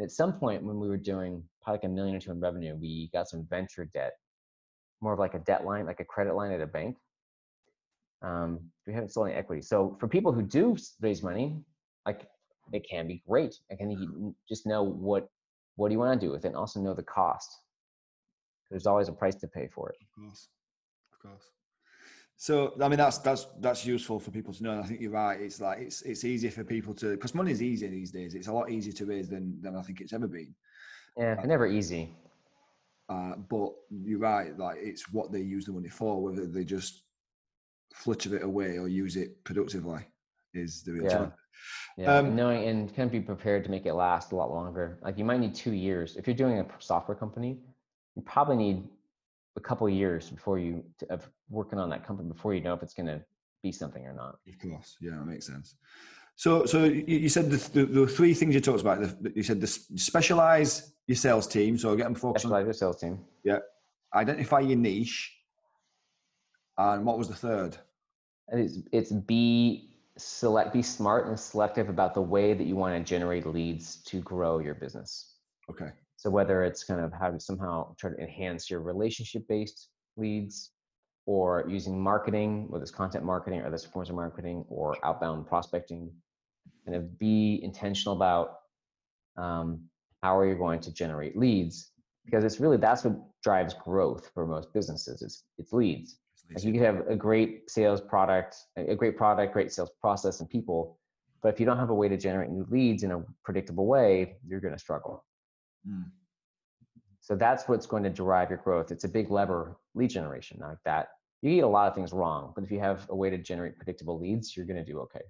at 0.00 0.10
some 0.10 0.32
point 0.34 0.62
when 0.62 0.78
we 0.78 0.88
were 0.88 0.96
doing 0.96 1.42
probably 1.62 1.78
like 1.78 1.84
a 1.84 1.88
million 1.88 2.16
or 2.16 2.20
two 2.20 2.30
in 2.30 2.40
revenue 2.40 2.74
we 2.76 3.10
got 3.12 3.28
some 3.28 3.46
venture 3.48 3.84
debt 3.92 4.12
more 5.02 5.12
of 5.12 5.18
like 5.18 5.34
a 5.34 5.40
debt 5.40 5.64
line 5.64 5.84
like 5.84 6.00
a 6.00 6.04
credit 6.04 6.34
line 6.34 6.52
at 6.52 6.60
a 6.60 6.66
bank. 6.66 6.96
Um, 8.22 8.60
we 8.86 8.92
haven't 8.92 9.10
sold 9.10 9.28
any 9.28 9.36
equity. 9.36 9.60
So 9.62 9.96
for 9.98 10.06
people 10.06 10.32
who 10.32 10.42
do 10.42 10.76
raise 11.00 11.22
money 11.22 11.56
like 12.06 12.28
it 12.72 12.86
can 12.88 13.06
be 13.06 13.22
great. 13.28 13.58
I 13.70 13.74
can 13.74 14.34
just 14.48 14.66
know 14.66 14.82
what 14.82 15.28
what 15.76 15.88
do 15.88 15.94
you 15.94 15.98
want 15.98 16.20
to 16.20 16.26
do 16.26 16.30
with 16.30 16.44
it 16.44 16.48
and 16.48 16.56
also 16.56 16.80
know 16.80 16.94
the 16.94 17.02
cost. 17.02 17.50
There's 18.70 18.86
always 18.86 19.08
a 19.08 19.12
price 19.12 19.34
to 19.36 19.48
pay 19.48 19.68
for 19.68 19.90
it. 19.90 19.96
Of 20.00 20.22
course, 20.22 20.48
of 21.12 21.18
course. 21.30 21.44
So 22.42 22.72
I 22.82 22.88
mean 22.88 22.98
that's 22.98 23.18
that's 23.18 23.46
that's 23.60 23.86
useful 23.86 24.18
for 24.18 24.32
people 24.32 24.52
to 24.52 24.62
know. 24.64 24.72
And 24.72 24.80
I 24.82 24.86
think 24.88 25.00
you're 25.00 25.12
right. 25.12 25.40
It's 25.40 25.60
like 25.60 25.78
it's 25.78 26.02
it's 26.02 26.24
easier 26.24 26.50
for 26.50 26.64
people 26.64 26.92
to 26.94 27.12
because 27.12 27.36
money 27.36 27.52
is 27.52 27.62
easy 27.62 27.86
these 27.86 28.10
days. 28.10 28.34
It's 28.34 28.48
a 28.48 28.52
lot 28.52 28.68
easier 28.68 28.92
to 28.94 29.06
raise 29.06 29.28
than 29.28 29.60
than 29.62 29.76
I 29.76 29.82
think 29.82 30.00
it's 30.00 30.12
ever 30.12 30.26
been. 30.26 30.52
yeah 31.16 31.36
they're 31.36 31.46
never 31.54 31.68
easy 31.68 32.02
Uh, 33.08 33.34
but 33.54 33.70
you're 34.06 34.18
right. 34.32 34.50
Like 34.58 34.78
it's 34.90 35.04
what 35.16 35.30
they 35.30 35.40
use 35.56 35.64
the 35.66 35.72
money 35.78 35.88
for. 36.00 36.20
Whether 36.24 36.44
they 36.46 36.64
just 36.64 36.92
flitter 37.94 38.34
it 38.38 38.42
away 38.50 38.70
or 38.80 38.88
use 38.88 39.14
it 39.24 39.30
productively 39.44 40.02
is 40.62 40.82
the 40.82 40.92
real 40.94 41.04
Yeah. 41.04 41.12
challenge. 41.14 41.32
Yeah, 41.96 42.16
Um, 42.16 42.34
knowing 42.34 42.60
and 42.70 42.78
kind 42.96 43.06
of 43.08 43.12
be 43.12 43.20
prepared 43.20 43.62
to 43.66 43.70
make 43.70 43.86
it 43.86 43.94
last 43.94 44.32
a 44.32 44.36
lot 44.42 44.50
longer. 44.50 44.86
Like 45.04 45.16
you 45.20 45.24
might 45.30 45.38
need 45.44 45.54
two 45.54 45.74
years 45.88 46.16
if 46.18 46.22
you're 46.26 46.42
doing 46.44 46.58
a 46.58 46.66
software 46.80 47.18
company. 47.24 47.52
You 48.16 48.22
probably 48.34 48.56
need 48.56 48.78
a 49.56 49.60
couple 49.60 49.88
years 49.88 50.30
before 50.30 50.58
you 50.58 50.84
of 51.10 51.28
working 51.50 51.78
on 51.78 51.90
that 51.90 52.06
company 52.06 52.28
before 52.28 52.54
you 52.54 52.60
know 52.60 52.74
if 52.74 52.82
it's 52.82 52.94
going 52.94 53.06
to 53.06 53.22
be 53.62 53.72
something 53.72 54.04
or 54.06 54.14
not. 54.14 54.38
Of 54.48 54.58
course, 54.58 54.96
yeah, 55.00 55.12
that 55.12 55.26
makes 55.26 55.46
sense. 55.46 55.76
So, 56.36 56.64
so 56.64 56.84
you 56.84 57.28
said 57.28 57.50
the, 57.50 57.56
the, 57.72 57.84
the 57.84 58.06
three 58.06 58.34
things 58.34 58.54
you 58.54 58.60
talked 58.60 58.80
about. 58.80 59.00
The, 59.00 59.32
you 59.34 59.42
said 59.42 59.60
the 59.60 59.66
specialize 59.66 60.94
your 61.06 61.16
sales 61.16 61.46
team, 61.46 61.76
so 61.76 61.94
get 61.94 62.04
them 62.04 62.14
focused 62.14 62.44
on 62.46 62.50
Specialize 62.50 62.64
your 62.64 62.74
sales 62.74 63.00
team. 63.00 63.18
Yeah. 63.44 63.58
Identify 64.14 64.60
your 64.60 64.76
niche, 64.76 65.32
and 66.78 67.04
what 67.04 67.18
was 67.18 67.28
the 67.28 67.34
third? 67.34 67.76
It's 68.48 68.78
it's 68.92 69.12
be 69.12 69.90
select 70.18 70.72
be 70.72 70.82
smart 70.82 71.26
and 71.28 71.38
selective 71.38 71.88
about 71.88 72.12
the 72.12 72.20
way 72.20 72.52
that 72.52 72.64
you 72.64 72.76
want 72.76 72.94
to 72.94 73.02
generate 73.08 73.46
leads 73.46 73.96
to 74.04 74.20
grow 74.20 74.58
your 74.58 74.74
business. 74.74 75.36
Okay, 75.70 75.90
So 76.22 76.30
whether 76.30 76.62
it's 76.62 76.84
kind 76.84 77.00
of 77.00 77.12
how 77.12 77.32
to 77.32 77.40
somehow 77.40 77.96
try 77.98 78.10
to 78.10 78.16
enhance 78.16 78.70
your 78.70 78.78
relationship 78.78 79.42
based 79.48 79.88
leads 80.16 80.70
or 81.26 81.64
using 81.68 82.00
marketing, 82.00 82.66
whether 82.68 82.84
it's 82.84 82.92
content 82.92 83.24
marketing 83.24 83.60
or 83.60 83.66
other 83.66 83.76
forms 83.76 84.08
of 84.08 84.14
marketing 84.14 84.64
or 84.68 84.96
outbound 85.04 85.48
prospecting, 85.48 86.12
kind 86.86 86.96
of 86.96 87.18
be 87.18 87.58
intentional 87.64 88.14
about 88.14 88.58
um, 89.36 89.80
how 90.22 90.38
are 90.38 90.46
you 90.46 90.54
going 90.54 90.78
to 90.78 90.92
generate 90.92 91.36
leads 91.36 91.90
because 92.24 92.44
it's 92.44 92.60
really 92.60 92.76
that's 92.76 93.02
what 93.02 93.16
drives 93.42 93.74
growth 93.74 94.30
for 94.32 94.46
most 94.46 94.72
businesses. 94.72 95.22
It's 95.22 95.42
it's 95.58 95.72
leads. 95.72 96.18
Like 96.54 96.62
you 96.62 96.72
could 96.72 96.82
have 96.82 97.04
a 97.08 97.16
great 97.16 97.68
sales 97.68 98.00
product, 98.00 98.54
a 98.76 98.94
great 98.94 99.16
product, 99.16 99.52
great 99.52 99.72
sales 99.72 99.90
process 100.00 100.38
and 100.38 100.48
people, 100.48 101.00
but 101.42 101.48
if 101.48 101.58
you 101.58 101.66
don't 101.66 101.78
have 101.78 101.90
a 101.90 101.94
way 101.94 102.08
to 102.08 102.16
generate 102.16 102.50
new 102.50 102.64
leads 102.70 103.02
in 103.02 103.10
a 103.10 103.24
predictable 103.42 103.86
way, 103.86 104.36
you're 104.46 104.60
going 104.60 104.74
to 104.74 104.78
struggle. 104.78 105.24
Mm, 105.88 106.04
So 107.20 107.36
that's 107.36 107.68
what's 107.68 107.86
going 107.86 108.02
to 108.04 108.10
drive 108.10 108.50
your 108.50 108.58
growth. 108.58 108.90
It's 108.90 109.04
a 109.04 109.08
big 109.08 109.30
lever, 109.30 109.76
lead 109.94 110.10
generation, 110.10 110.58
like 110.60 110.78
that. 110.84 111.08
You 111.42 111.54
get 111.56 111.64
a 111.64 111.68
lot 111.68 111.88
of 111.88 111.94
things 111.94 112.12
wrong, 112.12 112.52
but 112.54 112.62
if 112.64 112.70
you 112.70 112.78
have 112.80 113.06
a 113.10 113.16
way 113.16 113.28
to 113.30 113.38
generate 113.38 113.76
predictable 113.76 114.18
leads, 114.18 114.56
you're 114.56 114.66
going 114.66 114.82
to 114.84 114.84
do 114.84 114.98
okay. 115.00 115.22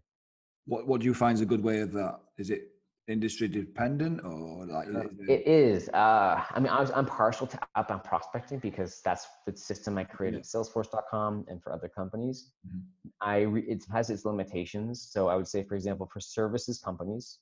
What 0.67 0.87
What 0.87 1.01
do 1.01 1.07
you 1.07 1.15
find 1.15 1.35
is 1.35 1.41
a 1.41 1.47
good 1.47 1.63
way 1.63 1.81
of 1.81 1.93
that? 1.93 2.21
Is 2.39 2.51
it 2.51 2.69
industry 3.09 3.49
dependent 3.49 4.25
or 4.25 4.67
like? 4.67 4.89
Uh, 4.95 5.09
it- 5.29 5.47
is. 5.47 5.89
Uh, 5.89 6.45
I 6.51 6.61
mean, 6.61 6.69
I 6.69 6.81
was, 6.81 6.91
I'm 6.93 7.07
partial 7.07 7.47
to 7.49 7.59
outbound 7.77 8.05
prospecting 8.05 8.59
because 8.59 9.01
that's 9.05 9.27
the 9.47 9.57
system 9.57 9.97
I 9.99 10.05
created 10.05 10.41
at 10.41 10.45
Salesforce.com 10.45 11.47
and 11.49 11.63
for 11.63 11.73
other 11.73 11.89
companies. 11.89 12.53
Mhm. 12.69 12.83
I 13.21 13.37
re, 13.41 13.63
it 13.63 13.85
has 13.91 14.11
its 14.11 14.25
limitations. 14.25 15.09
So 15.11 15.29
I 15.29 15.35
would 15.37 15.49
say, 15.49 15.63
for 15.65 15.75
example, 15.75 16.07
for 16.13 16.21
services 16.21 16.79
companies, 16.79 17.39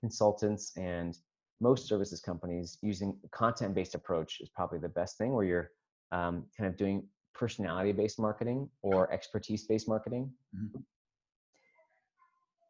consultants, 0.00 0.76
and 0.76 1.16
most 1.62 1.88
services 1.88 2.20
companies 2.20 2.78
using 2.82 3.16
content 3.30 3.74
based 3.74 3.94
approach 3.94 4.40
is 4.40 4.48
probably 4.48 4.78
the 4.78 4.88
best 4.88 5.16
thing 5.16 5.32
where 5.32 5.44
you're 5.44 5.70
um, 6.10 6.44
kind 6.56 6.68
of 6.68 6.76
doing 6.76 7.06
personality 7.34 7.92
based 7.92 8.18
marketing 8.18 8.68
or 8.82 9.10
expertise 9.12 9.64
based 9.64 9.88
marketing. 9.88 10.30
Mm-hmm. 10.54 10.80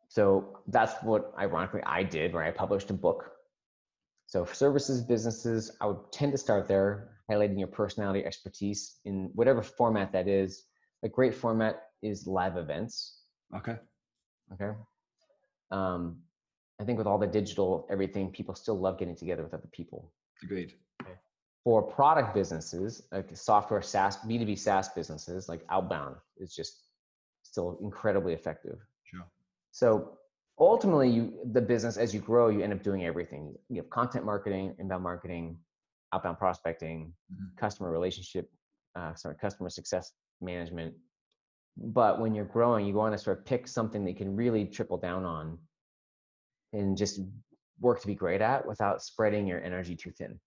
So 0.09 0.59
that's 0.68 1.03
what 1.03 1.32
ironically 1.38 1.82
I 1.84 2.03
did, 2.03 2.34
where 2.34 2.45
I 2.45 2.51
published 2.51 2.90
a 2.90 2.93
book. 2.93 3.30
So 4.26 4.45
for 4.45 4.55
services 4.55 5.01
businesses, 5.03 5.70
I 5.80 5.86
would 5.86 6.12
tend 6.12 6.32
to 6.32 6.38
start 6.38 6.68
there, 6.68 7.16
highlighting 7.30 7.59
your 7.59 7.68
personality 7.68 8.24
expertise 8.24 8.99
in 9.07 9.30
whatever 9.34 9.62
format 9.62 10.12
that 10.12 10.28
is. 10.28 10.64
A 11.03 11.09
great 11.09 11.34
format 11.34 11.82
is 12.03 12.26
live 12.26 12.59
events. 12.59 13.20
Okay. 13.57 13.76
Okay. 14.53 14.76
Um, 15.70 16.18
I 16.83 16.85
think 16.85 16.99
with 16.99 17.07
all 17.07 17.18
the 17.18 17.28
digital 17.28 17.87
everything, 17.89 18.30
people 18.33 18.57
still 18.57 18.76
love 18.76 18.99
getting 18.99 19.14
together 19.14 19.45
with 19.45 19.55
other 19.55 19.68
people. 19.70 20.12
Agreed. 20.43 20.74
Okay. 21.01 21.12
For 21.62 21.80
product 21.80 22.35
businesses, 22.35 23.03
like 23.12 23.28
software 23.37 23.80
SaaS, 23.80 24.16
B2B 24.26 24.59
SaaS 24.59 24.89
businesses, 24.89 25.49
like 25.49 25.64
outbound 25.70 26.16
is 26.39 26.53
just 26.53 26.89
still 27.45 27.78
incredibly 27.83 28.33
effective. 28.33 28.78
Sure. 29.05 29.24
So 29.70 30.18
ultimately, 30.59 31.09
you 31.09 31.39
the 31.53 31.61
business 31.61 31.97
as 31.97 32.12
you 32.12 32.18
grow, 32.18 32.49
you 32.49 32.62
end 32.62 32.72
up 32.72 32.83
doing 32.83 33.05
everything. 33.05 33.55
You 33.68 33.76
have 33.76 33.91
content 33.91 34.24
marketing, 34.24 34.74
inbound 34.80 35.05
marketing, 35.05 35.59
outbound 36.12 36.39
prospecting, 36.39 37.12
mm-hmm. 37.33 37.45
customer 37.57 37.93
relationship, 37.93 38.51
uh, 38.97 39.14
sorry, 39.14 39.37
customer 39.41 39.70
success 39.70 40.11
management. 40.41 40.95
But 41.76 42.20
when 42.20 42.35
you're 42.35 42.45
growing, 42.45 42.87
you 42.87 42.95
want 42.95 43.14
to 43.14 43.18
sort 43.18 43.39
of 43.39 43.45
pick 43.45 43.68
something 43.68 44.03
that 44.05 44.11
you 44.11 44.16
can 44.16 44.35
really 44.35 44.64
triple 44.64 44.99
down 44.99 45.24
on 45.24 45.59
and 46.72 46.96
just 46.96 47.20
work 47.80 48.00
to 48.00 48.06
be 48.06 48.14
great 48.14 48.40
at 48.40 48.66
without 48.66 49.02
spreading 49.02 49.46
your 49.46 49.62
energy 49.62 49.96
too 49.96 50.10
thin. 50.10 50.38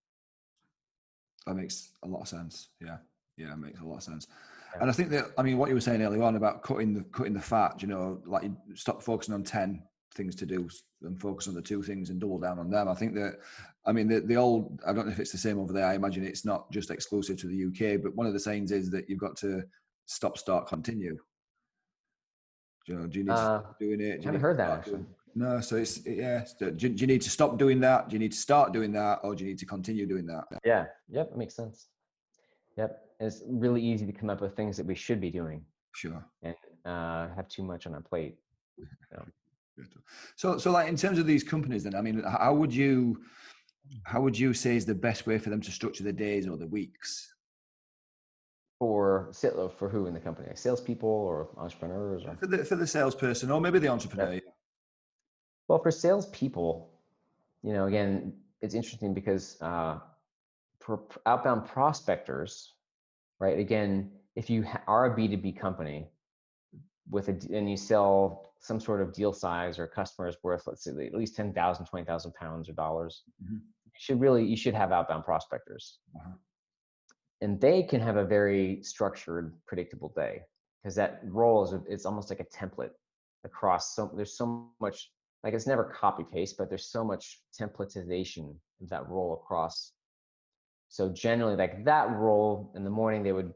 That 1.46 1.56
makes 1.56 1.94
a 2.04 2.08
lot 2.08 2.22
of 2.22 2.28
sense. 2.28 2.70
Yeah. 2.82 2.98
Yeah, 3.38 3.54
it 3.54 3.58
makes 3.58 3.82
a 3.82 3.86
lot 3.86 3.98
of 3.98 4.04
sense. 4.04 4.28
Yeah. 4.74 4.82
And 4.82 4.90
I 4.90 4.94
think 4.94 5.10
that 5.12 5.26
I 5.38 5.44
mean 5.44 5.58
what 5.58 5.70
you 5.70 5.76
were 5.76 5.82
saying 5.82 6.02
earlier 6.02 6.24
on 6.24 6.36
about 6.36 6.64
cutting 6.64 6.94
the 6.94 7.04
cutting 7.12 7.34
the 7.34 7.42
fat, 7.42 7.82
you 7.82 7.88
know, 7.88 8.22
like 8.26 8.44
you 8.44 8.56
stop 8.74 9.04
focusing 9.04 9.34
on 9.34 9.44
10 9.44 9.84
things 10.16 10.36
to 10.36 10.46
do 10.46 10.68
and 11.02 11.20
focus 11.20 11.48
on 11.48 11.54
the 11.54 11.62
two 11.62 11.84
things 11.84 12.10
and 12.10 12.20
double 12.20 12.40
down 12.40 12.58
on 12.58 12.70
them. 12.70 12.88
I 12.88 12.96
think 12.96 13.14
that 13.16 13.40
I 13.86 13.92
mean 13.92 14.08
the, 14.08 14.22
the 14.22 14.38
old 14.38 14.80
I 14.88 14.94
don't 14.94 15.06
know 15.06 15.12
if 15.12 15.20
it's 15.20 15.32
the 15.32 15.38
same 15.38 15.60
over 15.60 15.74
there. 15.74 15.86
I 15.86 15.96
imagine 15.96 16.26
it's 16.26 16.46
not 16.46 16.72
just 16.72 16.90
exclusive 16.90 17.38
to 17.38 17.48
the 17.48 17.66
UK, 17.66 18.02
but 18.02 18.16
one 18.16 18.26
of 18.26 18.34
the 18.34 18.40
sayings 18.40 18.72
is 18.72 18.90
that 18.92 19.10
you've 19.10 19.20
got 19.20 19.36
to 19.38 19.64
stop, 20.06 20.38
start, 20.38 20.68
continue. 20.68 21.18
Do 22.86 22.94
you 22.94 23.00
know, 23.00 23.08
do 23.08 23.20
you 23.20 23.26
need 23.26 23.32
uh, 23.32 23.62
to 23.62 23.76
doing 23.80 24.02
it? 24.02 24.22
I 24.22 24.26
haven't 24.26 24.42
heard 24.42 24.58
that 24.58 24.70
actually. 24.70 24.94
Doing, 24.94 25.08
no, 25.36 25.60
so 25.60 25.76
it's 25.76 26.06
yeah. 26.06 26.46
Do, 26.58 26.72
do, 26.72 26.88
you 26.88 27.08
need 27.08 27.22
to 27.22 27.30
stop 27.30 27.58
doing 27.58 27.82
that? 27.82 28.08
Do 28.08 28.14
you 28.14 28.20
need 28.20 28.32
to 28.32 28.38
start 28.38 28.72
doing 28.72 28.94
that, 28.94 29.20
or 29.22 29.36
do 29.36 29.44
you 29.44 29.50
need 29.50 29.60
to 29.60 29.66
continue 29.66 30.06
doing 30.06 30.26
that? 30.28 30.46
Yeah. 30.64 30.86
Yep. 31.10 31.32
It 31.34 31.38
makes 31.38 31.56
sense. 31.56 31.88
Yep. 32.78 33.02
It's 33.20 33.44
really 33.46 33.82
easy 33.82 34.06
to 34.06 34.14
come 34.14 34.30
up 34.30 34.40
with 34.40 34.56
things 34.56 34.78
that 34.78 34.86
we 34.86 34.96
should 34.96 35.20
be 35.20 35.30
doing. 35.30 35.66
Sure. 35.94 36.26
And 36.42 36.56
uh, 36.86 37.28
have 37.36 37.50
too 37.50 37.64
much 37.64 37.86
on 37.86 37.94
our 37.96 38.02
plate. 38.02 38.38
So. 39.12 39.26
so, 40.38 40.58
so 40.58 40.72
like 40.72 40.88
in 40.88 40.96
terms 40.96 41.20
of 41.20 41.28
these 41.28 41.44
companies, 41.44 41.84
then 41.84 41.96
I 41.96 42.02
mean, 42.02 42.24
how 42.24 42.54
would 42.54 42.74
you, 42.74 43.22
how 44.04 44.22
would 44.22 44.40
you 44.40 44.54
say 44.54 44.78
is 44.78 44.86
the 44.86 44.96
best 44.96 45.28
way 45.28 45.38
for 45.38 45.50
them 45.50 45.62
to 45.62 45.72
structure 45.72 46.04
their 46.04 46.14
days 46.14 46.48
or 46.48 46.56
the 46.56 46.68
weeks? 46.68 47.34
For 48.80 49.32
for 49.34 49.90
who 49.90 50.08
in 50.08 50.14
the 50.14 50.20
company, 50.20 50.50
like 50.50 50.58
salespeople 50.58 51.10
or 51.10 51.50
entrepreneurs, 51.58 52.24
or 52.26 52.36
for 52.36 52.48
the 52.48 52.66
for 52.66 52.76
the 52.76 52.86
salesperson 52.86 53.50
or 53.50 53.62
maybe 53.62 53.80
the 53.80 53.88
entrepreneur. 53.88 54.42
Well, 55.68 55.80
for 55.80 55.92
salespeople, 55.92 56.90
you 57.64 57.74
know, 57.74 57.86
again, 57.86 58.34
it's 58.62 58.76
interesting 58.76 59.14
because 59.14 59.58
uh, 59.62 60.00
for 60.80 61.02
outbound 61.26 61.66
prospectors, 61.66 62.74
right? 63.40 63.58
Again, 63.58 64.12
if 64.36 64.50
you 64.50 64.66
are 64.88 65.06
a 65.06 65.16
B2B 65.16 65.60
company 65.60 66.08
with 67.10 67.30
a, 67.30 67.32
and 67.56 67.70
you 67.70 67.78
sell 67.78 68.52
some 68.60 68.80
sort 68.80 69.02
of 69.02 69.14
deal 69.14 69.34
size 69.34 69.80
or 69.80 69.88
customers 69.88 70.38
worth, 70.44 70.68
let's 70.68 70.84
say 70.84 70.92
at 70.92 71.14
least 71.14 71.36
10,000, 71.36 71.86
20,000 71.86 72.34
pounds 72.34 72.70
or 72.70 72.74
dollars, 72.74 73.24
mm-hmm. 73.44 73.56
you 73.56 73.92
should 73.94 74.20
really, 74.20 74.44
you 74.44 74.58
should 74.58 74.74
have 74.74 74.92
outbound 74.92 75.24
prospectors. 75.24 76.00
Uh-huh. 76.16 76.34
And 77.42 77.60
they 77.60 77.84
can 77.84 78.02
have 78.02 78.18
a 78.18 78.26
very 78.26 78.82
structured, 78.82 79.54
predictable 79.68 80.14
day 80.16 80.42
because 80.82 80.96
that 80.96 81.22
role 81.24 81.64
is, 81.64 81.74
it's 81.88 82.06
almost 82.06 82.30
like 82.30 82.40
a 82.40 82.46
template 82.46 82.92
across 83.44 83.96
so 83.96 84.12
there's 84.16 84.38
so 84.38 84.70
much 84.80 85.12
like 85.46 85.54
it's 85.54 85.68
never 85.68 85.84
copy 85.84 86.26
paste, 86.34 86.58
but 86.58 86.70
there's 86.70 86.90
so 86.90 87.04
much 87.04 87.40
templatization 87.58 88.56
of 88.82 88.90
that 88.90 89.08
role 89.08 89.34
across. 89.34 89.94
So 90.90 91.08
generally, 91.10 91.56
like 91.56 91.86
that 91.86 92.10
role 92.10 92.74
in 92.76 92.84
the 92.84 92.90
morning, 92.90 93.22
they 93.22 93.32
would 93.32 93.54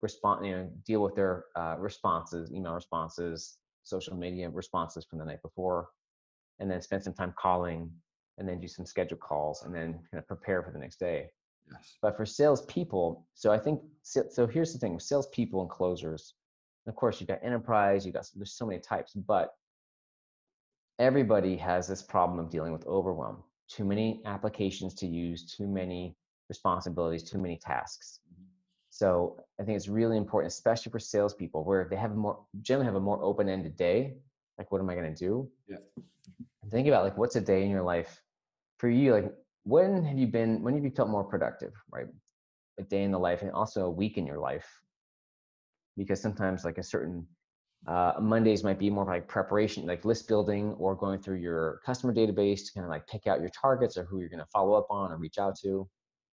respond, 0.00 0.46
you 0.46 0.52
know, 0.52 0.70
deal 0.86 1.02
with 1.02 1.14
their 1.14 1.44
uh, 1.54 1.76
responses, 1.78 2.50
email 2.50 2.72
responses, 2.72 3.58
social 3.84 4.16
media 4.16 4.48
responses 4.48 5.04
from 5.04 5.18
the 5.18 5.24
night 5.26 5.42
before, 5.42 5.88
and 6.60 6.70
then 6.70 6.80
spend 6.80 7.04
some 7.04 7.12
time 7.12 7.34
calling, 7.38 7.90
and 8.38 8.48
then 8.48 8.58
do 8.58 8.66
some 8.66 8.86
scheduled 8.86 9.20
calls, 9.20 9.64
and 9.64 9.74
then 9.74 9.92
kind 10.10 10.18
of 10.18 10.26
prepare 10.26 10.62
for 10.62 10.70
the 10.70 10.78
next 10.78 10.98
day. 10.98 11.26
Yes. 11.70 11.98
But 12.00 12.16
for 12.16 12.24
salespeople, 12.24 13.26
so 13.34 13.52
I 13.52 13.58
think 13.58 13.82
so. 14.02 14.46
Here's 14.46 14.72
the 14.72 14.78
thing: 14.78 14.98
salespeople 14.98 15.60
and 15.60 15.68
closers. 15.68 16.32
Of 16.86 16.96
course, 16.96 17.20
you've 17.20 17.28
got 17.28 17.40
enterprise. 17.42 18.06
You 18.06 18.12
got 18.12 18.26
there's 18.34 18.54
so 18.54 18.64
many 18.64 18.80
types, 18.80 19.12
but 19.12 19.50
everybody 20.98 21.56
has 21.56 21.86
this 21.86 22.02
problem 22.02 22.38
of 22.38 22.50
dealing 22.50 22.72
with 22.72 22.86
overwhelm. 22.86 23.42
Too 23.68 23.84
many 23.84 24.22
applications 24.24 24.94
to 24.94 25.06
use 25.06 25.54
too 25.54 25.66
many 25.66 26.16
responsibilities 26.48 27.22
too 27.22 27.38
many 27.38 27.56
tasks. 27.56 28.20
Mm-hmm. 28.24 28.44
so 28.90 29.36
i 29.60 29.64
think 29.64 29.76
it's 29.76 29.88
really 29.88 30.16
important 30.16 30.52
especially 30.52 30.90
for 30.90 30.98
salespeople 30.98 31.64
where 31.64 31.86
they 31.90 31.96
have 31.96 32.14
more 32.16 32.38
generally 32.62 32.86
have 32.86 32.94
a 32.94 33.00
more 33.00 33.22
open-ended 33.22 33.76
day 33.76 34.14
like 34.58 34.72
what 34.72 34.80
am 34.80 34.90
i 34.90 34.94
going 34.94 35.14
to 35.14 35.18
do? 35.18 35.48
Yeah. 35.68 35.76
Think 36.70 36.88
about 36.88 37.04
like 37.04 37.16
what's 37.16 37.36
a 37.36 37.40
day 37.40 37.62
in 37.62 37.70
your 37.70 37.82
life 37.82 38.22
for 38.78 38.88
you 38.88 39.12
like 39.12 39.32
when 39.64 40.04
have 40.04 40.18
you 40.18 40.26
been 40.26 40.62
when 40.62 40.74
have 40.74 40.84
you 40.84 40.90
felt 40.90 41.08
more 41.08 41.24
productive 41.24 41.72
right? 41.90 42.06
A 42.78 42.82
day 42.82 43.02
in 43.02 43.10
the 43.10 43.18
life 43.18 43.42
and 43.42 43.50
also 43.50 43.86
a 43.86 43.90
week 43.90 44.18
in 44.18 44.26
your 44.26 44.38
life. 44.38 44.68
Because 45.96 46.20
sometimes 46.20 46.64
like 46.64 46.78
a 46.78 46.82
certain 46.82 47.26
uh, 47.86 48.14
Mondays 48.20 48.64
might 48.64 48.78
be 48.78 48.90
more 48.90 49.04
like 49.04 49.28
preparation, 49.28 49.86
like 49.86 50.04
list 50.04 50.28
building 50.28 50.72
or 50.74 50.94
going 50.94 51.20
through 51.20 51.36
your 51.36 51.80
customer 51.86 52.12
database 52.12 52.66
to 52.66 52.72
kind 52.74 52.84
of 52.84 52.90
like 52.90 53.06
pick 53.06 53.26
out 53.26 53.40
your 53.40 53.50
targets 53.50 53.96
or 53.96 54.04
who 54.04 54.20
you're 54.20 54.28
going 54.28 54.40
to 54.40 54.46
follow 54.52 54.74
up 54.74 54.86
on 54.90 55.12
or 55.12 55.16
reach 55.16 55.38
out 55.38 55.56
to. 55.60 55.88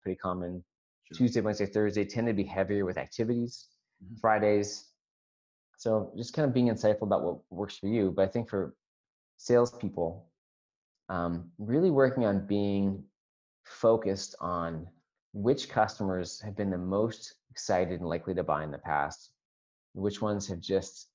Pretty 0.04 0.18
common. 0.18 0.64
Sure. 1.06 1.18
Tuesday, 1.18 1.42
Wednesday, 1.42 1.66
Thursday 1.66 2.06
tend 2.06 2.28
to 2.28 2.34
be 2.34 2.44
heavier 2.44 2.86
with 2.86 2.98
activities. 2.98 3.68
Mm-hmm. 4.04 4.18
Fridays. 4.20 4.86
So 5.78 6.12
just 6.18 6.34
kind 6.34 6.48
of 6.48 6.54
being 6.54 6.68
insightful 6.68 7.04
about 7.04 7.24
what 7.24 7.40
works 7.50 7.78
for 7.78 7.88
you. 7.88 8.12
But 8.16 8.24
I 8.24 8.28
think 8.28 8.50
for 8.50 8.76
salespeople, 9.38 10.28
um, 11.08 11.50
really 11.58 11.90
working 11.90 12.26
on 12.26 12.46
being 12.46 13.04
focused 13.66 14.36
on 14.40 14.88
which 15.34 15.70
customers 15.70 16.42
have 16.42 16.56
been 16.56 16.70
the 16.70 16.78
most 16.78 17.36
excited 17.50 18.00
and 18.00 18.10
likely 18.10 18.36
to 18.36 18.44
buy 18.44 18.64
in 18.64 18.72
the 18.72 18.78
past, 18.78 19.32
which 19.94 20.22
ones 20.22 20.48
have 20.48 20.60
just 20.60 21.08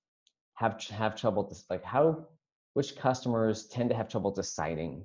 have 0.55 0.81
have 0.91 1.17
trouble 1.17 1.55
like 1.71 1.85
how 1.85 2.27
which 2.75 2.97
customers 2.97 3.67
tend 3.67 3.91
to 3.91 3.97
have 3.97 4.09
trouble 4.09 4.31
deciding 4.31 5.05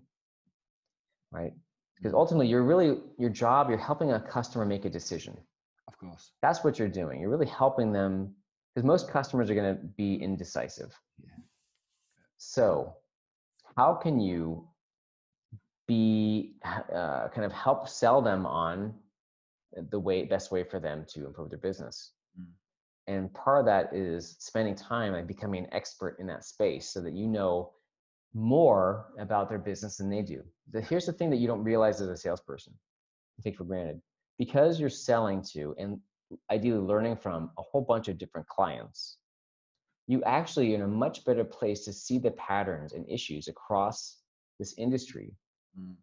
right? 1.31 1.53
Because 1.97 2.11
mm-hmm. 2.11 2.19
ultimately 2.19 2.47
you're 2.47 2.63
really 2.63 2.97
your 3.17 3.29
job 3.29 3.69
you're 3.69 3.77
helping 3.77 4.11
a 4.11 4.19
customer 4.19 4.65
make 4.65 4.85
a 4.85 4.89
decision. 4.89 5.37
Of 5.87 5.97
course. 5.97 6.31
That's 6.41 6.63
what 6.63 6.77
you're 6.79 6.87
doing. 6.87 7.21
You're 7.21 7.29
really 7.29 7.47
helping 7.47 7.91
them 7.91 8.35
because 8.73 8.85
most 8.85 9.09
customers 9.09 9.49
are 9.49 9.55
going 9.55 9.75
to 9.75 9.81
be 9.97 10.15
indecisive. 10.15 10.93
Yeah. 11.21 11.31
so 12.37 12.93
how 13.75 13.93
can 13.93 14.19
you 14.19 14.67
be 15.87 16.53
uh, 16.63 17.27
kind 17.29 17.45
of 17.45 17.51
help 17.51 17.89
sell 17.89 18.21
them 18.21 18.45
on 18.45 18.93
the 19.89 19.99
way 19.99 20.23
best 20.23 20.51
way 20.51 20.63
for 20.63 20.79
them 20.79 21.05
to 21.09 21.25
improve 21.25 21.49
their 21.49 21.59
business 21.59 22.11
and 23.09 23.33
part 23.33 23.59
of 23.59 23.65
that 23.65 23.91
is 23.91 24.35
spending 24.39 24.75
time 24.75 25.15
and 25.15 25.27
becoming 25.27 25.63
an 25.63 25.73
expert 25.73 26.15
in 26.19 26.27
that 26.27 26.45
space 26.45 26.87
so 26.87 27.01
that 27.01 27.13
you 27.13 27.27
know 27.27 27.71
more 28.35 29.07
about 29.17 29.49
their 29.49 29.57
business 29.57 29.97
than 29.97 30.09
they 30.09 30.21
do 30.21 30.43
the, 30.71 30.79
here's 30.79 31.07
the 31.07 31.13
thing 31.13 31.31
that 31.31 31.37
you 31.37 31.47
don't 31.47 31.63
realize 31.63 31.99
as 31.99 32.07
a 32.07 32.15
salesperson 32.15 32.73
you 33.37 33.43
take 33.43 33.57
for 33.57 33.63
granted 33.63 33.99
because 34.37 34.79
you're 34.79 34.89
selling 34.89 35.41
to 35.41 35.75
and 35.79 35.99
ideally 36.51 36.79
learning 36.79 37.15
from 37.15 37.49
a 37.57 37.61
whole 37.63 37.81
bunch 37.81 38.07
of 38.07 38.19
different 38.19 38.47
clients 38.47 39.17
you 40.05 40.23
actually 40.23 40.71
are 40.71 40.75
in 40.75 40.81
a 40.81 40.87
much 40.87 41.25
better 41.25 41.43
place 41.43 41.85
to 41.85 41.91
see 41.91 42.19
the 42.19 42.31
patterns 42.31 42.93
and 42.93 43.09
issues 43.09 43.47
across 43.47 44.17
this 44.59 44.75
industry 44.77 45.33
mm. 45.79 45.95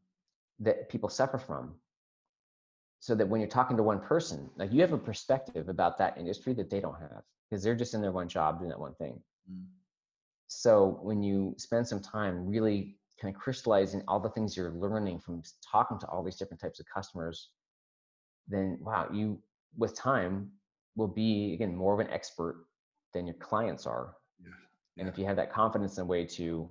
that 0.59 0.89
people 0.89 1.09
suffer 1.09 1.39
from 1.39 1.75
so 3.01 3.15
that 3.15 3.29
when 3.29 3.41
you're 3.41 3.51
talking 3.51 3.77
to 3.77 3.83
one 3.83 4.01
person, 4.01 4.51
like 4.57 4.73
you 4.73 4.81
have 4.81 4.93
a 4.93 4.99
perspective 4.99 5.69
about 5.69 5.99
that 5.99 6.17
industry 6.19 6.55
that 6.55 6.71
they 6.71 6.81
don't 6.81 6.99
have 7.01 7.23
because 7.49 7.63
they're 7.63 7.77
just 7.77 7.95
in 7.95 8.01
their 8.01 8.13
one 8.13 8.29
job 8.29 8.59
doing 8.59 8.71
that 8.71 8.81
one 8.81 8.95
thing. 8.95 9.21
Mm. 9.51 9.65
So 10.49 10.99
when 11.03 11.23
you 11.23 11.55
spend 11.59 11.87
some 11.87 12.01
time 12.01 12.47
really 12.47 12.97
kind 13.21 13.35
of 13.35 13.41
crystallizing 13.41 14.03
all 14.07 14.21
the 14.21 14.31
things 14.31 14.57
you're 14.57 14.73
learning 14.73 15.21
from 15.21 15.43
talking 15.71 15.99
to 15.99 16.07
all 16.07 16.23
these 16.23 16.37
different 16.37 16.61
types 16.61 16.81
of 16.81 16.87
customers, 16.87 17.51
then 18.49 18.79
wow, 18.81 19.09
you 19.13 19.39
with 19.77 19.95
time 19.97 20.51
will 20.95 21.09
be 21.09 21.53
again 21.55 21.75
more 21.75 21.95
of 21.95 22.01
an 22.01 22.13
expert 22.13 22.67
than 23.13 23.27
your 23.27 23.35
clients 23.37 23.87
are. 23.87 24.15
Yeah. 24.43 24.51
And 24.99 25.09
if 25.09 25.19
you 25.19 25.25
have 25.27 25.37
that 25.37 25.53
confidence 25.53 25.99
in 25.99 26.03
a 26.03 26.07
way 26.07 26.25
to 26.25 26.71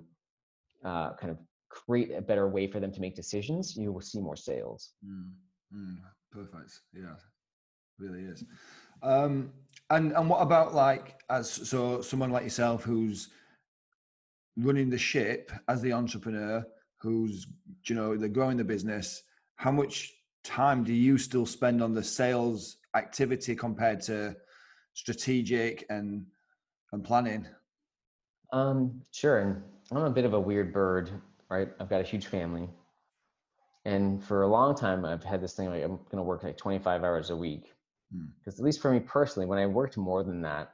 uh, 0.84 1.14
kind 1.14 1.32
of 1.32 1.38
create 1.70 2.12
a 2.12 2.22
better 2.22 2.48
way 2.48 2.68
for 2.68 2.80
them 2.80 2.92
to 2.92 3.02
make 3.02 3.16
decisions, 3.16 3.76
you 3.76 3.92
will 3.92 4.02
see 4.02 4.20
more 4.20 4.36
sales. 4.36 4.92
Mm, 5.06 5.32
mm, 5.76 5.98
perfect. 6.32 6.80
Yeah, 6.94 7.16
really 8.00 8.24
is. 8.24 8.44
Um, 9.04 9.52
and 9.90 10.14
and 10.14 10.30
what 10.30 10.42
about 10.42 10.74
like 10.74 11.20
as 11.30 11.50
so 11.50 12.02
someone 12.02 12.32
like 12.32 12.44
yourself 12.44 12.84
who's 12.84 13.30
running 14.58 14.90
the 14.90 14.98
ship 14.98 15.52
as 15.68 15.82
the 15.82 15.94
entrepreneur, 15.94 16.66
who's 16.98 17.48
you 17.86 17.96
know 17.96 18.16
they're 18.18 18.30
growing 18.30 18.58
the 18.58 18.64
business. 18.64 19.24
How 19.58 19.72
much 19.72 20.14
time 20.44 20.84
do 20.84 20.94
you 20.94 21.18
still 21.18 21.46
spend 21.46 21.82
on 21.82 21.94
the 21.94 22.04
sales 22.04 22.78
activity 22.96 23.56
compared 23.56 24.02
to 24.02 24.36
strategic 24.94 25.86
and 25.90 26.26
and 26.92 27.04
planning? 27.04 27.48
Um, 28.54 29.02
sure. 29.12 29.64
And 29.90 30.00
I'm 30.00 30.06
a 30.06 30.10
bit 30.10 30.26
of 30.26 30.34
a 30.34 30.40
weird 30.40 30.74
bird, 30.74 31.12
right? 31.50 31.70
I've 31.80 31.90
got 31.90 32.02
a 32.02 32.04
huge 32.04 32.28
family. 32.28 32.70
And 33.86 34.24
for 34.24 34.42
a 34.42 34.48
long 34.48 34.76
time, 34.76 35.06
I've 35.06 35.24
had 35.24 35.42
this 35.42 35.54
thing 35.54 35.70
like 35.70 35.84
I'm 35.84 35.98
going 35.98 36.18
to 36.18 36.24
work 36.24 36.44
like 36.44 36.58
25 36.58 37.04
hours 37.04 37.30
a 37.30 37.36
week. 37.36 37.72
Because 38.12 38.56
hmm. 38.56 38.62
at 38.62 38.66
least 38.66 38.82
for 38.82 38.92
me 38.92 39.00
personally, 39.00 39.46
when 39.46 39.60
I 39.60 39.68
worked 39.68 39.96
more 39.96 40.24
than 40.24 40.42
that, 40.42 40.74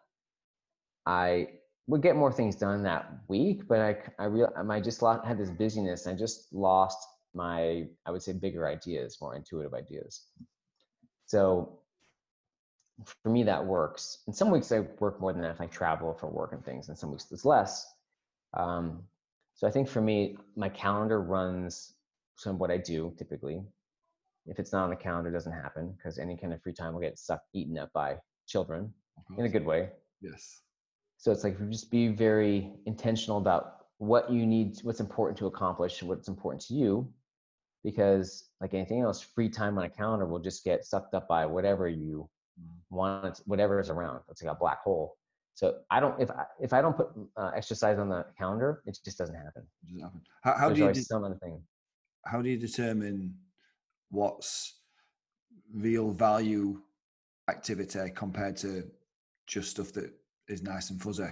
I 1.05 1.47
would 1.87 2.01
get 2.01 2.15
more 2.15 2.31
things 2.31 2.55
done 2.55 2.83
that 2.83 3.11
week. 3.27 3.67
But 3.67 3.79
I, 3.79 3.97
I 4.17 4.25
real, 4.25 4.53
I 4.55 4.79
just 4.79 5.01
lost, 5.01 5.25
had 5.25 5.37
this 5.37 5.49
busyness. 5.49 6.07
I 6.07 6.13
just 6.13 6.53
lost 6.53 7.05
my, 7.33 7.85
I 8.05 8.11
would 8.11 8.23
say, 8.23 8.31
bigger 8.31 8.65
ideas, 8.65 9.17
more 9.21 9.35
intuitive 9.35 9.73
ideas. 9.73 10.21
So 11.25 11.79
for 13.23 13.29
me, 13.29 13.43
that 13.43 13.65
works. 13.65 14.19
In 14.27 14.33
some 14.33 14.51
weeks, 14.51 14.71
I 14.71 14.79
work 14.99 15.19
more 15.19 15.33
than 15.33 15.41
that 15.41 15.51
if 15.51 15.61
I 15.61 15.65
travel 15.67 16.13
for 16.13 16.27
work 16.27 16.53
and 16.53 16.63
things. 16.63 16.87
And 16.87 16.97
some 16.97 17.11
weeks, 17.11 17.27
it's 17.31 17.45
less. 17.45 17.85
Um, 18.53 19.03
so 19.55 19.67
I 19.67 19.71
think 19.71 19.89
for 19.89 20.01
me, 20.01 20.37
my 20.55 20.69
calendar 20.69 21.21
runs 21.21 21.93
some 22.41 22.57
what 22.57 22.71
I 22.71 22.77
do 22.77 23.13
typically. 23.17 23.61
If 24.47 24.57
it's 24.59 24.73
not 24.73 24.85
on 24.85 24.89
the 24.89 24.95
calendar, 24.95 25.29
it 25.29 25.33
doesn't 25.33 25.51
happen 25.51 25.93
because 25.95 26.17
any 26.17 26.35
kind 26.35 26.51
of 26.51 26.61
free 26.61 26.73
time 26.73 26.93
will 26.93 27.01
get 27.01 27.19
sucked, 27.19 27.47
eaten 27.53 27.77
up 27.77 27.93
by 27.93 28.17
children 28.47 28.91
in 29.37 29.45
a 29.45 29.49
good 29.49 29.65
way. 29.65 29.89
Yes. 30.21 30.61
So 31.17 31.31
it's 31.31 31.43
like 31.43 31.57
just 31.69 31.91
be 31.91 32.07
very 32.07 32.73
intentional 32.87 33.37
about 33.37 33.85
what 33.99 34.31
you 34.31 34.47
need, 34.47 34.79
what's 34.81 34.99
important 34.99 35.37
to 35.37 35.45
accomplish, 35.45 36.01
and 36.01 36.09
what's 36.09 36.27
important 36.27 36.63
to 36.63 36.73
you, 36.73 37.07
because 37.83 38.49
like 38.59 38.73
anything 38.73 39.01
else, 39.01 39.21
free 39.21 39.47
time 39.47 39.77
on 39.77 39.83
a 39.83 39.89
calendar 39.89 40.25
will 40.25 40.39
just 40.39 40.63
get 40.63 40.83
sucked 40.83 41.13
up 41.13 41.27
by 41.27 41.45
whatever 41.45 41.87
you 41.87 42.27
mm. 42.59 42.65
want, 42.89 43.41
whatever 43.45 43.79
is 43.79 43.91
around. 43.91 44.21
It's 44.29 44.41
like 44.41 44.51
a 44.51 44.57
black 44.57 44.81
hole. 44.81 45.15
So 45.53 45.75
I 45.91 45.99
don't 45.99 46.19
if 46.19 46.31
I, 46.31 46.45
if 46.59 46.73
I 46.73 46.81
don't 46.81 46.97
put 46.97 47.09
uh, 47.37 47.51
exercise 47.55 47.99
on 47.99 48.09
the 48.09 48.25
calendar, 48.35 48.81
it 48.87 48.97
just 49.05 49.19
doesn't 49.19 49.35
happen. 49.35 49.63
It 49.83 49.93
doesn't 49.93 50.01
happen. 50.01 50.21
How, 50.43 50.53
how 50.57 50.69
do 50.69 50.81
you 50.81 50.91
de- 50.91 51.01
some 51.01 51.23
other 51.23 51.37
thing? 51.43 51.61
How 52.25 52.41
do 52.41 52.49
you 52.49 52.57
determine 52.57 53.35
what's 54.09 54.75
real 55.73 56.11
value 56.11 56.81
activity 57.49 58.11
compared 58.15 58.57
to 58.57 58.83
just 59.47 59.71
stuff 59.71 59.91
that 59.93 60.11
is 60.47 60.61
nice 60.61 60.89
and 60.89 61.01
fuzzy? 61.01 61.29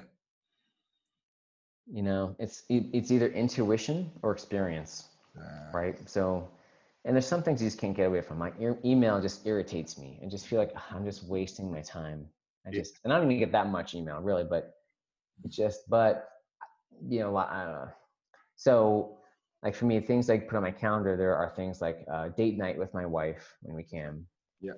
You 1.92 2.04
know, 2.04 2.36
it's 2.40 2.64
it's 2.70 3.12
either 3.12 3.30
intuition 3.30 4.12
or 4.22 4.32
experience, 4.32 5.06
uh, 5.38 5.72
right? 5.74 5.98
So, 6.08 6.48
and 7.04 7.16
there's 7.16 7.26
some 7.26 7.42
things 7.42 7.62
you 7.62 7.68
just 7.68 7.80
can't 7.80 7.96
get 7.96 8.08
away 8.08 8.22
from. 8.22 8.38
My 8.38 8.52
email 8.86 9.20
just 9.20 9.46
irritates 9.48 9.98
me, 9.98 10.20
and 10.22 10.30
just 10.30 10.48
feel 10.48 10.60
like 10.60 10.74
I'm 10.92 11.04
just 11.04 11.24
wasting 11.24 11.72
my 11.72 11.82
time. 11.82 12.28
I 12.68 12.72
just, 12.72 13.00
and 13.04 13.12
I 13.12 13.18
don't 13.18 13.26
even 13.32 13.40
get 13.40 13.52
that 13.54 13.70
much 13.70 13.96
email 13.96 14.20
really, 14.22 14.44
but 14.44 14.76
just, 15.48 15.90
but 15.90 16.30
you 17.08 17.20
know, 17.22 17.36
I 17.38 17.64
don't 17.64 17.74
know. 17.74 17.90
So 18.56 19.19
like 19.64 19.76
for 19.76 19.86
me, 19.86 20.00
things 20.00 20.30
I 20.30 20.40
put 20.40 20.56
on 20.56 20.64
my 20.64 20.72
calendar, 20.72 21.18
there 21.18 21.36
are 21.36 21.50
things 21.56 21.82
like 21.82 22.06
uh, 22.12 22.30
date 22.30 22.58
night 22.58 22.78
with 22.78 22.94
my 22.94 23.06
wife 23.06 23.56
when 23.62 23.76
we 23.76 23.84
can. 23.84 24.26
Yeah. 24.62 24.74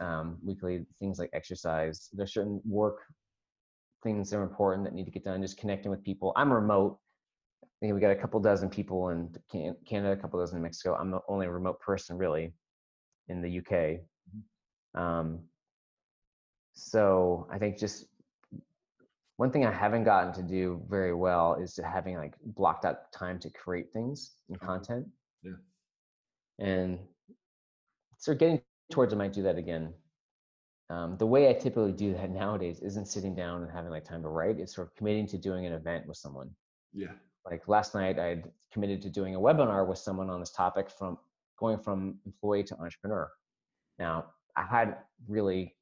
Um, 0.00 0.38
weekly 0.44 0.86
things 0.98 1.18
like 1.18 1.30
exercise. 1.32 2.08
There's 2.12 2.32
certain 2.32 2.60
work 2.64 3.02
things 4.02 4.30
that 4.30 4.38
are 4.38 4.42
important 4.42 4.84
that 4.84 4.94
need 4.94 5.04
to 5.04 5.10
get 5.10 5.24
done. 5.24 5.42
Just 5.42 5.58
connecting 5.58 5.90
with 5.90 6.02
people. 6.02 6.32
I'm 6.36 6.52
remote. 6.52 6.98
I 7.62 7.66
think 7.80 7.94
we 7.94 8.00
got 8.00 8.10
a 8.10 8.16
couple 8.16 8.40
dozen 8.40 8.68
people 8.68 9.10
in 9.10 9.34
Canada, 9.86 10.12
a 10.12 10.16
couple 10.16 10.38
dozen 10.38 10.56
in 10.56 10.62
Mexico. 10.62 10.96
I'm 10.98 11.10
the 11.10 11.20
only 11.28 11.46
remote 11.46 11.80
person 11.80 12.16
really 12.16 12.52
in 13.28 13.42
the 13.42 13.58
UK. 13.58 13.72
Mm-hmm. 13.72 15.00
Um, 15.00 15.40
so 16.72 17.46
I 17.50 17.58
think 17.58 17.78
just 17.78 18.06
one 19.40 19.50
thing 19.50 19.64
I 19.64 19.72
haven't 19.72 20.04
gotten 20.04 20.34
to 20.34 20.42
do 20.42 20.82
very 20.86 21.14
well 21.14 21.54
is 21.54 21.72
to 21.76 21.82
having 21.82 22.16
like 22.16 22.34
blocked 22.44 22.84
out 22.84 23.10
time 23.10 23.38
to 23.38 23.48
create 23.48 23.90
things 23.90 24.32
and 24.50 24.58
mm-hmm. 24.58 24.66
content. 24.66 25.06
Yeah. 25.42 25.52
And 26.58 26.98
so 28.18 28.34
getting 28.34 28.60
towards 28.92 29.14
I 29.14 29.16
might 29.16 29.32
do 29.32 29.42
that 29.44 29.56
again. 29.56 29.94
Um, 30.90 31.16
the 31.16 31.24
way 31.24 31.48
I 31.48 31.54
typically 31.54 31.92
do 31.92 32.12
that 32.12 32.28
nowadays 32.42 32.80
isn't 32.80 33.08
sitting 33.08 33.34
down 33.34 33.62
and 33.62 33.72
having 33.72 33.90
like 33.90 34.04
time 34.04 34.20
to 34.24 34.28
write. 34.28 34.60
It's 34.60 34.74
sort 34.74 34.88
of 34.88 34.94
committing 34.94 35.26
to 35.28 35.38
doing 35.38 35.64
an 35.64 35.72
event 35.72 36.06
with 36.06 36.18
someone. 36.18 36.50
Yeah. 36.92 37.12
Like 37.46 37.66
last 37.66 37.94
night, 37.94 38.18
I 38.18 38.26
had 38.26 38.50
committed 38.70 39.00
to 39.00 39.08
doing 39.08 39.36
a 39.36 39.40
webinar 39.40 39.88
with 39.88 39.96
someone 39.96 40.28
on 40.28 40.40
this 40.40 40.50
topic 40.50 40.90
from 40.90 41.16
going 41.58 41.78
from 41.78 42.18
employee 42.26 42.64
to 42.64 42.78
entrepreneur. 42.78 43.30
Now, 43.98 44.26
I 44.54 44.66
had 44.66 44.98
really 45.28 45.76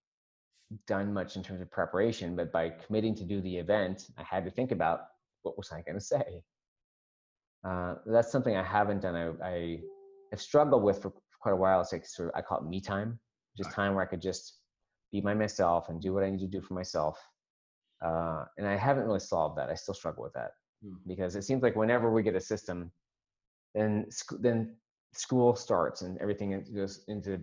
done 0.86 1.12
much 1.12 1.36
in 1.36 1.42
terms 1.42 1.60
of 1.60 1.70
preparation, 1.70 2.36
but 2.36 2.52
by 2.52 2.70
committing 2.70 3.14
to 3.16 3.24
do 3.24 3.40
the 3.40 3.56
event, 3.56 4.08
I 4.18 4.22
had 4.22 4.44
to 4.44 4.50
think 4.50 4.70
about 4.70 5.00
what 5.42 5.56
was 5.56 5.70
I 5.72 5.82
going 5.82 5.98
to 5.98 6.04
say. 6.04 6.42
Uh, 7.66 7.94
that's 8.06 8.30
something 8.30 8.56
I 8.56 8.62
haven't 8.62 9.00
done. 9.00 9.16
I, 9.16 9.46
I 9.46 9.80
have 10.30 10.40
struggled 10.40 10.82
with 10.82 11.02
for, 11.02 11.12
quite 11.40 11.52
a 11.52 11.56
while. 11.56 11.80
It's 11.80 11.92
like 11.92 12.06
sort 12.06 12.28
of 12.28 12.34
I 12.36 12.42
call 12.42 12.58
it 12.58 12.68
me 12.68 12.80
time, 12.80 13.18
just 13.56 13.72
time 13.72 13.94
where 13.94 14.04
I 14.04 14.06
could 14.06 14.22
just 14.22 14.58
be 15.10 15.20
by 15.20 15.34
myself 15.34 15.88
and 15.88 16.00
do 16.00 16.12
what 16.12 16.22
I 16.22 16.30
need 16.30 16.40
to 16.40 16.46
do 16.46 16.60
for 16.60 16.74
myself. 16.74 17.18
Uh, 18.04 18.44
and 18.58 18.66
I 18.66 18.76
haven't 18.76 19.04
really 19.04 19.20
solved 19.20 19.58
that. 19.58 19.70
I 19.70 19.74
still 19.74 19.94
struggle 19.94 20.22
with 20.22 20.34
that 20.34 20.52
hmm. 20.84 20.94
because 21.06 21.34
it 21.34 21.42
seems 21.42 21.62
like 21.62 21.76
whenever 21.76 22.12
we 22.12 22.22
get 22.22 22.36
a 22.36 22.40
system, 22.40 22.92
then 23.74 24.06
then 24.40 24.76
school 25.14 25.56
starts 25.56 26.02
and 26.02 26.18
everything 26.18 26.64
goes 26.74 27.04
into 27.08 27.42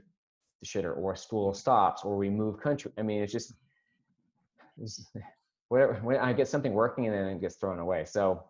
the 0.62 0.68
shitter 0.68 0.95
or 0.95 1.16
school 1.16 1.53
stops 1.53 2.03
or 2.03 2.18
we 2.18 2.30
move 2.30 2.60
country. 2.60 2.91
I 2.97 3.01
mean, 3.01 3.22
it's 3.22 3.32
just 3.32 3.53
it's, 4.82 5.06
whatever. 5.70 5.95
When 5.95 6.18
I 6.18 6.34
get 6.34 6.47
something 6.47 6.74
working 6.74 7.06
and 7.06 7.14
then 7.14 7.28
it 7.28 7.41
gets 7.41 7.56
thrown 7.56 7.80
away. 7.80 8.06
So 8.06 8.43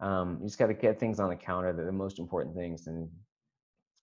um, 0.00 0.38
you 0.40 0.46
just 0.46 0.58
got 0.58 0.66
to 0.66 0.74
get 0.74 0.98
things 0.98 1.20
on 1.20 1.30
the 1.30 1.36
counter 1.36 1.72
that 1.72 1.84
the 1.84 1.92
most 1.92 2.18
important 2.18 2.54
things. 2.54 2.86
And 2.86 3.08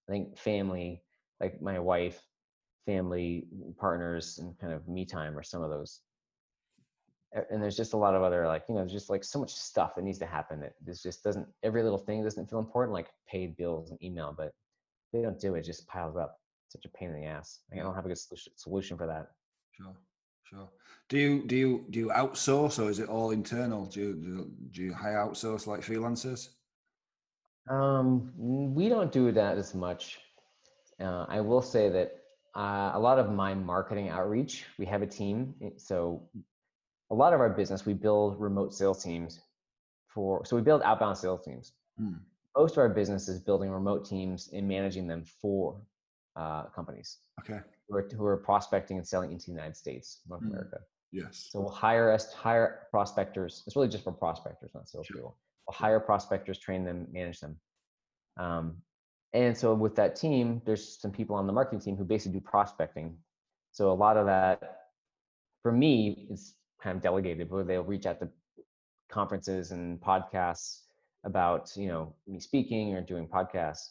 I 0.08 0.12
think 0.12 0.38
family, 0.38 1.04
like 1.40 1.62
my 1.62 1.80
wife, 1.80 2.22
family 2.86 3.48
partners, 3.78 4.40
and 4.40 4.58
kind 4.60 4.74
of 4.74 4.88
me 4.88 5.06
time 5.06 5.38
are 5.38 5.44
some 5.44 5.62
of 5.62 5.70
those. 5.70 6.02
And 7.50 7.64
there's 7.64 7.78
just 7.78 7.94
a 7.94 7.98
lot 7.98 8.14
of 8.14 8.24
other 8.24 8.46
like 8.46 8.64
you 8.68 8.76
know, 8.76 8.86
just 8.86 9.10
like 9.10 9.24
so 9.24 9.40
much 9.40 9.54
stuff 9.54 9.96
that 9.96 10.04
needs 10.04 10.20
to 10.20 10.26
happen 10.26 10.60
that 10.60 10.74
this 10.86 11.02
just 11.02 11.24
doesn't. 11.24 11.48
Every 11.64 11.82
little 11.82 11.98
thing 11.98 12.24
doesn't 12.24 12.50
feel 12.50 12.60
important, 12.60 12.94
like 12.94 13.08
paid 13.26 13.56
bills 13.56 13.90
and 13.90 14.04
email, 14.04 14.36
but 14.38 14.52
they 15.14 15.22
don't 15.22 15.40
do 15.40 15.56
it, 15.56 15.60
it 15.60 15.64
just 15.64 15.88
piles 15.88 16.18
up 16.18 16.41
such 16.72 16.86
a 16.86 16.90
pain 16.90 17.10
in 17.10 17.22
the 17.22 17.28
ass. 17.28 17.60
I 17.72 17.78
don't 17.78 17.96
have 17.96 18.06
a 18.06 18.08
good 18.08 18.18
solution 18.56 18.98
for 18.98 19.08
that. 19.08 19.28
Sure, 19.72 19.96
sure. 20.44 20.70
Do 21.10 21.18
you 21.18 21.46
do 21.46 21.56
you 21.56 21.86
do 21.90 22.00
you 22.00 22.08
outsource 22.08 22.82
or 22.82 22.90
is 22.90 23.00
it 23.00 23.10
all 23.10 23.32
internal? 23.32 23.86
Do 23.86 24.00
you 24.00 24.52
do 24.72 24.84
you 24.84 24.94
hire 24.94 25.18
outsource 25.18 25.68
like 25.68 25.82
freelancers? 25.82 26.50
Um, 27.70 28.32
we 28.38 28.90
don't 28.90 29.12
do 29.12 29.32
that 29.32 29.58
as 29.58 29.76
much. 29.76 30.20
Uh, 31.00 31.26
I 31.28 31.42
will 31.42 31.62
say 31.62 31.90
that 31.90 32.18
uh, 32.56 32.92
a 32.94 33.00
lot 33.00 33.20
of 33.20 33.32
my 33.32 33.54
marketing 33.54 34.10
outreach, 34.10 34.66
we 34.78 34.86
have 34.86 35.02
a 35.02 35.08
team. 35.08 35.54
Eh, 35.62 35.70
so 35.78 36.30
a 37.12 37.16
lot 37.16 37.34
of 37.34 37.40
our 37.40 37.50
business, 37.50 37.86
we 37.86 37.94
build 37.94 38.40
remote 38.40 38.74
sales 38.74 39.04
teams 39.04 39.40
for. 40.08 40.46
So 40.46 40.56
we 40.56 40.62
build 40.62 40.82
outbound 40.84 41.18
sales 41.18 41.44
teams. 41.46 41.74
Hmm. 41.98 42.16
Most 42.58 42.74
of 42.74 42.80
our 42.80 42.90
business 42.90 43.30
is 43.30 43.40
building 43.40 43.70
remote 43.70 44.06
teams 44.06 44.50
and 44.54 44.68
managing 44.68 45.08
them 45.08 45.24
for 45.42 45.80
uh, 46.36 46.64
companies. 46.76 47.18
Okay. 47.42 47.60
Who 47.90 47.98
are, 47.98 48.10
who 48.16 48.26
are 48.26 48.38
prospecting 48.38 48.98
and 48.98 49.08
selling 49.08 49.32
into 49.32 49.48
the 49.48 49.52
United 49.52 49.76
States, 49.76 50.22
North 50.28 50.44
mm. 50.44 50.52
America. 50.52 50.80
Yes. 51.12 51.50
So 51.52 51.60
we'll 51.60 51.70
hire 51.70 52.12
us 52.12 52.32
hire 52.34 52.88
prospectors. 52.90 53.64
It's 53.68 53.76
really 53.76 53.90
just 53.90 54.04
for 54.04 54.14
prospectors, 54.14 54.72
not 54.74 54.88
salespeople. 54.88 55.22
Sure. 55.22 55.36
We'll 55.68 55.76
hire 55.76 56.00
prospectors, 56.00 56.58
train 56.58 56.86
them, 56.86 57.08
manage 57.12 57.40
them. 57.42 57.58
Um, 58.38 58.78
and 59.34 59.58
so 59.58 59.74
with 59.74 59.96
that 59.96 60.16
team, 60.16 60.62
there's 60.66 61.00
some 61.00 61.12
people 61.12 61.36
on 61.36 61.48
the 61.48 61.54
marketing 61.54 61.82
team 61.82 61.96
who 61.98 62.04
basically 62.04 62.40
do 62.40 62.46
prospecting. 62.46 63.18
So 63.72 63.92
a 63.92 63.94
lot 63.94 64.18
of 64.18 64.26
that, 64.26 64.80
for 65.64 65.72
me, 65.72 66.28
is 66.30 66.56
kind 66.82 66.96
of 66.96 67.04
delegated, 67.04 67.50
where 67.50 67.64
they'll 67.64 67.84
reach 67.84 68.06
out 68.06 68.20
to 68.20 68.30
conferences 69.10 69.72
and 69.72 70.00
podcasts 70.00 70.82
about 71.24 71.72
you 71.76 71.88
know 71.88 72.16
me 72.28 72.40
speaking 72.40 72.94
or 72.94 73.02
doing 73.02 73.28
podcasts. 73.28 73.90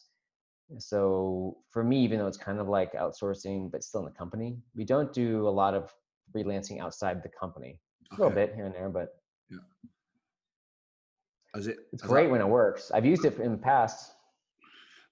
So 0.79 1.57
for 1.71 1.83
me, 1.83 2.03
even 2.03 2.19
though 2.19 2.27
it's 2.27 2.37
kind 2.37 2.59
of 2.59 2.67
like 2.67 2.93
outsourcing, 2.93 3.71
but 3.71 3.83
still 3.83 4.01
in 4.01 4.05
the 4.05 4.17
company, 4.17 4.57
we 4.75 4.83
don't 4.83 5.11
do 5.11 5.47
a 5.47 5.49
lot 5.49 5.73
of 5.73 5.93
freelancing 6.35 6.79
outside 6.79 7.23
the 7.23 7.29
company. 7.29 7.79
A 8.11 8.15
little 8.15 8.33
bit 8.33 8.53
here 8.55 8.65
and 8.65 8.75
there, 8.75 8.89
but 8.89 9.09
yeah. 9.49 9.57
Is 11.55 11.67
it, 11.67 11.77
it's 11.93 12.01
great 12.01 12.25
that, 12.25 12.31
when 12.31 12.41
it 12.41 12.47
works. 12.47 12.91
I've 12.91 13.05
used 13.05 13.25
it 13.25 13.37
in 13.39 13.51
the 13.51 13.57
past. 13.57 14.13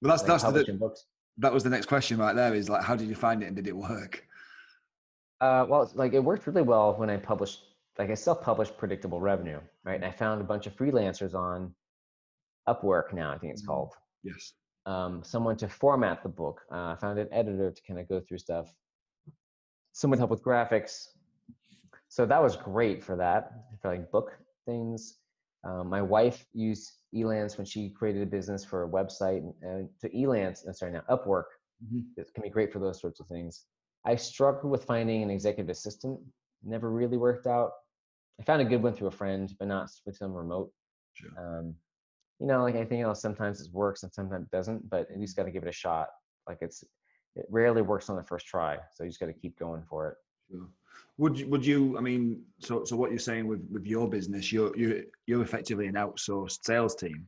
Well, 0.01 0.09
that's 0.09 0.27
like 0.27 0.53
that's 0.53 0.67
the, 0.67 0.73
books. 0.73 1.05
that 1.37 1.51
was 1.53 1.63
the 1.63 1.69
next 1.69 1.87
question 1.87 2.17
right 2.17 2.35
there. 2.35 2.53
Is 2.53 2.69
like, 2.69 2.83
how 2.83 2.95
did 2.95 3.07
you 3.07 3.15
find 3.15 3.41
it 3.43 3.47
and 3.47 3.55
did 3.55 3.67
it 3.67 3.75
work? 3.75 4.25
Uh, 5.41 5.65
well, 5.69 5.89
like 5.95 6.13
it 6.13 6.19
worked 6.19 6.45
really 6.47 6.61
well 6.61 6.95
when 6.95 7.09
I 7.09 7.17
published, 7.17 7.61
like 7.97 8.09
I 8.09 8.13
self-published 8.13 8.77
predictable 8.77 9.21
revenue, 9.21 9.59
right? 9.85 9.95
And 9.95 10.05
I 10.05 10.11
found 10.11 10.41
a 10.41 10.43
bunch 10.43 10.67
of 10.67 10.75
freelancers 10.75 11.33
on 11.33 11.73
Upwork 12.67 13.13
now, 13.13 13.31
I 13.31 13.37
think 13.37 13.53
it's 13.53 13.61
mm-hmm. 13.61 13.71
called. 13.71 13.93
Yes. 14.23 14.53
Um, 14.85 15.21
someone 15.23 15.57
to 15.57 15.67
format 15.67 16.23
the 16.23 16.29
book. 16.29 16.61
Uh, 16.71 16.93
I 16.93 16.95
found 16.99 17.19
an 17.19 17.27
editor 17.31 17.71
to 17.71 17.81
kind 17.87 17.99
of 17.99 18.07
go 18.07 18.19
through 18.19 18.39
stuff. 18.39 18.73
Someone 19.91 20.17
to 20.17 20.21
help 20.21 20.31
with 20.31 20.43
graphics. 20.43 21.07
So 22.07 22.25
that 22.25 22.41
was 22.41 22.55
great 22.55 23.03
for 23.03 23.15
that, 23.17 23.51
for 23.81 23.91
like 23.91 24.09
book 24.09 24.31
things. 24.65 25.17
Um, 25.63 25.89
my 25.89 26.01
wife 26.01 26.45
used 26.53 26.91
Elance 27.13 27.57
when 27.57 27.65
she 27.65 27.89
created 27.89 28.23
a 28.23 28.25
business 28.25 28.63
for 28.63 28.83
a 28.83 28.89
website, 28.89 29.43
and 29.61 29.89
to 30.01 30.09
Elance, 30.09 30.65
I'm 30.65 30.73
sorry, 30.73 30.93
now 30.93 31.03
Upwork, 31.09 31.43
mm-hmm. 31.83 31.99
it 32.17 32.33
can 32.33 32.43
be 32.43 32.49
great 32.49 32.71
for 32.71 32.79
those 32.79 32.99
sorts 32.99 33.19
of 33.19 33.27
things. 33.27 33.65
I 34.05 34.15
struggled 34.15 34.71
with 34.71 34.85
finding 34.85 35.21
an 35.21 35.29
executive 35.29 35.69
assistant. 35.69 36.19
Never 36.63 36.89
really 36.89 37.17
worked 37.17 37.45
out. 37.45 37.71
I 38.39 38.43
found 38.43 38.61
a 38.61 38.65
good 38.65 38.81
one 38.81 38.93
through 38.93 39.09
a 39.09 39.11
friend, 39.11 39.53
but 39.59 39.67
not 39.67 39.89
with 40.05 40.15
some 40.15 40.33
remote. 40.33 40.71
Sure. 41.13 41.29
Um, 41.37 41.75
you 42.39 42.47
know, 42.47 42.63
like 42.63 42.75
anything 42.75 43.01
else, 43.01 43.19
oh, 43.19 43.21
sometimes 43.21 43.61
it 43.61 43.67
works 43.73 44.03
and 44.03 44.13
sometimes 44.13 44.45
it 44.45 44.51
doesn't, 44.51 44.89
but 44.89 45.07
you 45.13 45.21
just 45.21 45.35
mm-hmm. 45.35 45.41
got 45.41 45.45
to 45.45 45.51
give 45.51 45.63
it 45.63 45.69
a 45.69 45.73
shot. 45.73 46.07
Like 46.47 46.59
it's, 46.61 46.83
it 47.35 47.45
rarely 47.49 47.81
works 47.81 48.09
on 48.09 48.15
the 48.15 48.23
first 48.23 48.47
try. 48.47 48.77
So 48.93 49.03
you 49.03 49.09
just 49.09 49.19
got 49.19 49.27
to 49.27 49.33
keep 49.33 49.57
going 49.59 49.83
for 49.89 50.09
it. 50.09 50.15
Sure. 50.51 50.67
Would 51.17 51.39
you, 51.39 51.47
would 51.49 51.65
you, 51.65 51.97
I 51.97 52.01
mean, 52.01 52.41
so, 52.59 52.85
so 52.85 52.95
what 52.95 53.09
you're 53.09 53.19
saying 53.19 53.45
with, 53.45 53.61
with 53.71 53.85
your 53.85 54.09
business, 54.09 54.51
you're, 54.53 54.75
you're, 54.77 55.01
you're 55.27 55.41
effectively 55.41 55.87
an 55.87 55.95
outsourced 55.95 56.59
sales 56.63 56.95
team. 56.95 57.27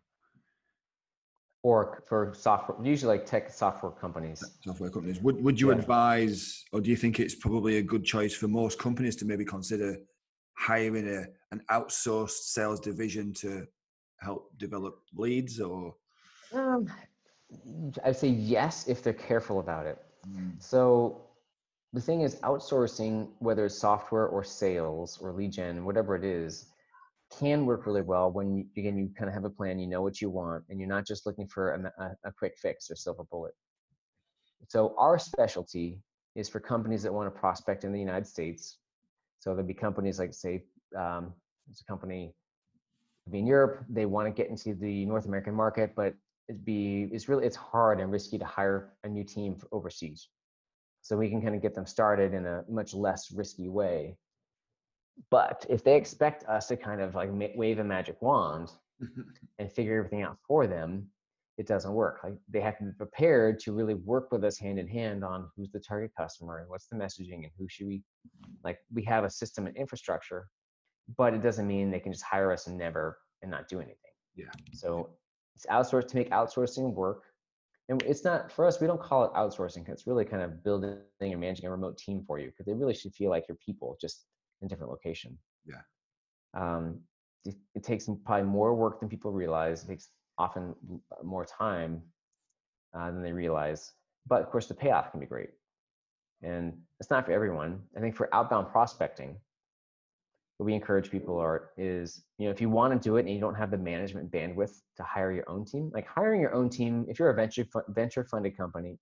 Or 1.63 2.03
for 2.07 2.33
software, 2.33 2.77
usually 2.83 3.17
like 3.17 3.25
tech 3.25 3.51
software 3.51 3.91
companies. 3.91 4.43
Software 4.65 4.89
companies. 4.89 5.19
Would, 5.19 5.43
would 5.43 5.59
you 5.59 5.71
yeah. 5.71 5.77
advise, 5.77 6.63
or 6.71 6.81
do 6.81 6.89
you 6.89 6.95
think 6.95 7.19
it's 7.19 7.35
probably 7.35 7.77
a 7.77 7.83
good 7.83 8.03
choice 8.03 8.33
for 8.33 8.47
most 8.47 8.79
companies 8.79 9.15
to 9.17 9.25
maybe 9.25 9.45
consider 9.45 9.97
hiring 10.57 11.07
a, 11.07 11.25
an 11.51 11.61
outsourced 11.69 12.29
sales 12.29 12.79
division 12.79 13.33
to 13.33 13.67
help 14.21 14.51
develop 14.57 15.01
leads 15.13 15.59
or? 15.59 15.95
Um, 16.53 16.87
I'd 18.03 18.15
say 18.15 18.29
yes 18.29 18.87
if 18.87 19.03
they're 19.03 19.13
careful 19.13 19.59
about 19.59 19.85
it. 19.85 19.97
Mm. 20.29 20.61
So 20.61 21.21
the 21.93 22.01
thing 22.01 22.21
is, 22.21 22.35
outsourcing, 22.37 23.29
whether 23.39 23.65
it's 23.65 23.77
software 23.77 24.27
or 24.27 24.43
sales 24.43 25.17
or 25.21 25.33
lead 25.33 25.51
gen, 25.51 25.83
whatever 25.83 26.15
it 26.15 26.23
is, 26.23 26.67
can 27.39 27.65
work 27.65 27.85
really 27.85 28.01
well 28.01 28.31
when 28.31 28.55
you, 28.55 28.65
again 28.77 28.97
you 28.97 29.09
kind 29.17 29.29
of 29.29 29.33
have 29.33 29.45
a 29.45 29.49
plan, 29.49 29.79
you 29.79 29.87
know 29.87 30.01
what 30.01 30.21
you 30.21 30.29
want, 30.29 30.63
and 30.69 30.79
you're 30.79 30.89
not 30.89 31.05
just 31.05 31.25
looking 31.25 31.47
for 31.47 31.91
a, 31.97 32.17
a, 32.25 32.31
quick 32.31 32.53
fix 32.61 32.89
or 32.91 32.95
silver 32.95 33.23
bullet. 33.23 33.53
So 34.67 34.93
our 34.97 35.17
specialty 35.17 35.99
is 36.35 36.49
for 36.49 36.59
companies 36.59 37.03
that 37.03 37.13
want 37.13 37.33
to 37.33 37.39
prospect 37.39 37.83
in 37.83 37.93
the 37.93 37.99
United 37.99 38.27
States. 38.27 38.77
So 39.39 39.51
there'll 39.51 39.65
be 39.65 39.73
companies 39.73 40.19
like, 40.19 40.33
say, 40.33 40.63
um, 40.95 41.33
there's 41.67 41.81
a 41.81 41.89
company 41.89 42.33
in 43.31 43.47
Europe. 43.47 43.85
They 43.89 44.05
want 44.05 44.27
to 44.27 44.31
get 44.31 44.49
into 44.49 44.73
the 44.73 45.05
North 45.05 45.25
American 45.25 45.53
market, 45.53 45.93
but 45.95 46.13
it'd 46.49 46.65
be 46.65 47.09
it's 47.11 47.29
really 47.29 47.45
it's 47.45 47.55
hard 47.55 47.99
and 47.99 48.11
risky 48.11 48.37
to 48.37 48.45
hire 48.45 48.93
a 49.03 49.09
new 49.09 49.23
team 49.23 49.57
overseas. 49.71 50.27
So 51.01 51.17
we 51.17 51.29
can 51.29 51.41
kind 51.41 51.55
of 51.55 51.61
get 51.61 51.73
them 51.73 51.85
started 51.85 52.33
in 52.33 52.45
a 52.45 52.63
much 52.69 52.93
less 52.93 53.31
risky 53.31 53.69
way. 53.69 54.17
But 55.29 55.65
if 55.69 55.83
they 55.83 55.95
expect 55.95 56.43
us 56.45 56.67
to 56.67 56.77
kind 56.77 57.01
of 57.01 57.15
like 57.15 57.29
wave 57.55 57.79
a 57.79 57.83
magic 57.83 58.21
wand 58.21 58.71
and 59.59 59.71
figure 59.71 59.97
everything 59.97 60.21
out 60.21 60.37
for 60.47 60.67
them, 60.67 61.07
it 61.57 61.67
doesn't 61.67 61.93
work. 61.93 62.21
Like 62.23 62.33
they 62.49 62.61
have 62.61 62.77
to 62.79 62.85
be 62.85 62.91
prepared 62.91 63.59
to 63.61 63.73
really 63.73 63.93
work 63.93 64.31
with 64.31 64.43
us 64.43 64.57
hand 64.57 64.79
in 64.79 64.87
hand 64.87 65.23
on 65.23 65.49
who's 65.55 65.71
the 65.71 65.79
target 65.79 66.11
customer 66.17 66.59
and 66.59 66.69
what's 66.69 66.87
the 66.87 66.95
messaging 66.95 67.43
and 67.43 67.51
who 67.57 67.67
should 67.69 67.87
we 67.87 68.01
like 68.63 68.79
we 68.93 69.03
have 69.03 69.23
a 69.23 69.29
system 69.29 69.67
and 69.67 69.75
infrastructure, 69.75 70.47
but 71.17 71.33
it 71.33 71.41
doesn't 71.41 71.67
mean 71.67 71.91
they 71.91 71.99
can 71.99 72.11
just 72.11 72.23
hire 72.23 72.51
us 72.51 72.67
and 72.67 72.77
never 72.77 73.17
and 73.41 73.51
not 73.51 73.67
do 73.67 73.79
anything. 73.79 73.97
Yeah. 74.35 74.45
So 74.73 75.09
it's 75.55 75.65
outsourced 75.65 76.07
to 76.09 76.15
make 76.15 76.29
outsourcing 76.31 76.93
work. 76.93 77.23
And 77.89 78.01
it's 78.03 78.23
not 78.23 78.51
for 78.51 78.65
us 78.65 78.79
we 78.79 78.87
don't 78.87 79.01
call 79.01 79.25
it 79.25 79.33
outsourcing 79.33 79.89
it's 79.89 80.07
really 80.07 80.23
kind 80.23 80.41
of 80.41 80.63
building 80.63 80.97
and 81.19 81.39
managing 81.39 81.65
a 81.65 81.71
remote 81.71 81.97
team 81.97 82.23
for 82.25 82.39
you 82.39 82.47
because 82.47 82.65
they 82.65 82.73
really 82.73 82.93
should 82.93 83.13
feel 83.13 83.29
like 83.29 83.47
your 83.47 83.57
people 83.65 83.97
just 83.99 84.25
in 84.61 84.67
different 84.67 84.91
location. 84.91 85.37
Yeah. 85.65 85.81
Um, 86.53 86.99
it, 87.43 87.55
it, 87.75 87.83
takes 87.83 88.07
probably 88.23 88.45
more 88.45 88.75
work 88.75 88.99
than 88.99 89.09
people 89.09 89.31
realize. 89.31 89.83
It 89.83 89.87
takes 89.87 90.09
often 90.37 90.75
more 91.23 91.45
time 91.45 92.01
uh, 92.93 93.07
than 93.07 93.23
they 93.23 93.33
realize. 93.33 93.93
But 94.27 94.41
of 94.41 94.49
course 94.51 94.67
the 94.67 94.73
payoff 94.73 95.11
can 95.11 95.19
be 95.19 95.25
great. 95.25 95.49
And 96.43 96.73
it's 96.99 97.09
not 97.09 97.25
for 97.25 97.31
everyone. 97.31 97.81
I 97.97 97.99
think 97.99 98.15
for 98.15 98.33
outbound 98.33 98.69
prospecting 98.69 99.37
we 100.65 100.73
encourage 100.73 101.09
people 101.09 101.37
are 101.37 101.71
is 101.77 102.23
you 102.37 102.45
know 102.45 102.51
if 102.51 102.61
you 102.61 102.69
want 102.69 102.93
to 102.93 102.99
do 102.99 103.17
it 103.17 103.21
and 103.21 103.29
you 103.33 103.39
don't 103.39 103.55
have 103.55 103.71
the 103.71 103.77
management 103.77 104.31
bandwidth 104.31 104.81
to 104.97 105.03
hire 105.03 105.31
your 105.31 105.49
own 105.49 105.65
team 105.65 105.89
like 105.93 106.07
hiring 106.07 106.39
your 106.41 106.53
own 106.53 106.69
team 106.69 107.05
if 107.09 107.17
you're 107.17 107.29
a 107.29 107.33
venture 107.33 107.65
venture 107.89 108.23
funded 108.23 108.55
company 108.55 108.97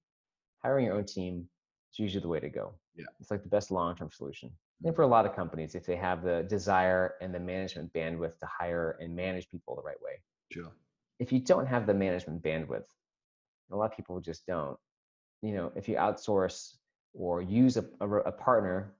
hiring 0.64 0.86
your 0.86 0.96
own 0.96 1.06
team 1.06 1.48
is 1.92 2.00
usually 2.00 2.22
the 2.22 2.28
way 2.28 2.40
to 2.40 2.50
go. 2.50 2.74
Yeah. 2.96 3.06
It's 3.20 3.32
like 3.32 3.44
the 3.44 3.50
best 3.50 3.72
long-term 3.72 4.10
solution. 4.12 4.52
And 4.84 4.92
mm-hmm. 4.92 4.96
for 4.96 5.04
a 5.04 5.08
lot 5.08 5.26
of 5.26 5.36
companies 5.36 5.76
if 5.76 5.86
they 5.86 5.96
have 5.96 6.24
the 6.24 6.46
desire 6.50 7.16
and 7.22 7.34
the 7.34 7.40
management 7.40 7.92
bandwidth 7.94 8.38
to 8.40 8.46
hire 8.46 8.98
and 9.00 9.16
manage 9.16 9.50
people 9.50 9.76
the 9.76 9.82
right 9.82 10.02
way 10.02 10.22
sure. 10.52 10.72
if 11.20 11.32
you 11.32 11.40
don't 11.40 11.66
have 11.66 11.86
the 11.86 11.94
management 11.94 12.42
bandwidth 12.42 12.86
a 13.72 13.76
lot 13.76 13.92
of 13.92 13.96
people 13.96 14.20
just 14.20 14.46
don't. 14.48 14.78
You 15.42 15.54
know 15.54 15.72
if 15.76 15.88
you 15.88 15.96
outsource 15.96 16.76
or 17.14 17.42
use 17.42 17.78
a, 17.78 17.86
a, 18.02 18.10
a 18.10 18.32
partner 18.32 18.94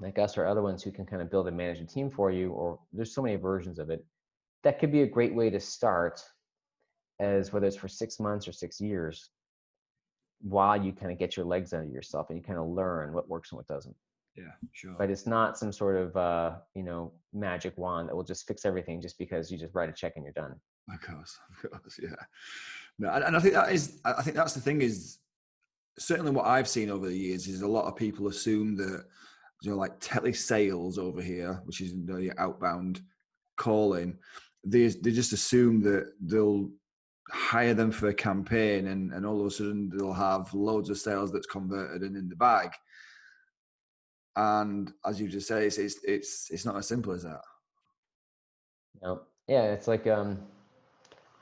like 0.00 0.18
us 0.18 0.38
or 0.38 0.46
other 0.46 0.62
ones 0.62 0.82
who 0.82 0.90
can 0.90 1.06
kind 1.06 1.22
of 1.22 1.30
build 1.30 1.48
and 1.48 1.56
manage 1.56 1.80
a 1.80 1.84
team 1.84 2.10
for 2.10 2.30
you, 2.30 2.52
or 2.52 2.78
there's 2.92 3.14
so 3.14 3.22
many 3.22 3.36
versions 3.36 3.78
of 3.78 3.90
it. 3.90 4.04
That 4.64 4.78
could 4.78 4.92
be 4.92 5.02
a 5.02 5.06
great 5.06 5.34
way 5.34 5.50
to 5.50 5.60
start, 5.60 6.20
as 7.20 7.52
whether 7.52 7.66
it's 7.66 7.76
for 7.76 7.88
six 7.88 8.20
months 8.20 8.46
or 8.48 8.52
six 8.52 8.80
years, 8.80 9.30
while 10.40 10.80
you 10.80 10.92
kind 10.92 11.12
of 11.12 11.18
get 11.18 11.36
your 11.36 11.46
legs 11.46 11.72
under 11.72 11.90
yourself 11.90 12.30
and 12.30 12.38
you 12.38 12.44
kind 12.44 12.58
of 12.58 12.66
learn 12.66 13.12
what 13.12 13.28
works 13.28 13.52
and 13.52 13.56
what 13.56 13.66
doesn't. 13.66 13.96
Yeah, 14.36 14.52
sure. 14.72 14.94
But 14.96 15.10
it's 15.10 15.26
not 15.26 15.58
some 15.58 15.72
sort 15.72 15.96
of 15.96 16.16
uh, 16.16 16.52
you 16.74 16.84
know 16.84 17.12
magic 17.32 17.76
wand 17.76 18.08
that 18.08 18.16
will 18.16 18.24
just 18.24 18.46
fix 18.46 18.64
everything 18.64 19.00
just 19.00 19.18
because 19.18 19.50
you 19.50 19.58
just 19.58 19.74
write 19.74 19.88
a 19.88 19.92
check 19.92 20.14
and 20.16 20.24
you're 20.24 20.32
done. 20.32 20.54
Of 20.92 21.00
course, 21.00 21.36
of 21.64 21.82
course, 21.82 21.98
yeah. 22.02 22.10
No, 22.98 23.10
and, 23.10 23.24
and 23.24 23.36
I 23.36 23.40
think 23.40 23.54
that 23.54 23.72
is, 23.72 24.00
I 24.04 24.22
think 24.22 24.36
that's 24.36 24.54
the 24.54 24.60
thing 24.60 24.82
is 24.82 25.18
certainly 25.98 26.30
what 26.30 26.46
I've 26.46 26.68
seen 26.68 26.90
over 26.90 27.06
the 27.06 27.16
years 27.16 27.46
is 27.48 27.62
a 27.62 27.68
lot 27.68 27.86
of 27.86 27.96
people 27.96 28.28
assume 28.28 28.76
that 28.76 29.04
know, 29.62 29.76
like 29.76 29.98
telesales 30.00 30.98
over 30.98 31.20
here, 31.20 31.60
which 31.64 31.80
is 31.80 31.92
the 31.92 32.32
outbound 32.38 33.00
calling, 33.56 34.16
they 34.64 34.86
they 34.88 35.10
just 35.10 35.32
assume 35.32 35.80
that 35.82 36.12
they'll 36.20 36.70
hire 37.30 37.74
them 37.74 37.90
for 37.90 38.08
a 38.08 38.14
campaign 38.14 38.86
and, 38.86 39.12
and 39.12 39.26
all 39.26 39.40
of 39.40 39.46
a 39.46 39.50
sudden 39.50 39.90
they'll 39.90 40.12
have 40.12 40.52
loads 40.54 40.88
of 40.88 40.98
sales 40.98 41.30
that's 41.30 41.46
converted 41.46 42.02
and 42.02 42.16
in 42.16 42.28
the 42.28 42.36
bag. 42.36 42.70
And 44.36 44.92
as 45.04 45.20
you 45.20 45.28
just 45.28 45.48
say, 45.48 45.66
it's 45.66 45.78
it's 45.78 45.98
it's, 46.04 46.50
it's 46.50 46.64
not 46.64 46.76
as 46.76 46.86
simple 46.86 47.12
as 47.12 47.24
that. 47.24 47.40
No. 49.02 49.22
Yeah, 49.46 49.72
it's 49.72 49.88
like 49.88 50.06
um 50.06 50.38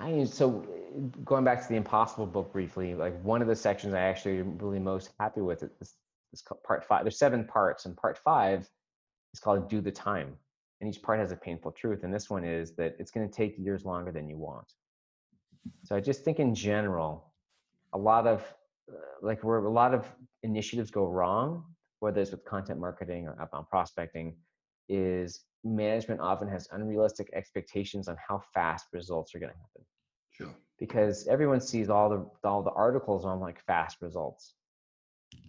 I 0.00 0.24
so 0.24 0.66
going 1.24 1.44
back 1.44 1.62
to 1.62 1.68
the 1.68 1.76
impossible 1.76 2.26
book 2.26 2.52
briefly, 2.52 2.94
like 2.94 3.20
one 3.22 3.42
of 3.42 3.48
the 3.48 3.56
sections 3.56 3.94
I 3.94 4.00
actually 4.00 4.42
really 4.42 4.78
most 4.78 5.10
happy 5.20 5.40
with 5.40 5.62
is 5.80 5.94
it's 6.36 6.42
called 6.42 6.62
part 6.64 6.84
five. 6.84 7.02
There's 7.02 7.18
seven 7.18 7.46
parts, 7.46 7.86
and 7.86 7.96
part 7.96 8.18
five 8.18 8.68
is 9.32 9.40
called 9.40 9.70
"Do 9.70 9.80
the 9.80 9.90
Time," 9.90 10.36
and 10.80 10.88
each 10.88 11.02
part 11.02 11.18
has 11.18 11.32
a 11.32 11.36
painful 11.36 11.72
truth. 11.72 12.04
And 12.04 12.12
this 12.12 12.28
one 12.28 12.44
is 12.44 12.76
that 12.76 12.94
it's 12.98 13.10
going 13.10 13.26
to 13.26 13.34
take 13.34 13.54
years 13.58 13.86
longer 13.86 14.12
than 14.12 14.28
you 14.28 14.36
want. 14.36 14.70
So 15.84 15.96
I 15.96 16.00
just 16.00 16.24
think 16.24 16.38
in 16.38 16.54
general, 16.54 17.32
a 17.94 17.98
lot 17.98 18.26
of 18.26 18.42
uh, 18.92 18.96
like 19.22 19.42
where 19.42 19.56
a 19.56 19.70
lot 19.70 19.94
of 19.94 20.04
initiatives 20.42 20.90
go 20.90 21.06
wrong, 21.06 21.64
whether 22.00 22.20
it's 22.20 22.32
with 22.32 22.44
content 22.44 22.78
marketing 22.78 23.26
or 23.26 23.40
outbound 23.40 23.68
prospecting, 23.70 24.36
is 24.90 25.44
management 25.64 26.20
often 26.20 26.48
has 26.48 26.68
unrealistic 26.70 27.30
expectations 27.32 28.08
on 28.08 28.16
how 28.28 28.42
fast 28.52 28.88
results 28.92 29.34
are 29.34 29.38
going 29.38 29.52
to 29.52 29.58
happen. 29.58 29.82
Sure. 30.32 30.54
Because 30.78 31.26
everyone 31.28 31.62
sees 31.62 31.88
all 31.88 32.10
the 32.10 32.46
all 32.46 32.62
the 32.62 32.72
articles 32.72 33.24
on 33.24 33.40
like 33.40 33.58
fast 33.64 34.02
results 34.02 34.52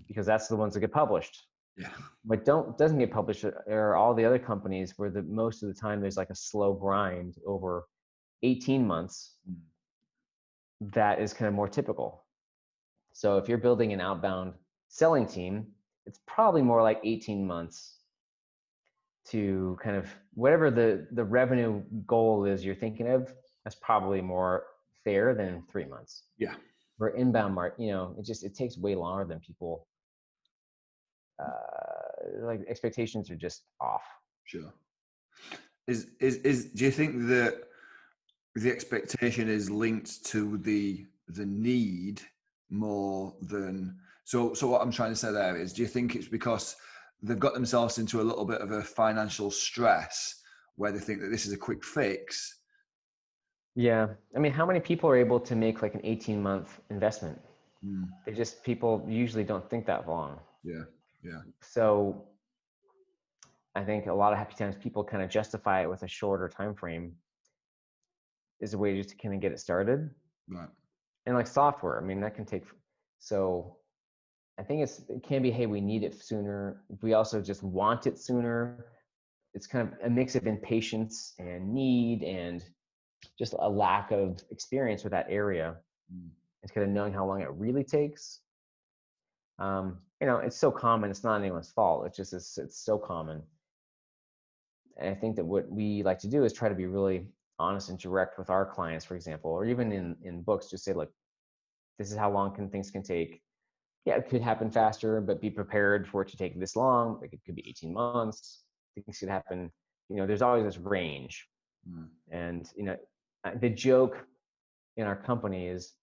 because 0.07 0.25
that's 0.25 0.47
the 0.47 0.55
ones 0.55 0.73
that 0.73 0.79
get 0.81 0.91
published. 0.91 1.43
Yeah. 1.77 1.89
What 2.23 2.43
don't 2.45 2.77
doesn't 2.77 2.97
get 2.97 3.11
published 3.11 3.43
are 3.43 3.95
all 3.95 4.13
the 4.15 4.25
other 4.25 4.39
companies 4.39 4.93
where 4.97 5.09
the 5.09 5.21
most 5.23 5.61
of 5.63 5.69
the 5.69 5.75
time 5.79 6.01
there's 6.01 6.17
like 6.17 6.31
a 6.31 6.35
slow 6.35 6.73
grind 6.73 7.35
over 7.45 7.87
18 8.43 8.85
months, 8.85 9.35
Mm. 9.49 9.55
that 10.93 11.19
is 11.19 11.33
kind 11.33 11.47
of 11.47 11.53
more 11.53 11.67
typical. 11.67 12.25
So 13.13 13.37
if 13.37 13.47
you're 13.49 13.57
building 13.57 13.93
an 13.93 14.01
outbound 14.01 14.53
selling 14.89 15.25
team, 15.27 15.67
it's 16.05 16.19
probably 16.27 16.61
more 16.61 16.81
like 16.81 16.99
18 17.03 17.45
months 17.45 17.95
to 19.29 19.77
kind 19.83 19.97
of 19.97 20.07
whatever 20.33 20.71
the 20.71 21.07
the 21.11 21.23
revenue 21.23 21.81
goal 22.05 22.45
is 22.45 22.63
you're 22.63 22.75
thinking 22.75 23.07
of. 23.07 23.33
That's 23.63 23.75
probably 23.75 24.21
more 24.21 24.63
fair 25.03 25.35
than 25.35 25.63
three 25.69 25.85
months. 25.85 26.23
Yeah. 26.37 26.55
For 26.97 27.09
inbound 27.09 27.53
mark, 27.53 27.75
you 27.77 27.91
know, 27.91 28.15
it 28.17 28.25
just 28.25 28.43
it 28.43 28.55
takes 28.55 28.77
way 28.77 28.95
longer 28.95 29.25
than 29.25 29.39
people. 29.39 29.87
Uh, 31.39 32.45
like 32.45 32.61
expectations 32.67 33.29
are 33.29 33.35
just 33.35 33.63
off. 33.79 34.03
Sure. 34.45 34.73
Is 35.87 36.07
is 36.19 36.37
is 36.37 36.65
do 36.65 36.85
you 36.85 36.91
think 36.91 37.27
that 37.27 37.63
the 38.55 38.71
expectation 38.71 39.47
is 39.47 39.69
linked 39.69 40.25
to 40.25 40.57
the 40.57 41.05
the 41.27 41.45
need 41.45 42.21
more 42.69 43.35
than 43.41 43.95
so 44.23 44.53
so 44.53 44.67
what 44.67 44.81
I'm 44.81 44.91
trying 44.91 45.11
to 45.11 45.15
say 45.15 45.31
there 45.31 45.55
is 45.55 45.73
do 45.73 45.83
you 45.83 45.87
think 45.87 46.15
it's 46.15 46.27
because 46.27 46.75
they've 47.21 47.39
got 47.39 47.53
themselves 47.53 47.97
into 47.97 48.21
a 48.21 48.23
little 48.23 48.45
bit 48.45 48.61
of 48.61 48.71
a 48.71 48.81
financial 48.81 49.51
stress 49.51 50.41
where 50.75 50.91
they 50.91 50.99
think 50.99 51.21
that 51.21 51.29
this 51.29 51.45
is 51.45 51.53
a 51.53 51.57
quick 51.57 51.83
fix? 51.83 52.56
Yeah, 53.77 54.07
I 54.35 54.39
mean, 54.39 54.51
how 54.51 54.65
many 54.65 54.79
people 54.79 55.07
are 55.11 55.15
able 55.15 55.39
to 55.39 55.55
make 55.55 55.83
like 55.83 55.93
an 55.93 56.01
18 56.03 56.41
month 56.41 56.81
investment? 56.89 57.39
Mm, 57.85 58.07
They 58.25 58.33
just 58.33 58.63
people 58.63 59.05
usually 59.07 59.43
don't 59.43 59.69
think 59.69 59.85
that 59.85 60.07
long. 60.09 60.39
yeah, 60.63 60.85
yeah, 61.23 61.41
so 61.61 62.23
i 63.75 63.83
think 63.83 64.07
a 64.07 64.13
lot 64.13 64.33
of 64.33 64.39
happy 64.39 64.55
times 64.55 64.75
people 64.75 65.03
kind 65.03 65.21
of 65.23 65.29
justify 65.29 65.81
it 65.83 65.89
with 65.89 66.01
a 66.01 66.07
shorter 66.07 66.47
time 66.49 66.73
frame 66.73 67.15
is 68.59 68.73
a 68.73 68.77
way 68.77 68.95
just 68.97 69.09
to 69.09 69.15
kind 69.17 69.33
of 69.35 69.39
get 69.41 69.51
it 69.51 69.59
started 69.59 70.09
right. 70.47 70.69
and 71.25 71.35
like 71.35 71.45
software 71.47 71.95
i 72.01 72.03
mean 72.03 72.19
that 72.21 72.33
can 72.35 72.45
take 72.45 72.63
so 73.19 73.77
i 74.59 74.63
think 74.63 74.81
it's 74.81 75.01
it 75.09 75.21
can 75.23 75.41
be 75.41 75.51
hey 75.51 75.65
we 75.67 75.81
need 75.81 76.03
it 76.03 76.13
sooner 76.29 76.81
we 77.03 77.13
also 77.13 77.41
just 77.41 77.61
want 77.61 78.07
it 78.07 78.17
sooner 78.17 78.85
it's 79.53 79.67
kind 79.67 79.87
of 79.87 79.93
a 80.07 80.09
mix 80.09 80.35
of 80.35 80.47
impatience 80.47 81.33
and 81.39 81.71
need 81.73 82.23
and 82.23 82.63
just 83.37 83.53
a 83.59 83.69
lack 83.69 84.11
of 84.11 84.41
experience 84.51 85.03
with 85.03 85.11
that 85.11 85.27
area 85.29 85.77
Mm, 86.13 86.29
it's 86.63 86.71
kind 86.71 86.85
of 86.85 86.93
knowing 86.93 87.13
how 87.13 87.25
long 87.25 87.41
it 87.41 87.49
really 87.51 87.83
takes. 87.83 88.41
Um, 89.59 89.97
you 90.21 90.27
know, 90.27 90.37
it's 90.37 90.57
so 90.57 90.71
common. 90.71 91.09
It's 91.09 91.23
not 91.23 91.39
anyone's 91.39 91.71
fault. 91.71 92.05
It's 92.05 92.17
just 92.17 92.33
it's, 92.33 92.57
it's 92.57 92.77
so 92.77 92.97
common. 92.97 93.41
And 94.97 95.09
I 95.09 95.15
think 95.15 95.35
that 95.35 95.45
what 95.45 95.69
we 95.69 96.03
like 96.03 96.19
to 96.19 96.27
do 96.27 96.43
is 96.43 96.53
try 96.53 96.69
to 96.69 96.75
be 96.75 96.85
really 96.85 97.27
honest 97.59 97.89
and 97.89 97.99
direct 97.99 98.37
with 98.37 98.49
our 98.49 98.65
clients, 98.65 99.05
for 99.05 99.15
example, 99.15 99.51
or 99.51 99.65
even 99.65 99.91
in 99.91 100.15
in 100.23 100.41
books, 100.41 100.69
just 100.69 100.83
say, 100.83 100.93
look, 100.93 101.11
this 101.99 102.11
is 102.11 102.17
how 102.17 102.31
long 102.31 102.55
can 102.55 102.69
things 102.69 102.91
can 102.91 103.03
take. 103.03 103.41
Yeah, 104.05 104.15
it 104.15 104.29
could 104.29 104.41
happen 104.41 104.71
faster, 104.71 105.19
but 105.21 105.41
be 105.41 105.49
prepared 105.49 106.07
for 106.07 106.21
it 106.21 106.29
to 106.29 106.37
take 106.37 106.59
this 106.59 106.75
long. 106.75 107.19
Like 107.19 107.33
it 107.33 107.41
could 107.45 107.55
be 107.55 107.67
18 107.67 107.93
months. 107.93 108.63
Things 108.95 109.19
could 109.19 109.29
happen. 109.29 109.71
You 110.09 110.15
know, 110.15 110.25
there's 110.25 110.41
always 110.41 110.63
this 110.63 110.77
range. 110.77 111.45
Mm, 111.89 112.07
And 112.31 112.69
you 112.75 112.83
know, 112.83 112.97
the 113.59 113.69
joke 113.69 114.25
in 114.97 115.05
our 115.07 115.15
company 115.15 115.67
is 115.67 115.93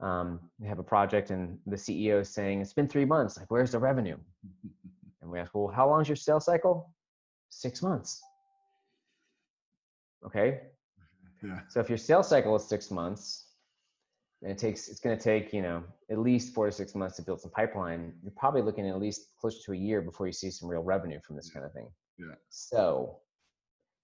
um, 0.00 0.40
we 0.58 0.66
have 0.68 0.78
a 0.78 0.82
project 0.82 1.30
and 1.30 1.58
the 1.66 1.76
CEO 1.76 2.20
is 2.20 2.28
saying 2.28 2.60
it's 2.60 2.72
been 2.72 2.88
three 2.88 3.04
months. 3.04 3.38
Like, 3.38 3.50
where's 3.50 3.72
the 3.72 3.78
revenue? 3.78 4.16
And 5.22 5.32
we 5.32 5.40
ask, 5.40 5.52
well, 5.54 5.66
how 5.66 5.88
long 5.88 6.02
is 6.02 6.08
your 6.08 6.14
sales 6.14 6.44
cycle? 6.44 6.94
Six 7.48 7.82
months. 7.82 8.22
Okay. 10.24 10.60
yeah, 11.42 11.60
So 11.68 11.80
if 11.80 11.88
your 11.88 11.98
sales 11.98 12.28
cycle 12.28 12.54
is 12.54 12.64
six 12.64 12.90
months, 12.92 13.46
and 14.42 14.52
it 14.52 14.58
takes 14.58 14.88
it's 14.88 15.00
going 15.00 15.16
to 15.16 15.22
take 15.22 15.52
you 15.52 15.62
know 15.62 15.82
at 16.10 16.18
least 16.18 16.54
four 16.54 16.66
to 16.66 16.72
six 16.72 16.94
months 16.94 17.16
to 17.16 17.22
build 17.22 17.40
some 17.40 17.50
pipeline. 17.50 18.12
You're 18.22 18.32
probably 18.36 18.62
looking 18.62 18.86
at 18.86 18.94
at 18.94 19.00
least 19.00 19.30
closer 19.40 19.58
to 19.66 19.72
a 19.72 19.76
year 19.76 20.02
before 20.02 20.26
you 20.26 20.32
see 20.32 20.50
some 20.50 20.68
real 20.68 20.82
revenue 20.82 21.18
from 21.26 21.36
this 21.36 21.48
Yeah. 21.48 21.54
kind 21.54 21.66
of 21.66 21.72
thing. 21.72 21.88
Yeah. 22.18 22.34
So, 22.50 23.18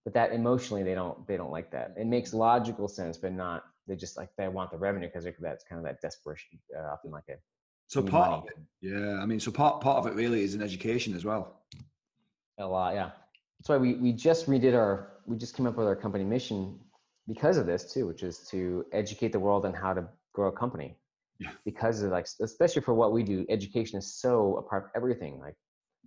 but 0.05 0.14
that 0.14 0.32
emotionally 0.32 0.82
they 0.82 0.94
don't 0.94 1.26
they 1.26 1.36
don't 1.36 1.50
like 1.50 1.70
that. 1.70 1.94
It 1.96 2.07
makes 2.07 2.32
logical 2.34 2.88
sense, 2.88 3.16
but 3.16 3.32
not 3.32 3.64
they 3.86 3.96
just 3.96 4.16
like 4.16 4.30
they 4.36 4.48
want 4.48 4.70
the 4.70 4.78
revenue 4.78 5.09
because 5.09 5.26
that's 5.40 5.64
kind 5.64 5.78
of 5.78 5.84
that 5.84 6.00
desperation, 6.00 6.59
uh, 6.76 6.92
often 6.92 7.11
like 7.11 7.24
a 7.28 7.34
So 7.88 8.03
part 8.03 8.30
money. 8.30 8.42
of 8.42 8.48
it, 8.48 8.59
yeah. 8.80 9.18
I 9.22 9.26
mean, 9.26 9.40
so 9.40 9.50
part 9.50 9.80
part 9.80 9.98
of 9.98 10.07
it 10.07 10.14
really 10.14 10.42
is 10.44 10.55
in 10.55 10.62
education 10.62 11.14
as 11.14 11.24
well. 11.24 11.62
A 12.59 12.66
lot, 12.66 12.94
yeah. 12.94 13.11
That's 13.59 13.68
why 13.68 13.76
we 13.78 13.94
we 13.94 14.12
just 14.12 14.46
redid 14.46 14.74
our 14.74 14.92
we 15.26 15.36
just 15.36 15.57
came 15.57 15.66
up 15.66 15.76
with 15.76 15.86
our 15.86 15.96
company 15.96 16.24
mission 16.24 16.78
because 17.28 17.57
of 17.57 17.66
this 17.66 17.92
too, 17.92 18.07
which 18.07 18.22
is 18.22 18.38
to 18.50 18.84
educate 18.92 19.32
the 19.32 19.38
world 19.40 19.64
on 19.64 19.72
how 19.72 19.92
to 19.94 20.07
grow 20.32 20.48
a 20.48 20.53
company. 20.53 20.96
Yeah. 21.38 21.50
Because 21.64 22.03
of 22.03 22.11
like 22.12 22.26
especially 22.40 22.82
for 22.82 22.94
what 22.94 23.12
we 23.12 23.22
do, 23.22 23.46
education 23.48 23.98
is 23.98 24.14
so 24.14 24.57
a 24.57 24.62
part 24.62 24.84
of 24.84 24.90
everything, 24.94 25.38
like 25.40 25.55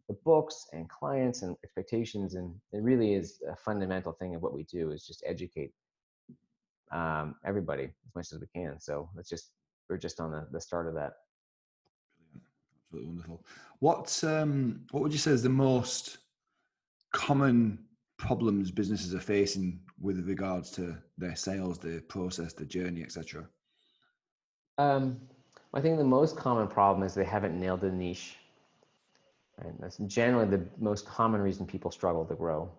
the 0.07 0.15
books 0.25 0.67
and 0.73 0.87
clients 0.89 1.41
and 1.41 1.55
expectations, 1.63 2.35
and 2.35 2.53
it 2.71 2.81
really 2.81 3.13
is 3.13 3.41
a 3.51 3.55
fundamental 3.55 4.11
thing 4.13 4.35
of 4.35 4.41
what 4.41 4.53
we 4.53 4.63
do 4.63 4.91
is 4.91 5.05
just 5.05 5.23
educate 5.25 5.71
um, 6.91 7.35
everybody 7.45 7.85
as 7.85 8.15
much 8.15 8.31
as 8.31 8.39
we 8.39 8.47
can. 8.53 8.79
So 8.79 9.09
it's 9.17 9.29
just 9.29 9.51
we're 9.89 9.97
just 9.97 10.19
on 10.19 10.31
the, 10.31 10.47
the 10.51 10.61
start 10.61 10.87
of 10.87 10.93
that. 10.95 11.13
Absolutely 12.85 13.09
wonderful. 13.09 13.45
What 13.79 14.23
um 14.23 14.81
what 14.91 15.03
would 15.03 15.11
you 15.11 15.17
say 15.17 15.31
is 15.31 15.43
the 15.43 15.49
most 15.49 16.19
common 17.13 17.79
problems 18.17 18.71
businesses 18.71 19.13
are 19.13 19.19
facing 19.19 19.79
with 19.99 20.27
regards 20.27 20.71
to 20.71 20.97
their 21.17 21.35
sales, 21.35 21.79
their 21.79 22.01
process, 22.01 22.53
the 22.53 22.65
journey, 22.65 23.03
etc. 23.03 23.47
Um, 24.77 25.19
I 25.73 25.81
think 25.81 25.97
the 25.97 26.03
most 26.03 26.37
common 26.37 26.67
problem 26.67 27.05
is 27.05 27.13
they 27.13 27.25
haven't 27.25 27.59
nailed 27.59 27.81
the 27.81 27.91
niche. 27.91 28.37
Right? 29.63 29.73
That's 29.79 29.97
generally 30.07 30.47
the 30.47 30.65
most 30.79 31.05
common 31.05 31.41
reason 31.41 31.65
people 31.65 31.91
struggle 31.91 32.25
to 32.25 32.35
grow. 32.35 32.71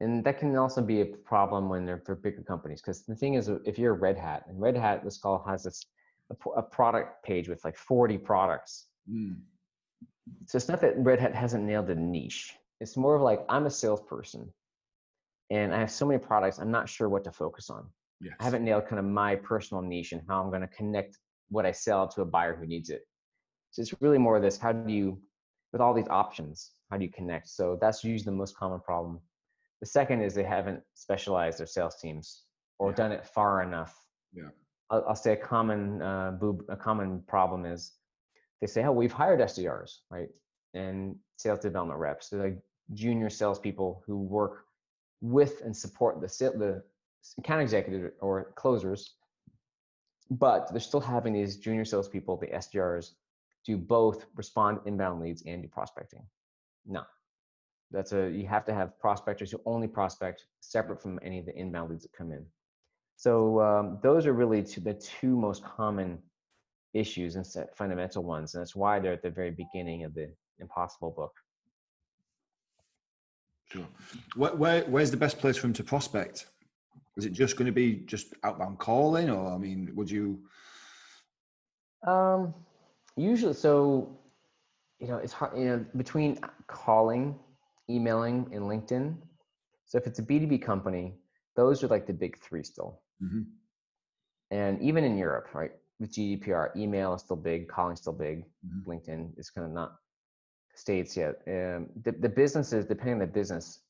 And 0.00 0.24
that 0.24 0.38
can 0.38 0.56
also 0.56 0.80
be 0.80 1.02
a 1.02 1.04
problem 1.04 1.68
when 1.68 1.84
they're 1.84 1.98
for 2.04 2.16
bigger 2.16 2.42
companies. 2.42 2.80
Because 2.80 3.04
the 3.04 3.14
thing 3.14 3.34
is, 3.34 3.48
if 3.66 3.78
you're 3.78 3.94
a 3.94 3.98
Red 3.98 4.16
Hat, 4.16 4.44
and 4.48 4.60
Red 4.60 4.76
Hat, 4.76 5.04
this 5.04 5.18
call 5.18 5.44
has 5.46 5.64
this 5.64 5.84
a, 6.30 6.50
a 6.50 6.62
product 6.62 7.22
page 7.24 7.48
with 7.48 7.62
like 7.64 7.76
40 7.76 8.16
products. 8.18 8.86
Mm, 9.10 9.36
So 10.46 10.56
it's 10.56 10.68
not 10.68 10.80
that 10.80 10.94
Red 10.96 11.20
Hat 11.20 11.34
hasn't 11.34 11.64
nailed 11.64 11.90
a 11.90 11.94
niche. 11.94 12.54
It's 12.80 12.96
more 12.96 13.14
of 13.14 13.20
like 13.20 13.44
I'm 13.50 13.66
a 13.66 13.70
salesperson, 13.70 14.50
and 15.50 15.74
I 15.74 15.78
have 15.78 15.90
so 15.90 16.06
many 16.06 16.18
products. 16.18 16.58
I'm 16.58 16.70
not 16.70 16.88
sure 16.88 17.10
what 17.10 17.24
to 17.24 17.32
focus 17.32 17.68
on. 17.68 17.86
yes. 18.22 18.32
I 18.40 18.44
haven't 18.44 18.64
nailed 18.64 18.86
kind 18.86 18.98
of 18.98 19.04
my 19.04 19.36
personal 19.36 19.82
niche 19.82 20.12
and 20.12 20.22
how 20.26 20.42
I'm 20.42 20.48
going 20.48 20.62
to 20.62 20.68
connect 20.68 21.18
what 21.50 21.66
I 21.66 21.72
sell 21.72 22.08
to 22.08 22.22
a 22.22 22.24
buyer 22.24 22.56
who 22.56 22.66
needs 22.66 22.88
it. 22.88 23.02
So 23.70 23.82
it's 23.82 23.94
really 24.00 24.18
more 24.18 24.36
of 24.36 24.42
this 24.42 24.58
how 24.58 24.72
do 24.72 24.92
you, 24.92 25.20
with 25.72 25.80
all 25.80 25.94
these 25.94 26.08
options, 26.08 26.72
how 26.90 26.96
do 26.96 27.04
you 27.04 27.10
connect? 27.10 27.48
So 27.48 27.78
that's 27.80 28.02
usually 28.04 28.24
the 28.24 28.32
most 28.36 28.56
common 28.56 28.80
problem. 28.80 29.20
The 29.80 29.86
second 29.86 30.22
is 30.22 30.34
they 30.34 30.42
haven't 30.44 30.82
specialized 30.94 31.58
their 31.58 31.66
sales 31.66 31.96
teams 32.00 32.42
or 32.78 32.90
Yeah. 32.90 32.96
done 32.96 33.12
it 33.12 33.26
far 33.26 33.62
enough. 33.62 33.96
Yeah. 34.32 34.50
I'll, 34.90 35.04
I'll 35.08 35.14
say 35.14 35.32
a 35.32 35.36
common 35.36 36.02
uh, 36.02 36.32
boob, 36.32 36.64
a 36.68 36.76
common 36.76 37.22
problem 37.22 37.64
is 37.64 37.92
they 38.60 38.66
say, 38.66 38.84
"Oh, 38.84 38.92
we've 38.92 39.12
hired 39.12 39.40
SDRs, 39.40 40.00
right, 40.10 40.28
and 40.74 41.16
sales 41.36 41.60
development 41.60 41.98
reps. 41.98 42.28
They're 42.28 42.42
like 42.42 42.58
junior 42.92 43.30
salespeople 43.30 44.02
who 44.06 44.18
work 44.18 44.64
with 45.22 45.62
and 45.64 45.74
support 45.76 46.20
the 46.20 46.28
sale, 46.28 46.58
the 46.58 46.82
account 47.38 47.62
executive 47.62 48.12
or 48.20 48.52
closers, 48.56 49.14
but 50.30 50.70
they're 50.70 50.80
still 50.80 51.00
having 51.00 51.32
these 51.32 51.56
junior 51.56 51.84
salespeople, 51.84 52.36
the 52.36 52.48
SDRs, 52.48 53.12
do 53.66 53.76
both 53.76 54.26
respond 54.34 54.78
inbound 54.86 55.20
leads 55.20 55.42
and 55.46 55.62
do 55.62 55.68
prospecting. 55.68 56.22
No, 56.86 57.02
that's 57.90 58.12
a 58.12 58.30
you 58.30 58.46
have 58.46 58.64
to 58.66 58.74
have 58.74 58.98
prospectors 58.98 59.50
who 59.50 59.60
only 59.66 59.88
prospect 59.88 60.46
separate 60.60 61.00
from 61.02 61.18
any 61.22 61.38
of 61.38 61.46
the 61.46 61.56
inbound 61.56 61.90
leads 61.90 62.02
that 62.02 62.12
come 62.12 62.32
in. 62.32 62.44
So 63.16 63.60
um, 63.60 63.98
those 64.02 64.26
are 64.26 64.32
really 64.32 64.62
two, 64.62 64.80
the 64.80 64.94
two 64.94 65.36
most 65.36 65.62
common 65.62 66.18
issues 66.94 67.36
and 67.36 67.46
set 67.46 67.76
fundamental 67.76 68.22
ones, 68.22 68.54
and 68.54 68.62
that's 68.62 68.74
why 68.74 68.98
they're 68.98 69.12
at 69.12 69.22
the 69.22 69.30
very 69.30 69.50
beginning 69.50 70.04
of 70.04 70.14
the 70.14 70.32
Impossible 70.58 71.10
book. 71.10 71.32
Sure. 73.70 73.86
Where, 74.36 74.54
where 74.54 74.82
where's 74.84 75.10
the 75.10 75.16
best 75.16 75.38
place 75.38 75.56
for 75.56 75.66
him 75.66 75.72
to 75.74 75.84
prospect? 75.84 76.46
Is 77.16 77.24
it 77.24 77.32
just 77.32 77.56
going 77.56 77.66
to 77.66 77.72
be 77.72 77.96
just 78.06 78.34
outbound 78.42 78.78
calling, 78.78 79.30
or 79.30 79.52
I 79.52 79.58
mean, 79.58 79.90
would 79.94 80.10
you? 80.10 80.40
Um, 82.06 82.54
usually, 83.16 83.54
so 83.54 84.16
you 84.98 85.08
know, 85.08 85.16
it's 85.16 85.32
hard. 85.32 85.56
You 85.58 85.64
know, 85.64 85.86
between 85.96 86.38
calling, 86.66 87.38
emailing, 87.88 88.48
and 88.52 88.64
LinkedIn. 88.64 89.16
So 89.86 89.98
if 89.98 90.06
it's 90.06 90.18
a 90.18 90.22
B 90.22 90.38
two 90.38 90.46
B 90.46 90.58
company, 90.58 91.14
those 91.56 91.82
are 91.82 91.88
like 91.88 92.06
the 92.06 92.12
big 92.12 92.38
three 92.38 92.62
still. 92.62 93.02
Mhm. 93.22 93.46
And 94.50 94.80
even 94.82 95.04
in 95.04 95.16
Europe, 95.16 95.54
right, 95.54 95.72
with 96.00 96.12
GDPR, 96.12 96.72
email 96.76 97.14
is 97.14 97.22
still 97.22 97.36
big, 97.36 97.68
calling 97.68 97.96
still 97.96 98.12
big. 98.12 98.44
Mhm. 98.66 98.84
LinkedIn 98.84 99.38
is 99.38 99.50
kind 99.50 99.66
of 99.66 99.72
not 99.72 99.96
states 100.74 101.16
yet. 101.16 101.36
Um, 101.46 101.88
the 102.04 102.12
the 102.12 102.28
businesses, 102.28 102.84
depending 102.86 103.14
on 103.14 103.20
the 103.20 103.26
business, 103.26 103.80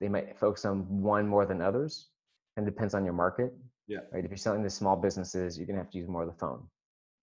they 0.00 0.08
might 0.08 0.38
focus 0.38 0.64
on 0.64 1.02
one 1.02 1.26
more 1.26 1.46
than 1.46 1.60
others. 1.60 2.10
and 2.56 2.66
depends 2.66 2.92
on 2.92 3.04
your 3.04 3.14
market. 3.14 3.52
Yeah. 3.86 4.00
Right. 4.10 4.24
If 4.24 4.30
you're 4.32 4.36
selling 4.36 4.64
to 4.64 4.70
small 4.70 4.96
businesses, 4.96 5.56
you're 5.56 5.66
gonna 5.68 5.78
have 5.78 5.90
to 5.92 5.98
use 5.98 6.08
more 6.08 6.22
of 6.22 6.28
the 6.28 6.34
phone. 6.34 6.68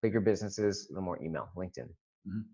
Bigger 0.04 0.20
businesses, 0.20 0.74
a 0.90 0.92
little 0.92 1.04
more 1.10 1.18
email, 1.22 1.48
LinkedIn. 1.56 1.88
Mhm. 2.28 2.44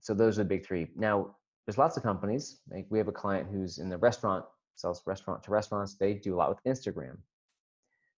So 0.00 0.12
those 0.12 0.38
are 0.38 0.42
the 0.44 0.48
big 0.54 0.66
three. 0.66 0.84
Now, 0.96 1.34
there's 1.64 1.78
lots 1.78 1.96
of 1.96 2.02
companies. 2.02 2.60
Like 2.68 2.86
we 2.90 2.98
have 2.98 3.08
a 3.08 3.18
client 3.22 3.48
who's 3.50 3.78
in 3.78 3.88
the 3.88 3.96
restaurant, 3.96 4.44
sells 4.74 5.02
restaurant 5.06 5.42
to 5.44 5.50
restaurants. 5.50 5.96
They 5.96 6.12
do 6.14 6.34
a 6.34 6.38
lot 6.40 6.50
with 6.50 6.62
Instagram. 6.64 7.16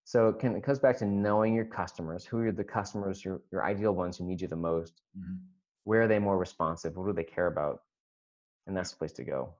So 0.05 0.31
it, 0.31 0.41
can, 0.41 0.57
it 0.57 0.65
comes 0.65 0.81
back 0.81 0.97
to 0.99 1.07
knowing 1.07 1.55
your 1.55 1.65
customers. 1.65 2.25
Who 2.25 2.41
are 2.41 2.51
the 2.51 2.65
customers, 2.65 3.25
your, 3.25 3.41
your 3.53 3.63
ideal 3.65 3.95
ones 3.95 4.19
who 4.19 4.25
need 4.25 4.41
you 4.41 4.49
the 4.49 4.57
most? 4.57 4.95
Mhm. 5.17 5.39
Where 5.85 6.03
are 6.03 6.09
they 6.09 6.19
more 6.19 6.39
responsive? 6.39 6.97
What 6.97 7.07
do 7.07 7.13
they 7.13 7.31
care 7.37 7.47
about? 7.47 7.77
And 8.67 8.77
that's 8.77 8.91
the 8.91 8.97
place 8.97 9.13
to 9.13 9.25
go. 9.25 9.55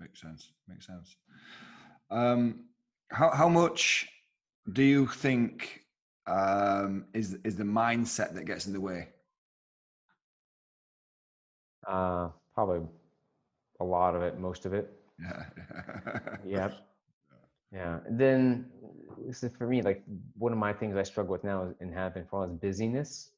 Makes 0.00 0.20
sense. 0.20 0.52
Makes 0.68 0.86
sense. 0.86 1.16
Um, 2.10 2.68
how 3.10 3.30
how 3.30 3.48
much 3.48 4.06
do 4.72 4.82
you 4.82 5.06
think 5.06 5.80
um, 6.30 7.04
is 7.12 7.36
is 7.44 7.56
the 7.56 7.64
mindset 7.64 8.34
that 8.34 8.44
gets 8.44 8.66
in 8.66 8.72
the 8.72 8.80
way? 8.80 9.08
Uh, 11.86 12.28
probably 12.54 12.86
a 13.80 13.84
lot 13.84 14.14
of 14.14 14.22
it, 14.22 14.38
most 14.38 14.66
of 14.66 14.72
it. 14.74 14.90
Yeah. 15.20 15.42
Yep. 16.46 16.72
Yeah. 17.72 18.00
Then 18.10 18.66
this 19.24 19.44
is 19.44 19.52
for 19.56 19.68
me, 19.68 19.80
like 19.80 20.02
one 20.36 20.52
of 20.52 20.58
my 20.58 20.72
things 20.72 20.96
I 20.96 21.04
struggle 21.04 21.30
with 21.30 21.44
now 21.44 21.72
and 21.78 21.94
have 21.94 22.14
been 22.14 22.26
for 22.26 22.40
all 22.40 22.44
is 22.50 22.58
busyness. 22.58 23.30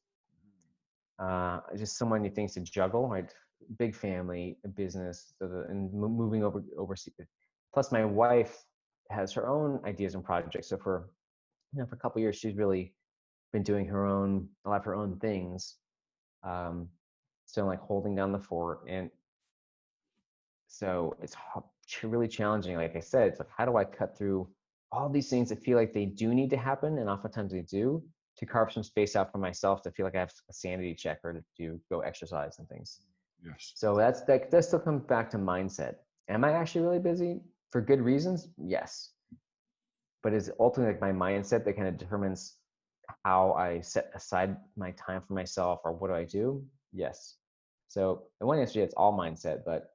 Uh, 1.19 1.59
just 1.77 1.99
so 1.99 2.05
many 2.07 2.29
things 2.29 2.55
to 2.55 2.61
juggle, 2.61 3.07
right? 3.07 3.31
Big 3.77 3.93
family, 3.93 4.57
a 4.65 4.69
business, 4.69 5.35
and 5.39 5.93
moving 5.93 6.43
over 6.43 6.63
overseas. 6.79 7.13
Plus, 7.75 7.91
my 7.91 8.03
wife 8.03 8.65
has 9.11 9.31
her 9.33 9.47
own 9.47 9.79
ideas 9.85 10.15
and 10.15 10.23
projects. 10.23 10.69
So 10.69 10.77
for 10.77 11.11
you 11.73 11.79
know, 11.79 11.85
for 11.85 11.95
a 11.95 11.99
couple 11.99 12.21
years, 12.21 12.35
she's 12.35 12.55
really 12.55 12.93
been 13.51 13.63
doing 13.63 13.85
her 13.87 14.05
own 14.05 14.47
a 14.65 14.69
lot 14.69 14.79
of 14.79 14.85
her 14.85 14.95
own 14.95 15.17
things. 15.19 15.75
Um, 16.43 16.89
still 17.45 17.65
like 17.65 17.79
holding 17.79 18.15
down 18.15 18.31
the 18.31 18.39
fort, 18.39 18.81
and 18.87 19.09
so 20.67 21.15
it's 21.21 21.35
really 22.03 22.27
challenging. 22.27 22.75
Like 22.75 22.95
I 22.95 22.99
said, 22.99 23.27
it's 23.27 23.39
like 23.39 23.49
how 23.55 23.65
do 23.65 23.77
I 23.77 23.85
cut 23.85 24.17
through 24.17 24.49
all 24.91 25.09
these 25.09 25.29
things 25.29 25.49
that 25.49 25.59
feel 25.59 25.77
like 25.77 25.93
they 25.93 26.05
do 26.05 26.33
need 26.33 26.49
to 26.51 26.57
happen, 26.57 26.97
and 26.99 27.09
oftentimes 27.09 27.51
they 27.51 27.61
do, 27.61 28.03
to 28.37 28.45
carve 28.45 28.71
some 28.71 28.83
space 28.83 29.15
out 29.15 29.31
for 29.31 29.37
myself 29.37 29.81
to 29.83 29.91
feel 29.91 30.05
like 30.05 30.15
I 30.15 30.19
have 30.19 30.33
a 30.49 30.53
sanity 30.53 30.95
check 30.95 31.19
or 31.23 31.33
to 31.33 31.43
do, 31.57 31.79
go 31.89 32.01
exercise 32.01 32.59
and 32.59 32.67
things. 32.67 32.99
yes. 33.43 33.73
So 33.75 33.95
that's 33.95 34.21
that. 34.23 34.51
That 34.51 34.65
still 34.65 34.79
comes 34.79 35.03
back 35.03 35.29
to 35.31 35.37
mindset. 35.37 35.95
Am 36.29 36.43
I 36.43 36.53
actually 36.53 36.81
really 36.81 36.99
busy 36.99 37.41
for 37.71 37.81
good 37.81 38.01
reasons? 38.01 38.49
Yes. 38.57 39.12
But 40.23 40.33
it's 40.33 40.49
ultimately 40.59 40.93
like 40.93 41.01
my 41.01 41.11
mindset 41.11 41.65
that 41.65 41.75
kind 41.75 41.87
of 41.87 41.97
determines 41.97 42.55
how 43.25 43.53
I 43.53 43.81
set 43.81 44.11
aside 44.15 44.55
my 44.77 44.91
time 44.91 45.21
for 45.21 45.33
myself 45.33 45.81
or 45.83 45.91
what 45.91 46.07
do 46.07 46.15
I 46.15 46.23
do? 46.23 46.63
Yes. 46.93 47.35
So 47.89 48.23
the 48.39 48.47
one 48.47 48.59
answer, 48.59 48.81
it's 48.81 48.93
all 48.95 49.17
mindset, 49.17 49.59
but 49.65 49.89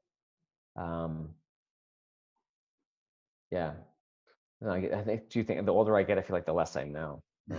um, 0.76 1.30
yeah. 3.50 3.72
No, 4.60 4.70
I, 4.70 4.76
I 4.94 5.02
think. 5.02 5.30
Do 5.30 5.38
you 5.38 5.44
think 5.44 5.64
the 5.64 5.72
older 5.72 5.96
I 5.96 6.02
get, 6.02 6.18
I 6.18 6.22
feel 6.22 6.36
like 6.36 6.46
the 6.46 6.52
less 6.52 6.76
I 6.76 6.84
know. 6.84 7.22
So. 7.48 7.56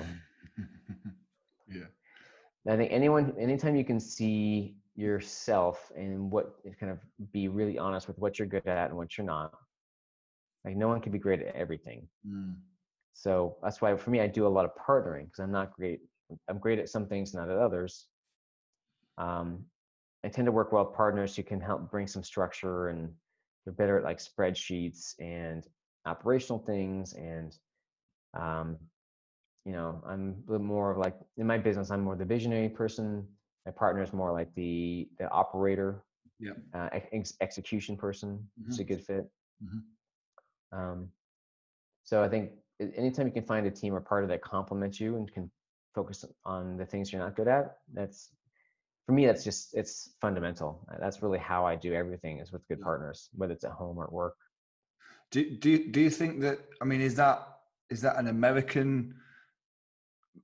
yeah. 1.69 1.85
I 2.67 2.77
think 2.77 2.91
anyone, 2.91 3.33
anytime 3.39 3.75
you 3.75 3.85
can 3.85 3.99
see 3.99 4.75
yourself 4.95 5.91
and 5.95 6.29
what 6.29 6.55
kind 6.79 6.91
of 6.91 6.99
be 7.31 7.47
really 7.47 7.77
honest 7.77 8.07
with 8.07 8.19
what 8.19 8.37
you're 8.37 8.47
good 8.47 8.67
at 8.67 8.89
and 8.89 8.97
what 8.97 9.17
you're 9.17 9.25
not. 9.25 9.53
Like 10.65 10.75
no 10.75 10.87
one 10.87 11.01
can 11.01 11.11
be 11.11 11.19
great 11.19 11.41
at 11.41 11.55
everything. 11.55 12.09
Mm. 12.27 12.55
So 13.13 13.57
that's 13.61 13.81
why 13.81 13.95
for 13.95 14.09
me, 14.11 14.21
I 14.21 14.27
do 14.27 14.47
a 14.47 14.49
lot 14.49 14.65
of 14.65 14.75
partnering 14.75 15.25
because 15.25 15.39
I'm 15.39 15.51
not 15.51 15.73
great. 15.73 16.01
I'm 16.47 16.59
great 16.59 16.79
at 16.79 16.89
some 16.89 17.07
things, 17.07 17.33
not 17.33 17.49
at 17.49 17.57
others. 17.57 18.07
Um, 19.17 19.65
I 20.23 20.29
tend 20.29 20.45
to 20.45 20.51
work 20.51 20.71
well 20.71 20.85
with 20.85 20.95
partners 20.95 21.35
who 21.35 21.43
can 21.43 21.59
help 21.61 21.89
bring 21.91 22.07
some 22.07 22.23
structure 22.23 22.89
and 22.89 23.15
they're 23.65 23.73
better 23.73 23.97
at 23.97 24.03
like 24.03 24.17
spreadsheets 24.19 25.15
and 25.19 25.67
operational 26.05 26.59
things. 26.59 27.13
And, 27.13 27.57
um, 28.33 28.77
you 29.65 29.73
know, 29.73 30.01
I'm 30.05 30.43
a 30.47 30.51
little 30.51 30.65
more 30.65 30.91
of 30.91 30.97
like 30.97 31.17
in 31.37 31.47
my 31.47 31.57
business, 31.57 31.91
I'm 31.91 32.01
more 32.01 32.15
the 32.15 32.25
visionary 32.25 32.69
person. 32.69 33.27
My 33.65 33.71
partner 33.71 34.01
is 34.01 34.13
more 34.13 34.31
like 34.31 34.53
the 34.55 35.09
the 35.17 35.29
operator, 35.29 36.05
yeah 36.39 36.53
uh, 36.73 36.89
ex- 36.93 37.37
execution 37.41 37.97
person. 37.97 38.49
It's 38.67 38.79
a 38.79 38.83
good 38.83 39.03
fit. 39.03 39.29
Mhm. 39.63 39.83
Um, 40.71 41.09
so 42.03 42.23
I 42.23 42.29
think 42.29 42.51
anytime 42.95 43.27
you 43.27 43.33
can 43.33 43.43
find 43.43 43.65
a 43.67 43.71
team 43.71 43.93
or 43.93 44.01
partner 44.01 44.27
that 44.29 44.41
complements 44.41 44.99
you 44.99 45.15
and 45.17 45.31
can 45.31 45.49
focus 45.95 46.25
on 46.45 46.77
the 46.77 46.85
things 46.85 47.11
you're 47.11 47.21
not 47.21 47.35
good 47.35 47.47
at, 47.47 47.77
that's 47.93 48.29
for 49.05 49.13
me. 49.13 49.25
That's 49.25 49.43
just 49.43 49.75
it's 49.75 50.11
fundamental. 50.21 50.87
Uh, 50.91 50.97
That's 50.99 51.23
really 51.23 51.39
how 51.39 51.65
I 51.65 51.75
do 51.75 51.93
everything 51.93 52.39
is 52.39 52.51
with 52.51 52.67
good 52.67 52.79
partners, 52.79 53.29
whether 53.33 53.53
it's 53.53 53.63
at 53.63 53.71
home 53.71 53.97
or 53.97 54.03
at 54.03 54.11
work. 54.11 54.35
Do 55.31 55.57
do 55.57 55.69
you- 55.71 55.91
do 55.91 55.99
you 55.99 56.11
think 56.11 56.41
that? 56.41 56.59
I 56.81 56.85
mean, 56.85 57.01
is 57.01 57.15
that 57.15 57.39
is 57.89 58.01
that 58.01 58.17
an 58.17 58.27
American 58.27 59.15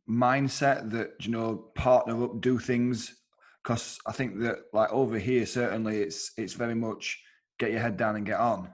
mindset 0.10 0.90
that 0.92 1.24
you 1.24 1.32
know 1.32 1.56
partner 1.76 2.24
up, 2.24 2.42
do 2.42 2.58
things? 2.58 3.16
Because 3.64 4.00
I 4.06 4.12
think 4.12 4.40
that 4.40 4.58
like 4.74 4.92
over 4.92 5.18
here, 5.20 5.46
certainly 5.46 6.02
it's 6.02 6.32
it's 6.38 6.54
very 6.54 6.76
much 6.76 7.22
get 7.60 7.72
your 7.72 7.82
head 7.82 7.98
down 7.98 8.16
and 8.16 8.26
get 8.26 8.40
on. 8.40 8.72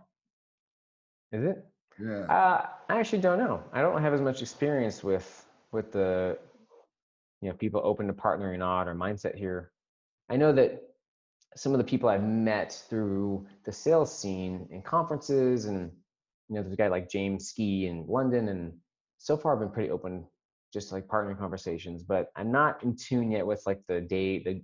Is 1.32 1.44
it? 1.44 1.66
Yeah. 2.00 2.24
Uh, 2.24 2.68
I 2.90 3.00
actually 3.00 3.22
don't 3.22 3.38
know. 3.40 3.64
I 3.74 3.82
don't 3.82 4.02
have 4.02 4.14
as 4.14 4.22
much 4.22 4.42
experience 4.42 5.04
with 5.04 5.46
with 5.72 5.92
the 5.92 6.38
you 7.42 7.50
know 7.50 7.56
people 7.56 7.82
open 7.84 8.08
to 8.08 8.14
partnering 8.14 8.54
or 8.54 8.58
not 8.58 8.88
or 8.88 8.96
mindset 8.96 9.36
here. 9.36 9.72
I 10.30 10.38
know 10.38 10.52
that 10.54 10.82
some 11.56 11.74
of 11.74 11.78
the 11.78 11.84
people 11.84 12.10
I've 12.10 12.24
met 12.24 12.72
through 12.90 13.46
the 13.64 13.72
sales 13.72 14.18
scene 14.18 14.68
in 14.72 14.82
conferences 14.82 15.66
and 15.66 15.92
you 16.50 16.56
know 16.56 16.62
there's 16.62 16.74
a 16.74 16.78
guy 16.78 16.88
like 16.88 17.10
James 17.10 17.50
Ski 17.50 17.88
in 17.88 18.06
London 18.08 18.50
and 18.50 18.74
so 19.18 19.38
far 19.38 19.54
I've 19.54 19.60
been 19.60 19.72
pretty 19.72 19.92
open 19.92 20.26
just 20.74 20.92
like 20.92 21.06
partnering 21.08 21.38
conversations, 21.38 22.02
but 22.02 22.32
I'm 22.36 22.52
not 22.52 22.82
in 22.84 22.96
tune 22.96 23.32
yet 23.32 23.46
with 23.46 23.62
like 23.66 23.82
the 23.88 24.02
day 24.02 24.42
the 24.44 24.62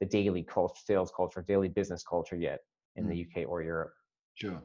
the 0.00 0.06
daily 0.06 0.42
culture, 0.42 0.74
sales 0.84 1.10
culture, 1.16 1.44
daily 1.46 1.68
business 1.68 2.02
culture 2.02 2.36
yet 2.36 2.60
in 2.96 3.08
the 3.08 3.22
UK 3.22 3.48
or 3.48 3.62
Europe. 3.62 3.94
Sure. 4.34 4.62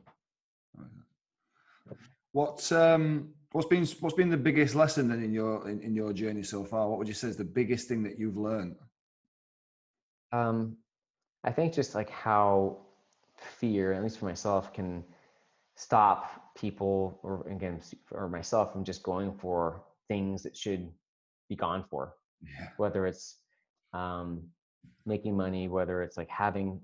What's 2.34 2.71
um 2.71 3.34
what's 3.51 3.67
been 3.67 3.86
what's 3.99 4.15
been 4.15 4.29
the 4.29 4.38
biggest 4.38 4.75
lesson 4.75 5.09
then 5.09 5.23
in 5.23 5.34
your 5.34 5.67
in, 5.69 5.82
in 5.82 5.93
your 5.95 6.13
journey 6.13 6.43
so 6.43 6.63
far? 6.63 6.89
What 6.89 6.99
would 6.99 7.07
you 7.07 7.13
say 7.13 7.27
is 7.27 7.38
the 7.38 7.43
biggest 7.43 7.88
thing 7.88 8.03
that 8.03 8.17
you've 8.17 8.38
learned? 8.38 8.75
Um, 10.32 10.77
I 11.43 11.51
think 11.51 11.73
just 11.73 11.93
like 11.95 12.09
how 12.09 12.77
fear, 13.38 13.93
at 13.93 14.03
least 14.03 14.19
for 14.19 14.25
myself, 14.25 14.73
can 14.73 15.03
stop 15.75 16.55
people, 16.55 17.19
or 17.23 17.45
again, 17.49 17.82
or 18.11 18.29
myself, 18.29 18.71
from 18.71 18.84
just 18.84 19.03
going 19.03 19.34
for 19.34 19.84
things 20.07 20.43
that 20.43 20.55
should 20.55 20.89
be 21.49 21.55
gone 21.55 21.84
for. 21.89 22.13
Yeah. 22.41 22.67
Whether 22.77 23.07
it's 23.07 23.38
um, 23.93 24.43
making 25.05 25.36
money, 25.36 25.67
whether 25.67 26.01
it's 26.03 26.17
like 26.17 26.29
having 26.29 26.79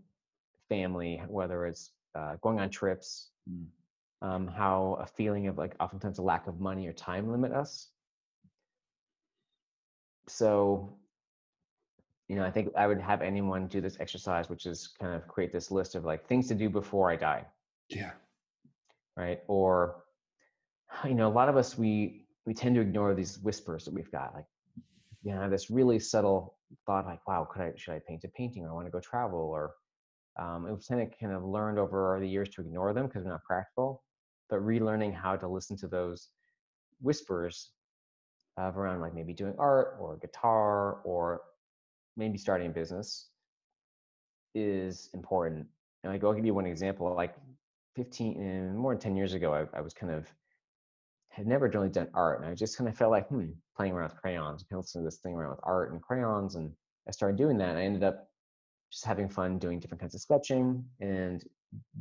family, 0.67 1.21
whether 1.27 1.65
it's 1.65 1.91
uh, 2.15 2.35
going 2.41 2.59
on 2.59 2.69
trips. 2.69 3.29
Mm. 3.49 3.65
Um, 4.21 4.47
how 4.47 4.97
a 4.99 5.05
feeling 5.05 5.47
of 5.47 5.57
like 5.59 5.75
oftentimes 5.79 6.17
a 6.17 6.23
lack 6.23 6.47
of 6.47 6.59
money 6.59 6.87
or 6.87 6.93
time 6.93 7.29
limit 7.31 7.51
us. 7.51 7.91
So 10.27 10.97
you 12.27 12.35
know, 12.35 12.43
I 12.43 12.51
think 12.51 12.73
I 12.75 12.87
would 12.87 12.99
have 12.99 13.21
anyone 13.21 13.67
do 13.67 13.79
this 13.79 13.97
exercise, 13.99 14.49
which 14.49 14.65
is 14.65 14.87
kind 14.99 15.13
of 15.15 15.27
create 15.27 15.53
this 15.53 15.71
list 15.71 15.95
of 15.95 16.03
like 16.03 16.27
things 16.27 16.47
to 16.49 16.55
do 16.55 16.69
before 16.69 17.09
I 17.09 17.15
die, 17.15 17.45
Yeah. 17.89 18.11
right? 19.15 19.41
Or, 19.47 20.03
you 21.05 21.13
know, 21.15 21.27
a 21.27 21.31
lot 21.31 21.49
of 21.49 21.55
us 21.57 21.77
we 21.77 22.27
we 22.45 22.53
tend 22.53 22.75
to 22.75 22.81
ignore 22.81 23.13
these 23.13 23.39
whispers 23.39 23.85
that 23.85 23.93
we've 23.93 24.11
got, 24.11 24.33
like, 24.33 24.45
you 25.21 25.35
know, 25.35 25.49
this 25.49 25.69
really 25.69 25.99
subtle 25.99 26.57
thought, 26.85 27.05
like, 27.05 27.25
wow, 27.27 27.45
could 27.49 27.61
I 27.61 27.73
should 27.77 27.93
I 27.93 27.99
paint 28.07 28.23
a 28.23 28.29
painting, 28.29 28.63
or 28.65 28.69
I 28.71 28.73
want 28.73 28.87
to 28.87 28.91
go 28.91 28.99
travel, 28.99 29.39
or 29.39 29.75
um, 30.37 30.65
and 30.65 30.75
we've 30.75 30.87
kind 30.87 31.01
of 31.01 31.17
kind 31.19 31.33
of 31.33 31.43
learned 31.45 31.79
over 31.79 32.17
the 32.19 32.27
years 32.27 32.49
to 32.49 32.61
ignore 32.61 32.93
them 32.93 33.07
because 33.07 33.23
they're 33.23 33.33
not 33.33 33.43
practical, 33.43 34.03
but 34.49 34.59
relearning 34.59 35.13
how 35.13 35.35
to 35.35 35.47
listen 35.47 35.77
to 35.77 35.87
those 35.87 36.29
whispers 37.01 37.71
of 38.57 38.77
around 38.77 39.01
like 39.01 39.13
maybe 39.13 39.33
doing 39.33 39.53
art 39.59 39.97
or 39.99 40.17
guitar 40.17 40.99
or 41.03 41.41
maybe 42.15 42.37
starting 42.37 42.67
a 42.67 42.71
business 42.71 43.29
is 44.55 45.09
important. 45.13 45.67
And 46.03 46.11
like, 46.11 46.23
I'll 46.23 46.33
give 46.33 46.45
you 46.45 46.53
one 46.53 46.65
example. 46.65 47.13
Like 47.15 47.35
15, 47.95 48.41
eh, 48.41 48.73
more 48.73 48.93
than 48.93 49.01
10 49.01 49.15
years 49.15 49.33
ago, 49.33 49.53
I, 49.53 49.77
I 49.77 49.81
was 49.81 49.93
kind 49.93 50.11
of, 50.11 50.27
had 51.29 51.45
never 51.45 51.69
really 51.69 51.89
done 51.89 52.09
art. 52.15 52.41
And 52.41 52.49
I 52.49 52.55
just 52.55 52.77
kind 52.77 52.89
of 52.89 52.97
felt 52.97 53.11
like, 53.11 53.27
hmm, 53.27 53.49
playing 53.75 53.93
around 53.93 54.09
with 54.09 54.19
crayons, 54.19 54.63
of 54.63 54.77
listening 54.77 55.03
to 55.03 55.07
this 55.07 55.19
thing 55.19 55.35
around 55.35 55.51
with 55.51 55.59
art 55.63 55.91
and 55.91 56.01
crayons. 56.01 56.55
And 56.55 56.71
I 57.07 57.11
started 57.11 57.37
doing 57.37 57.57
that. 57.59 57.69
And 57.69 57.77
I 57.77 57.83
ended 57.83 58.03
up 58.03 58.27
just 58.91 59.05
having 59.05 59.29
fun 59.29 59.59
doing 59.59 59.79
different 59.79 60.01
kinds 60.01 60.15
of 60.15 60.21
sketching 60.21 60.83
and 60.99 61.43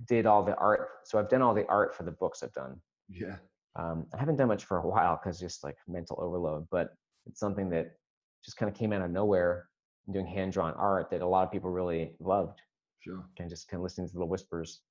did 0.07 0.27
all 0.27 0.43
the 0.43 0.55
art. 0.57 0.89
So 1.05 1.19
I've 1.19 1.29
done 1.29 1.43
all 1.43 1.55
the 1.55 1.67
art 1.69 1.95
for 1.95 2.03
the 2.05 2.13
books 2.13 2.43
I've 2.43 2.53
done. 2.53 2.81
Yeah. 3.09 3.37
Um, 3.77 4.07
I 4.15 4.19
haven't 4.19 4.37
done 4.37 4.49
much 4.49 4.65
for 4.65 4.79
a 4.79 4.87
while 4.89 5.19
because 5.23 5.39
just 5.39 5.65
like 5.65 5.77
mental 5.89 6.19
overload, 6.21 6.67
but 6.71 6.91
it's 7.27 7.41
something 7.41 7.69
that 7.71 7.97
just 8.45 8.57
kind 8.57 8.71
of 8.71 8.77
came 8.79 8.93
out 8.93 9.03
of 9.03 9.11
nowhere. 9.11 9.69
Doing 10.13 10.25
hand 10.27 10.53
drawn 10.53 10.73
art 10.75 11.11
that 11.11 11.21
a 11.21 11.27
lot 11.27 11.43
of 11.45 11.51
people 11.51 11.69
really 11.69 12.15
loved, 12.21 12.61
Sure. 13.01 13.25
and 13.41 13.51
just 13.51 13.67
kind 13.67 13.81
of 13.81 13.83
listening 13.83 14.07
to 14.07 14.13
the 14.13 14.21
little 14.21 14.29
whispers, 14.31 14.83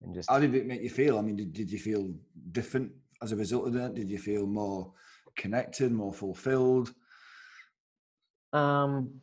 and 0.00 0.14
just 0.14 0.30
How 0.30 0.38
did 0.40 0.54
it 0.54 0.64
make 0.64 0.80
you 0.80 0.88
feel? 0.88 1.18
I 1.18 1.20
mean, 1.20 1.36
did, 1.36 1.52
did 1.52 1.70
you 1.70 1.78
feel 1.78 2.08
different 2.52 2.90
as 3.22 3.32
a 3.32 3.36
result 3.36 3.66
of 3.66 3.74
that? 3.74 3.94
Did 3.94 4.08
you 4.08 4.16
feel 4.16 4.46
more 4.46 4.94
connected, 5.36 5.92
more 5.92 6.14
fulfilled? 6.14 6.94
Um, 8.54 9.20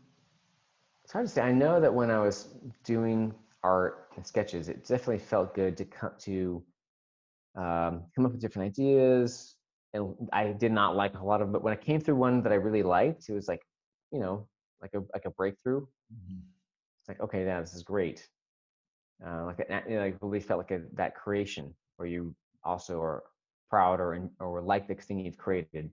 it's 1.03 1.13
hard 1.13 1.25
to 1.25 1.31
say. 1.31 1.41
I 1.41 1.51
know 1.51 1.79
that 1.81 1.91
when 1.91 2.11
I 2.11 2.19
was 2.19 2.49
doing 2.83 3.33
art 3.63 4.09
and 4.15 4.25
sketches, 4.25 4.69
it 4.69 4.85
definitely 4.85 5.19
felt 5.19 5.53
good 5.53 5.77
to 5.77 5.85
come 5.85 6.11
to 6.19 6.63
um, 7.55 8.03
come 8.15 8.25
up 8.25 8.31
with 8.31 8.41
different 8.41 8.67
ideas. 8.67 9.55
And 9.93 10.15
I 10.31 10.51
did 10.51 10.71
not 10.71 10.95
like 10.95 11.15
a 11.15 11.25
lot 11.25 11.41
of, 11.41 11.51
but 11.51 11.63
when 11.63 11.73
I 11.73 11.75
came 11.75 11.99
through 11.99 12.15
one 12.15 12.43
that 12.43 12.51
I 12.51 12.55
really 12.55 12.83
liked, 12.83 13.27
it 13.27 13.33
was 13.33 13.47
like, 13.47 13.61
you 14.11 14.19
know, 14.19 14.47
like 14.81 14.93
a 14.93 14.99
like 15.13 15.25
a 15.25 15.31
breakthrough. 15.31 15.85
It's 16.99 17.07
like, 17.07 17.19
okay, 17.21 17.45
yeah, 17.45 17.59
this 17.59 17.73
is 17.73 17.83
great. 17.83 18.27
Uh, 19.25 19.45
like, 19.45 19.59
a, 19.59 19.83
you 19.89 19.95
know, 19.95 20.01
like 20.01 20.17
really 20.21 20.39
felt 20.39 20.59
like 20.59 20.71
a, 20.71 20.81
that 20.93 21.15
creation 21.15 21.73
where 21.97 22.07
you 22.07 22.33
also 22.63 23.01
are 23.01 23.23
proud 23.69 23.99
or 23.99 24.15
in- 24.15 24.31
or 24.39 24.61
like 24.61 24.87
the 24.87 24.95
thing 24.95 25.19
you've 25.19 25.37
created 25.37 25.91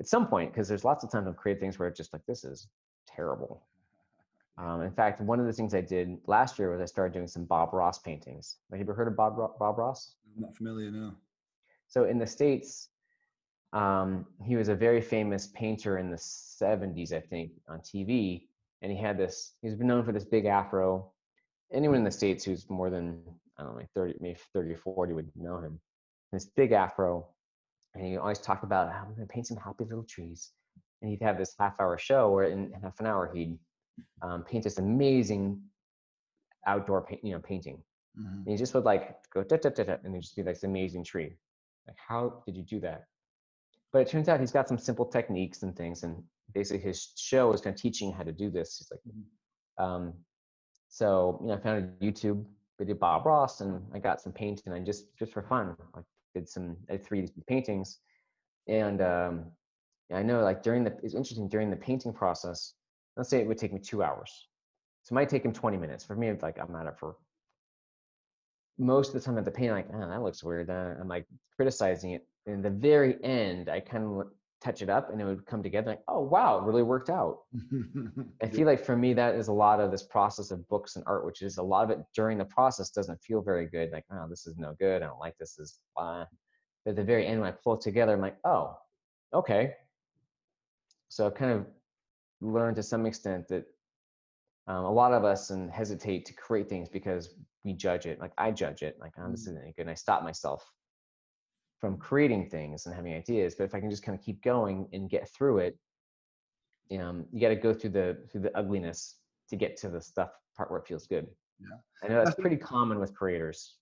at 0.00 0.06
some 0.08 0.26
point 0.26 0.52
because 0.52 0.68
there's 0.68 0.84
lots 0.84 1.04
of 1.04 1.10
times 1.10 1.26
I've 1.28 1.36
created 1.36 1.60
things 1.60 1.78
where 1.78 1.88
it's 1.88 1.98
just 1.98 2.12
like 2.12 2.24
this 2.26 2.44
is 2.44 2.68
terrible. 3.06 3.66
Um, 4.60 4.82
in 4.82 4.92
fact, 4.92 5.20
one 5.20 5.40
of 5.40 5.46
the 5.46 5.52
things 5.52 5.74
I 5.74 5.80
did 5.80 6.18
last 6.26 6.58
year 6.58 6.70
was 6.70 6.80
I 6.80 6.84
started 6.84 7.14
doing 7.14 7.26
some 7.26 7.44
Bob 7.44 7.72
Ross 7.72 7.98
paintings. 7.98 8.58
Like, 8.70 8.78
have 8.78 8.86
you 8.86 8.92
ever 8.92 8.96
heard 8.96 9.08
of 9.08 9.16
Bob 9.16 9.36
Bob 9.58 9.78
Ross? 9.78 10.14
I'm 10.36 10.42
not 10.42 10.54
familiar 10.54 10.90
now. 10.90 11.14
So 11.88 12.04
in 12.04 12.18
the 12.18 12.26
states, 12.26 12.88
um, 13.72 14.26
he 14.44 14.56
was 14.56 14.68
a 14.68 14.74
very 14.74 15.00
famous 15.00 15.46
painter 15.48 15.98
in 15.98 16.10
the 16.10 16.16
70s, 16.16 17.12
I 17.12 17.20
think, 17.20 17.52
on 17.68 17.80
TV, 17.80 18.42
and 18.82 18.92
he 18.92 18.98
had 18.98 19.16
this. 19.16 19.54
He's 19.62 19.74
been 19.74 19.86
known 19.86 20.04
for 20.04 20.12
this 20.12 20.24
big 20.24 20.44
afro. 20.44 21.10
Anyone 21.72 21.98
in 21.98 22.04
the 22.04 22.10
states 22.10 22.44
who's 22.44 22.68
more 22.68 22.90
than 22.90 23.22
I 23.58 23.62
don't 23.62 23.72
know, 23.72 23.78
like 23.78 23.90
30, 23.94 24.14
maybe 24.20 24.38
30 24.52 24.72
or 24.72 24.76
40 24.76 25.12
would 25.14 25.30
know 25.36 25.58
him. 25.58 25.80
This 26.32 26.44
big 26.44 26.72
afro, 26.72 27.26
and 27.94 28.04
he 28.04 28.16
always 28.16 28.38
talked 28.38 28.64
about 28.64 28.88
"Oh, 28.88 28.96
I'm 28.96 29.14
going 29.14 29.26
to 29.26 29.32
paint 29.32 29.46
some 29.46 29.56
happy 29.56 29.84
little 29.84 30.04
trees. 30.04 30.52
And 31.00 31.10
he'd 31.10 31.22
have 31.22 31.38
this 31.38 31.54
half-hour 31.58 31.96
show 31.96 32.30
where 32.30 32.44
in 32.44 32.72
half 32.82 33.00
an 33.00 33.06
hour 33.06 33.30
he'd 33.34 33.58
um, 34.22 34.44
paint 34.44 34.64
this 34.64 34.78
amazing 34.78 35.60
outdoor, 36.66 37.02
paint, 37.02 37.24
you 37.24 37.32
know, 37.32 37.40
painting. 37.40 37.82
Mhm. 38.18 38.38
And 38.38 38.48
he 38.48 38.56
just 38.56 38.74
would 38.74 38.84
like 38.84 39.16
go 39.32 39.42
da, 39.42 39.56
da, 39.56 39.70
da, 39.70 39.84
da, 39.84 39.96
and 40.04 40.20
just 40.20 40.36
be 40.36 40.42
like 40.42 40.54
this 40.54 40.64
amazing 40.64 41.04
tree. 41.04 41.36
Like, 41.86 41.96
how 41.96 42.42
did 42.46 42.56
you 42.56 42.62
do 42.62 42.80
that? 42.80 43.06
But 43.92 44.02
it 44.02 44.08
turns 44.08 44.28
out 44.28 44.40
he's 44.40 44.52
got 44.52 44.68
some 44.68 44.78
simple 44.78 45.06
techniques 45.06 45.62
and 45.62 45.76
things, 45.76 46.02
and 46.02 46.22
basically 46.52 46.82
his 46.82 47.12
show 47.16 47.52
is 47.52 47.60
kind 47.60 47.74
of 47.74 47.80
teaching 47.80 48.12
how 48.12 48.22
to 48.22 48.32
do 48.32 48.50
this. 48.50 48.78
He's 48.78 48.90
like, 48.90 49.84
um, 49.84 50.14
so 50.88 51.38
you 51.40 51.48
know, 51.48 51.54
I 51.54 51.58
found 51.58 51.84
a 51.84 52.04
YouTube 52.04 52.44
video 52.78 52.94
Bob 52.94 53.26
Ross, 53.26 53.60
and 53.60 53.82
I 53.94 53.98
got 53.98 54.20
some 54.20 54.32
paint, 54.32 54.62
and 54.66 54.74
I 54.74 54.80
just 54.80 55.16
just 55.16 55.32
for 55.32 55.42
fun, 55.42 55.76
I 55.94 56.00
did 56.34 56.48
some 56.48 56.76
I 56.88 56.92
did 56.96 57.04
three 57.04 57.28
paintings, 57.46 57.98
and 58.68 59.00
um, 59.02 59.52
I 60.12 60.22
know 60.22 60.42
like 60.42 60.62
during 60.62 60.84
the 60.84 60.96
it's 61.02 61.14
interesting 61.14 61.48
during 61.48 61.70
the 61.70 61.76
painting 61.76 62.12
process. 62.12 62.74
Let's 63.20 63.28
say 63.28 63.42
it 63.42 63.46
would 63.46 63.58
take 63.58 63.74
me 63.74 63.80
two 63.80 64.02
hours, 64.02 64.48
so 65.02 65.12
it 65.12 65.14
might 65.14 65.28
take 65.28 65.44
him 65.44 65.52
20 65.52 65.76
minutes. 65.76 66.02
For 66.02 66.16
me, 66.16 66.28
it's 66.28 66.42
like 66.42 66.58
I'm 66.58 66.74
at 66.74 66.86
it 66.86 66.98
for 66.98 67.16
most 68.78 69.08
of 69.08 69.14
the 69.14 69.20
time 69.20 69.36
at 69.36 69.44
the 69.44 69.50
paint, 69.50 69.72
I'm 69.72 69.76
like, 69.76 69.88
oh, 69.92 70.08
that 70.08 70.22
looks 70.22 70.42
weird. 70.42 70.70
Uh, 70.70 70.94
I'm 70.98 71.06
like 71.06 71.26
criticizing 71.54 72.12
it. 72.12 72.26
In 72.46 72.62
the 72.62 72.70
very 72.70 73.22
end, 73.22 73.68
I 73.68 73.78
kind 73.80 74.04
of 74.04 74.28
touch 74.62 74.80
it 74.80 74.88
up 74.88 75.12
and 75.12 75.20
it 75.20 75.26
would 75.26 75.44
come 75.44 75.62
together 75.62 75.90
like, 75.90 76.02
oh, 76.08 76.20
wow, 76.20 76.58
it 76.58 76.64
really 76.64 76.82
worked 76.82 77.10
out. 77.10 77.40
I 78.42 78.48
feel 78.52 78.66
like 78.66 78.82
for 78.82 78.96
me, 78.96 79.12
that 79.12 79.34
is 79.34 79.48
a 79.48 79.52
lot 79.52 79.80
of 79.80 79.90
this 79.90 80.02
process 80.02 80.50
of 80.50 80.66
books 80.68 80.96
and 80.96 81.04
art, 81.06 81.26
which 81.26 81.42
is 81.42 81.58
a 81.58 81.62
lot 81.62 81.84
of 81.84 81.90
it 81.90 81.98
during 82.14 82.38
the 82.38 82.46
process 82.46 82.88
doesn't 82.88 83.22
feel 83.22 83.42
very 83.42 83.66
good. 83.66 83.90
Like, 83.92 84.04
oh, 84.10 84.26
this 84.30 84.46
is 84.46 84.56
no 84.56 84.74
good. 84.78 85.02
I 85.02 85.06
don't 85.08 85.20
like 85.20 85.36
this. 85.36 85.58
Is 85.58 85.78
blah. 85.94 86.24
But 86.86 86.92
at 86.92 86.96
the 86.96 87.04
very 87.04 87.26
end, 87.26 87.42
when 87.42 87.50
I 87.50 87.52
pull 87.52 87.74
it 87.74 87.82
together, 87.82 88.14
I'm 88.14 88.22
like, 88.22 88.38
oh, 88.44 88.78
okay. 89.34 89.74
So 91.10 91.30
kind 91.30 91.52
of 91.52 91.66
learned 92.40 92.76
to 92.76 92.82
some 92.82 93.06
extent 93.06 93.48
that 93.48 93.64
um, 94.66 94.84
a 94.84 94.92
lot 94.92 95.12
of 95.12 95.24
us 95.24 95.50
and 95.50 95.70
hesitate 95.70 96.24
to 96.26 96.34
create 96.34 96.68
things 96.68 96.88
because 96.88 97.34
we 97.64 97.72
judge 97.72 98.06
it. 98.06 98.20
Like 98.20 98.32
I 98.38 98.50
judge 98.50 98.82
it. 98.82 98.96
Like, 99.00 99.12
oh, 99.18 99.30
this 99.30 99.42
isn't 99.42 99.60
any 99.60 99.72
good. 99.72 99.82
And 99.82 99.90
I 99.90 99.94
stop 99.94 100.22
myself 100.22 100.64
from 101.80 101.96
creating 101.96 102.48
things 102.48 102.86
and 102.86 102.94
having 102.94 103.14
ideas. 103.14 103.54
But 103.54 103.64
if 103.64 103.74
I 103.74 103.80
can 103.80 103.90
just 103.90 104.02
kind 104.02 104.18
of 104.18 104.24
keep 104.24 104.42
going 104.42 104.88
and 104.92 105.08
get 105.10 105.28
through 105.30 105.58
it, 105.58 105.78
um, 106.98 107.24
you 107.32 107.40
got 107.40 107.48
to 107.48 107.56
go 107.56 107.72
through 107.72 107.90
the 107.90 108.18
through 108.30 108.42
the 108.42 108.56
ugliness 108.56 109.16
to 109.48 109.56
get 109.56 109.76
to 109.78 109.88
the 109.88 110.00
stuff 110.00 110.30
part 110.56 110.70
where 110.70 110.80
it 110.80 110.86
feels 110.86 111.06
good. 111.06 111.26
Yeah. 111.60 111.76
I 112.02 112.08
know 112.08 112.24
that's 112.24 112.36
think- 112.36 112.42
pretty 112.42 112.56
common 112.56 112.98
with 112.98 113.14
creators. 113.14 113.76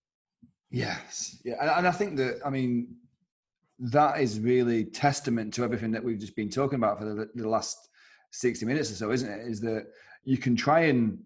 Yes, 0.71 1.41
yeah, 1.47 1.55
and, 1.63 1.71
and 1.71 1.89
I 1.89 1.91
think 1.91 2.19
that 2.19 2.41
I 2.45 2.51
mean 2.51 2.95
that 3.79 4.21
is 4.21 4.39
really 4.39 4.85
testament 4.85 5.55
to 5.55 5.65
everything 5.65 5.93
that 5.93 6.05
we've 6.05 6.19
just 6.19 6.37
been 6.37 6.51
talking 6.51 6.77
about 6.77 6.99
for 6.99 7.07
the, 7.07 7.31
the 7.35 7.49
last 7.49 7.89
sixty 8.31 8.67
minutes 8.67 8.91
or 8.91 8.95
so, 8.95 9.11
isn't 9.11 9.31
it? 9.31 9.47
Is 9.47 9.61
that 9.63 9.87
you 10.25 10.39
can 10.39 10.57
try 10.57 10.81
and 10.83 11.19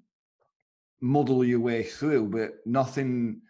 muddle 1.00 1.44
your 1.44 1.60
way 1.60 1.82
through, 1.82 2.28
but 2.28 2.54
nothing 2.64 3.40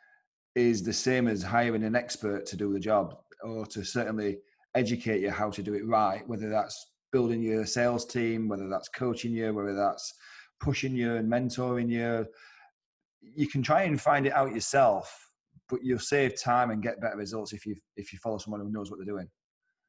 is 0.54 0.82
the 0.82 0.92
same 0.92 1.28
as 1.28 1.42
hiring 1.42 1.84
an 1.84 1.96
expert 1.96 2.46
to 2.46 2.56
do 2.56 2.72
the 2.72 2.80
job 2.80 3.16
or 3.42 3.66
to 3.66 3.84
certainly 3.84 4.38
educate 4.74 5.20
you 5.20 5.30
how 5.30 5.50
to 5.50 5.62
do 5.62 5.74
it 5.74 5.86
right. 5.86 6.26
Whether 6.28 6.48
that's 6.48 6.92
building 7.12 7.42
your 7.42 7.66
sales 7.66 8.06
team, 8.06 8.48
whether 8.48 8.68
that's 8.68 8.88
coaching 8.88 9.32
you, 9.32 9.52
whether 9.52 9.74
that's 9.74 10.14
pushing 10.60 10.94
you 10.94 11.16
and 11.16 11.30
mentoring 11.30 11.90
you. 11.90 12.26
You 13.20 13.46
can 13.46 13.62
try 13.62 13.82
and 13.82 14.00
find 14.00 14.26
it 14.26 14.32
out 14.32 14.54
yourself, 14.54 15.30
but 15.68 15.80
you'll 15.82 15.98
save 15.98 16.40
time 16.40 16.70
and 16.70 16.82
get 16.82 17.00
better 17.00 17.16
results 17.16 17.52
if 17.52 17.66
you 17.66 17.76
if 17.96 18.12
you 18.12 18.18
follow 18.18 18.38
someone 18.38 18.60
who 18.60 18.70
knows 18.70 18.90
what 18.90 18.98
they're 18.98 19.06
doing. 19.06 19.28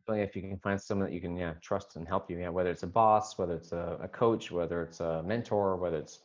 If 0.10 0.36
you 0.36 0.42
can 0.42 0.58
find 0.58 0.80
someone 0.82 1.08
that 1.08 1.14
you 1.14 1.22
can 1.22 1.38
yeah 1.38 1.54
trust 1.62 1.96
and 1.96 2.06
help 2.08 2.30
you, 2.30 2.38
yeah, 2.38 2.50
whether 2.50 2.70
it's 2.70 2.84
a 2.84 2.88
boss, 2.88 3.38
whether 3.38 3.56
it's 3.56 3.72
a, 3.72 3.98
a 4.02 4.08
coach, 4.08 4.52
whether 4.52 4.84
it's 4.84 5.00
a 5.00 5.24
mentor, 5.24 5.78
whether 5.78 5.98
it's 5.98 6.20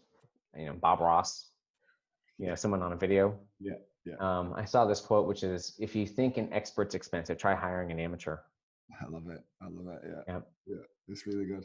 you 0.57 0.67
know 0.67 0.73
Bob 0.75 1.01
Ross, 1.01 1.51
you 2.39 2.47
know 2.49 2.57
someone 2.57 2.83
on 2.83 2.93
a 2.93 2.97
video. 2.97 3.39
Yeah, 3.61 3.75
yeah. 4.05 4.15
Um, 4.19 4.53
I 4.57 4.65
saw 4.65 4.85
this 4.85 5.01
quote, 5.01 5.29
which 5.29 5.45
is, 5.45 5.77
"If 5.79 5.95
you 5.95 6.07
think 6.07 6.39
an 6.39 6.53
expert's 6.53 6.97
expensive, 6.97 7.39
try 7.39 7.55
hiring 7.55 7.93
an 7.93 8.01
amateur." 8.01 8.39
I 9.01 9.07
love 9.09 9.29
it. 9.29 9.41
I 9.63 9.67
love 9.69 9.87
it. 9.95 10.01
Yeah, 10.27 10.35
Yep. 10.35 10.49
yeah, 10.67 10.77
it's 11.09 11.27
really 11.27 11.45
good. 11.45 11.65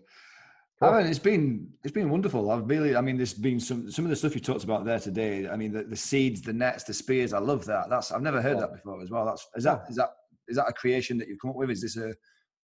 Cool. 0.79 0.89
Aaron, 0.89 1.07
it's 1.07 1.17
been 1.17 1.67
it's 1.83 1.93
been 1.93 2.11
wonderful. 2.11 2.51
I've 2.51 2.69
really, 2.69 2.95
I 2.95 3.01
mean, 3.01 3.17
there's 3.17 3.33
been 3.33 3.59
some 3.59 3.89
some 3.89 4.05
of 4.05 4.09
the 4.09 4.15
stuff 4.15 4.35
you 4.35 4.41
talked 4.41 4.63
about 4.65 4.85
there 4.85 4.99
today. 4.99 5.47
I 5.47 5.55
mean, 5.55 5.71
the, 5.71 5.83
the 5.83 5.95
seeds, 5.95 6.43
the 6.43 6.53
nets, 6.53 6.83
the 6.83 6.93
spears. 6.93 7.33
I 7.33 7.39
love 7.39 7.65
that. 7.65 7.89
That's 7.89 8.11
I've 8.11 8.21
never 8.21 8.39
heard 8.41 8.55
Yeah. 8.57 8.67
that 8.67 8.73
before 8.73 9.01
as 9.01 9.09
well. 9.09 9.25
That's 9.25 9.47
is 9.55 9.63
that 9.63 9.81
Yeah. 9.85 9.89
is 9.89 9.95
that 9.95 10.11
is 10.47 10.57
that 10.57 10.67
a 10.67 10.73
creation 10.73 11.17
that 11.17 11.27
you've 11.27 11.39
come 11.39 11.51
up 11.51 11.55
with? 11.57 11.69
Is 11.69 11.81
this 11.81 11.97
a 11.97 12.13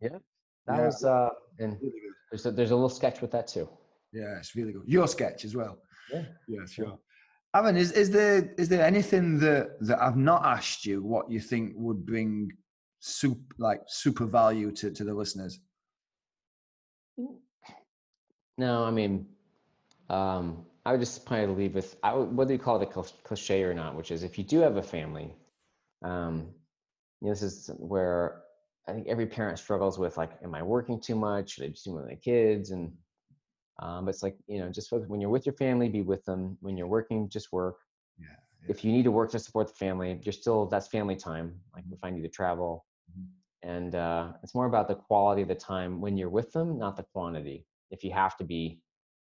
yeah? 0.02 0.18
That 0.68 0.78
Yeah. 0.78 0.86
was, 0.86 1.04
uh, 1.04 1.30
and 1.60 1.78
really 1.82 2.00
there's 2.32 2.46
a, 2.46 2.52
there's 2.52 2.72
a 2.72 2.76
little 2.76 2.90
sketch 2.90 3.22
with 3.22 3.32
that 3.32 3.48
too. 3.48 3.68
Yeah, 4.12 4.38
it's 4.38 4.56
really 4.56 4.74
good. 4.74 4.84
Your 4.86 5.08
sketch 5.08 5.46
as 5.46 5.56
well. 5.56 5.78
Yeah. 6.12 6.26
Yeah, 6.48 6.66
sure. 6.66 7.00
Aaron, 7.56 7.78
is, 7.78 7.92
is 7.94 8.12
there 8.12 8.54
is 8.58 8.70
there 8.70 8.86
anything 8.86 9.40
that 9.40 9.80
that 9.82 10.02
I've 10.02 10.18
not 10.18 10.46
asked 10.46 10.86
you 10.86 11.02
what 11.04 11.32
you 11.32 11.40
think 11.40 11.74
would 11.76 12.06
bring 12.06 12.52
soup 13.00 13.40
like 13.58 13.82
super 13.88 14.26
value 14.26 14.72
to, 14.74 14.92
to 14.92 15.04
the 15.04 15.14
listeners? 15.14 15.60
No, 18.58 18.84
I 18.84 18.92
mean, 18.92 19.26
um, 20.10 20.66
I 20.86 20.92
would 20.92 21.00
just 21.00 21.26
probably 21.26 21.56
leave 21.56 21.76
with 21.76 21.96
I 22.04 22.14
would, 22.14 22.36
whether 22.36 22.54
you 22.54 22.60
call 22.60 22.82
it 22.82 22.90
a 22.96 23.04
cliche 23.24 23.64
or 23.64 23.74
not, 23.74 23.96
which 23.96 24.12
is 24.12 24.24
if 24.24 24.38
you 24.38 24.44
do 24.44 24.60
have 24.60 24.78
a 24.78 24.84
family, 24.84 25.34
um, 26.04 26.48
you 27.22 27.28
know, 27.28 27.34
this 27.34 27.42
is 27.44 27.70
where 27.78 28.44
I 28.88 28.94
think 28.94 29.08
every 29.08 29.28
parent 29.28 29.60
struggles 29.60 30.00
with 30.00 30.18
like, 30.18 30.32
am 30.44 30.56
I 30.56 30.64
working 30.64 31.00
too 31.00 31.16
much? 31.16 31.52
Should 31.52 31.66
I 31.66 31.68
just 31.70 31.86
do 31.86 31.94
with 31.94 32.06
my 32.06 32.16
kids? 32.16 32.72
And 32.72 32.94
um, 33.80 34.06
but 34.06 34.10
it's 34.10 34.24
like 34.24 34.38
you 34.48 34.60
know, 34.60 34.70
just 34.70 34.90
focus, 34.90 35.08
when 35.08 35.22
you're 35.22 35.30
with 35.30 35.46
your 35.46 35.56
family, 35.56 35.90
be 35.90 36.02
with 36.02 36.24
them. 36.26 36.58
When 36.62 36.78
you're 36.78 36.88
working, 36.88 37.30
just 37.30 37.52
work. 37.52 37.78
Yeah, 38.18 38.36
If 38.68 38.84
you 38.84 38.92
need 38.92 39.04
to 39.04 39.12
work 39.12 39.32
to 39.32 39.40
support 39.40 39.68
the 39.68 39.74
family, 39.74 40.20
you're 40.24 40.34
still 40.34 40.66
that's 40.68 40.88
family 40.88 41.16
time. 41.16 41.62
Like 41.74 41.86
if 41.92 42.04
I 42.04 42.10
need 42.10 42.22
to 42.24 42.30
travel, 42.30 42.86
Mhm. 43.12 43.28
and 43.64 43.96
uh, 43.96 44.34
it's 44.44 44.56
more 44.56 44.66
about 44.66 44.88
the 44.88 44.96
quality 44.96 45.42
of 45.42 45.48
the 45.48 45.56
time 45.56 46.02
when 46.02 46.18
you're 46.18 46.30
with 46.30 46.52
them, 46.52 46.78
not 46.78 46.96
the 46.98 47.04
quantity. 47.04 47.66
If 47.92 48.04
you 48.04 48.12
have 48.12 48.38
to 48.38 48.44
be, 48.44 48.82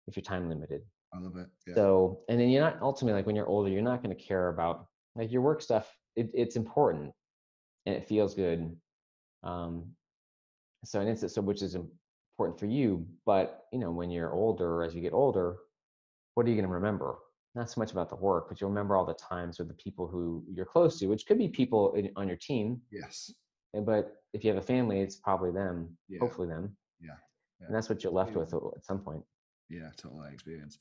if 0.07 0.17
you're 0.17 0.23
time 0.23 0.49
limited. 0.49 0.83
I 1.13 1.19
love 1.19 1.37
it. 1.37 1.49
Yeah. 1.67 1.75
So, 1.75 2.25
and 2.29 2.41
then 2.41 2.49
you're 2.49 2.63
not 2.63 2.81
ultimately 2.83 3.17
like 3.19 3.27
when 3.27 3.37
you're 3.37 3.49
older, 3.49 3.71
you're 3.71 3.83
not 3.83 4.03
going 4.03 4.17
to 4.17 4.23
care 4.23 4.49
about 4.49 4.87
like 5.17 5.31
your 5.33 5.43
work 5.43 5.63
stuff. 5.63 5.97
It, 6.17 6.31
it's 6.35 6.57
important 6.57 7.13
and 7.87 7.95
it 7.95 8.05
feels 8.07 8.35
good. 8.35 8.75
Um, 9.43 9.93
so, 10.85 11.01
and 11.01 11.09
it's 11.09 11.33
so 11.33 11.41
which 11.41 11.63
is 11.63 11.75
important 11.75 12.59
for 12.59 12.67
you. 12.67 13.07
But 13.27 13.65
you 13.73 13.79
know, 13.79 13.91
when 13.91 14.11
you're 14.11 14.33
older, 14.33 14.83
as 14.83 14.95
you 14.95 15.01
get 15.01 15.13
older, 15.13 15.57
what 16.35 16.47
are 16.47 16.51
you 16.51 16.57
going 16.57 16.69
to 16.69 16.75
remember? 16.75 17.17
Not 17.55 17.71
so 17.71 17.81
much 17.81 17.93
about 17.93 18.11
the 18.11 18.17
work, 18.17 18.49
but 18.49 18.61
you'll 18.61 18.71
remember 18.71 18.97
all 18.97 19.05
the 19.05 19.15
times 19.15 19.59
with 19.59 19.69
the 19.69 19.75
people 19.75 20.09
who 20.09 20.45
you're 20.53 20.67
close 20.67 20.99
to, 20.99 21.07
which 21.07 21.27
could 21.27 21.39
be 21.39 21.49
people 21.49 21.95
in, 21.95 22.11
on 22.17 22.27
your 22.27 22.37
team, 22.37 22.81
yes. 22.91 23.33
but 23.73 24.17
if 24.33 24.43
you 24.43 24.51
have 24.51 24.61
a 24.61 24.67
family, 24.67 25.01
it's 25.01 25.15
probably 25.17 25.53
them, 25.53 25.97
Yeah. 26.09 26.19
hopefully 26.19 26.49
them. 26.49 26.77
Yeah, 27.01 27.13
yeah. 27.61 27.67
And 27.67 27.77
that's 27.77 27.89
what 27.89 28.03
you're 28.03 28.13
left 28.13 28.35
with 28.35 28.53
at 28.53 28.85
some 28.85 28.99
point. 28.99 29.23
Yeah, 29.71 29.91
totally 29.97 30.33
experience. 30.33 30.79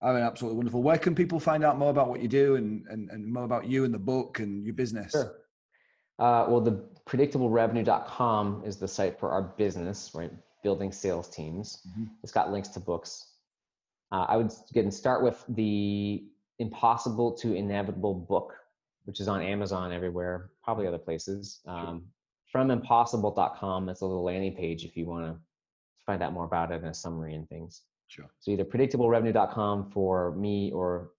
I 0.00 0.12
mean, 0.12 0.22
absolutely 0.22 0.56
wonderful. 0.56 0.82
Where 0.82 0.96
can 0.96 1.14
people 1.14 1.40
find 1.40 1.62
out 1.62 1.78
more 1.78 1.90
about 1.90 2.08
what 2.08 2.22
you 2.22 2.28
do 2.28 2.56
and, 2.56 2.86
and, 2.88 3.10
and 3.10 3.30
more 3.30 3.44
about 3.44 3.66
you 3.66 3.84
and 3.84 3.92
the 3.92 3.98
book 3.98 4.38
and 4.38 4.64
your 4.64 4.74
business? 4.74 5.12
Sure. 5.12 5.34
Uh, 6.18 6.46
well, 6.48 6.60
the 6.60 6.72
predictablerevenue.com 7.06 8.62
is 8.64 8.76
the 8.76 8.88
site 8.88 9.18
for 9.18 9.30
our 9.30 9.42
business, 9.42 10.10
right? 10.14 10.32
Building 10.62 10.92
sales 10.92 11.28
teams. 11.28 11.86
Mhm. 11.88 12.10
It's 12.22 12.32
got 12.32 12.50
links 12.50 12.68
to 12.70 12.80
books. 12.80 13.32
Uh, 14.10 14.26
I 14.28 14.36
would 14.36 14.52
get 14.72 14.84
and 14.84 14.92
start 14.92 15.22
with 15.22 15.44
the 15.48 16.24
Impossible 16.58 17.32
to 17.36 17.54
Inevitable 17.54 18.14
book, 18.14 18.54
which 19.04 19.20
is 19.20 19.28
on 19.28 19.40
Amazon 19.42 19.92
everywhere, 19.92 20.50
probably 20.62 20.86
other 20.86 20.98
places. 20.98 21.60
Um, 21.66 22.10
From 22.50 22.70
impossible.com, 22.70 23.84
that's 23.84 24.00
a 24.00 24.06
little 24.06 24.24
landing 24.24 24.56
page 24.56 24.84
if 24.84 24.96
you 24.96 25.04
want 25.06 25.26
to 25.26 25.38
find 26.06 26.22
out 26.22 26.32
more 26.32 26.46
about 26.46 26.72
it 26.72 26.76
and 26.76 26.86
a 26.86 26.94
summary 26.94 27.34
and 27.34 27.46
things. 27.50 27.82
Sure. 28.08 28.24
So 28.38 28.50
either 28.50 28.64
predictablerevenue.com 28.64 29.90
for 29.90 30.32
me 30.34 30.72
or 30.72 31.12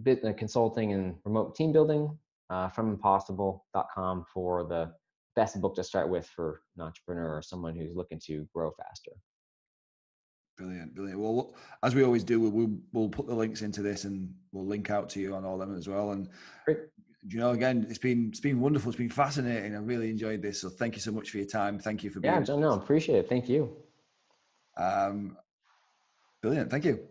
bit, 0.00 0.24
uh, 0.24 0.32
consulting 0.32 0.92
and 0.92 1.16
remote 1.24 1.56
team 1.56 1.72
building, 1.72 2.16
uh, 2.50 2.68
from 2.68 2.90
impossible.com 2.90 4.24
for 4.32 4.64
the 4.64 4.92
best 5.36 5.60
book 5.60 5.74
to 5.76 5.84
start 5.84 6.08
with 6.08 6.26
for 6.26 6.62
an 6.76 6.82
entrepreneur 6.82 7.36
or 7.36 7.42
someone 7.42 7.74
who's 7.74 7.94
looking 7.94 8.20
to 8.26 8.46
grow 8.52 8.72
faster. 8.72 9.12
Brilliant, 10.58 10.94
brilliant. 10.94 11.20
Well, 11.20 11.54
as 11.82 11.94
we 11.94 12.02
always 12.02 12.24
do, 12.24 12.40
we'll, 12.40 12.76
we'll, 12.92 13.08
put 13.08 13.26
the 13.26 13.34
links 13.34 13.62
into 13.62 13.80
this 13.80 14.04
and 14.04 14.28
we'll 14.52 14.66
link 14.66 14.90
out 14.90 15.08
to 15.10 15.20
you 15.20 15.34
on 15.34 15.44
all 15.44 15.62
of 15.62 15.68
them 15.68 15.78
as 15.78 15.88
well. 15.88 16.10
And 16.10 16.28
Great. 16.66 16.78
you 17.26 17.38
know, 17.38 17.52
again, 17.52 17.86
it's 17.88 17.98
been 17.98 18.28
it's 18.28 18.40
been 18.40 18.60
wonderful. 18.60 18.90
It's 18.90 18.98
been 18.98 19.08
fascinating. 19.08 19.74
I 19.74 19.78
really 19.78 20.10
enjoyed 20.10 20.42
this. 20.42 20.60
So 20.60 20.68
thank 20.68 20.96
you 20.96 21.00
so 21.00 21.12
much 21.12 21.30
for 21.30 21.38
your 21.38 21.46
time. 21.46 21.78
Thank 21.78 22.04
you 22.04 22.10
for 22.10 22.20
being. 22.20 22.34
Yeah, 22.34 22.56
no, 22.56 22.72
appreciate 22.74 23.20
it. 23.20 23.28
Thank 23.28 23.48
you. 23.48 23.74
Um, 24.76 25.38
brilliant. 26.42 26.70
Thank 26.70 26.84
you. 26.84 27.08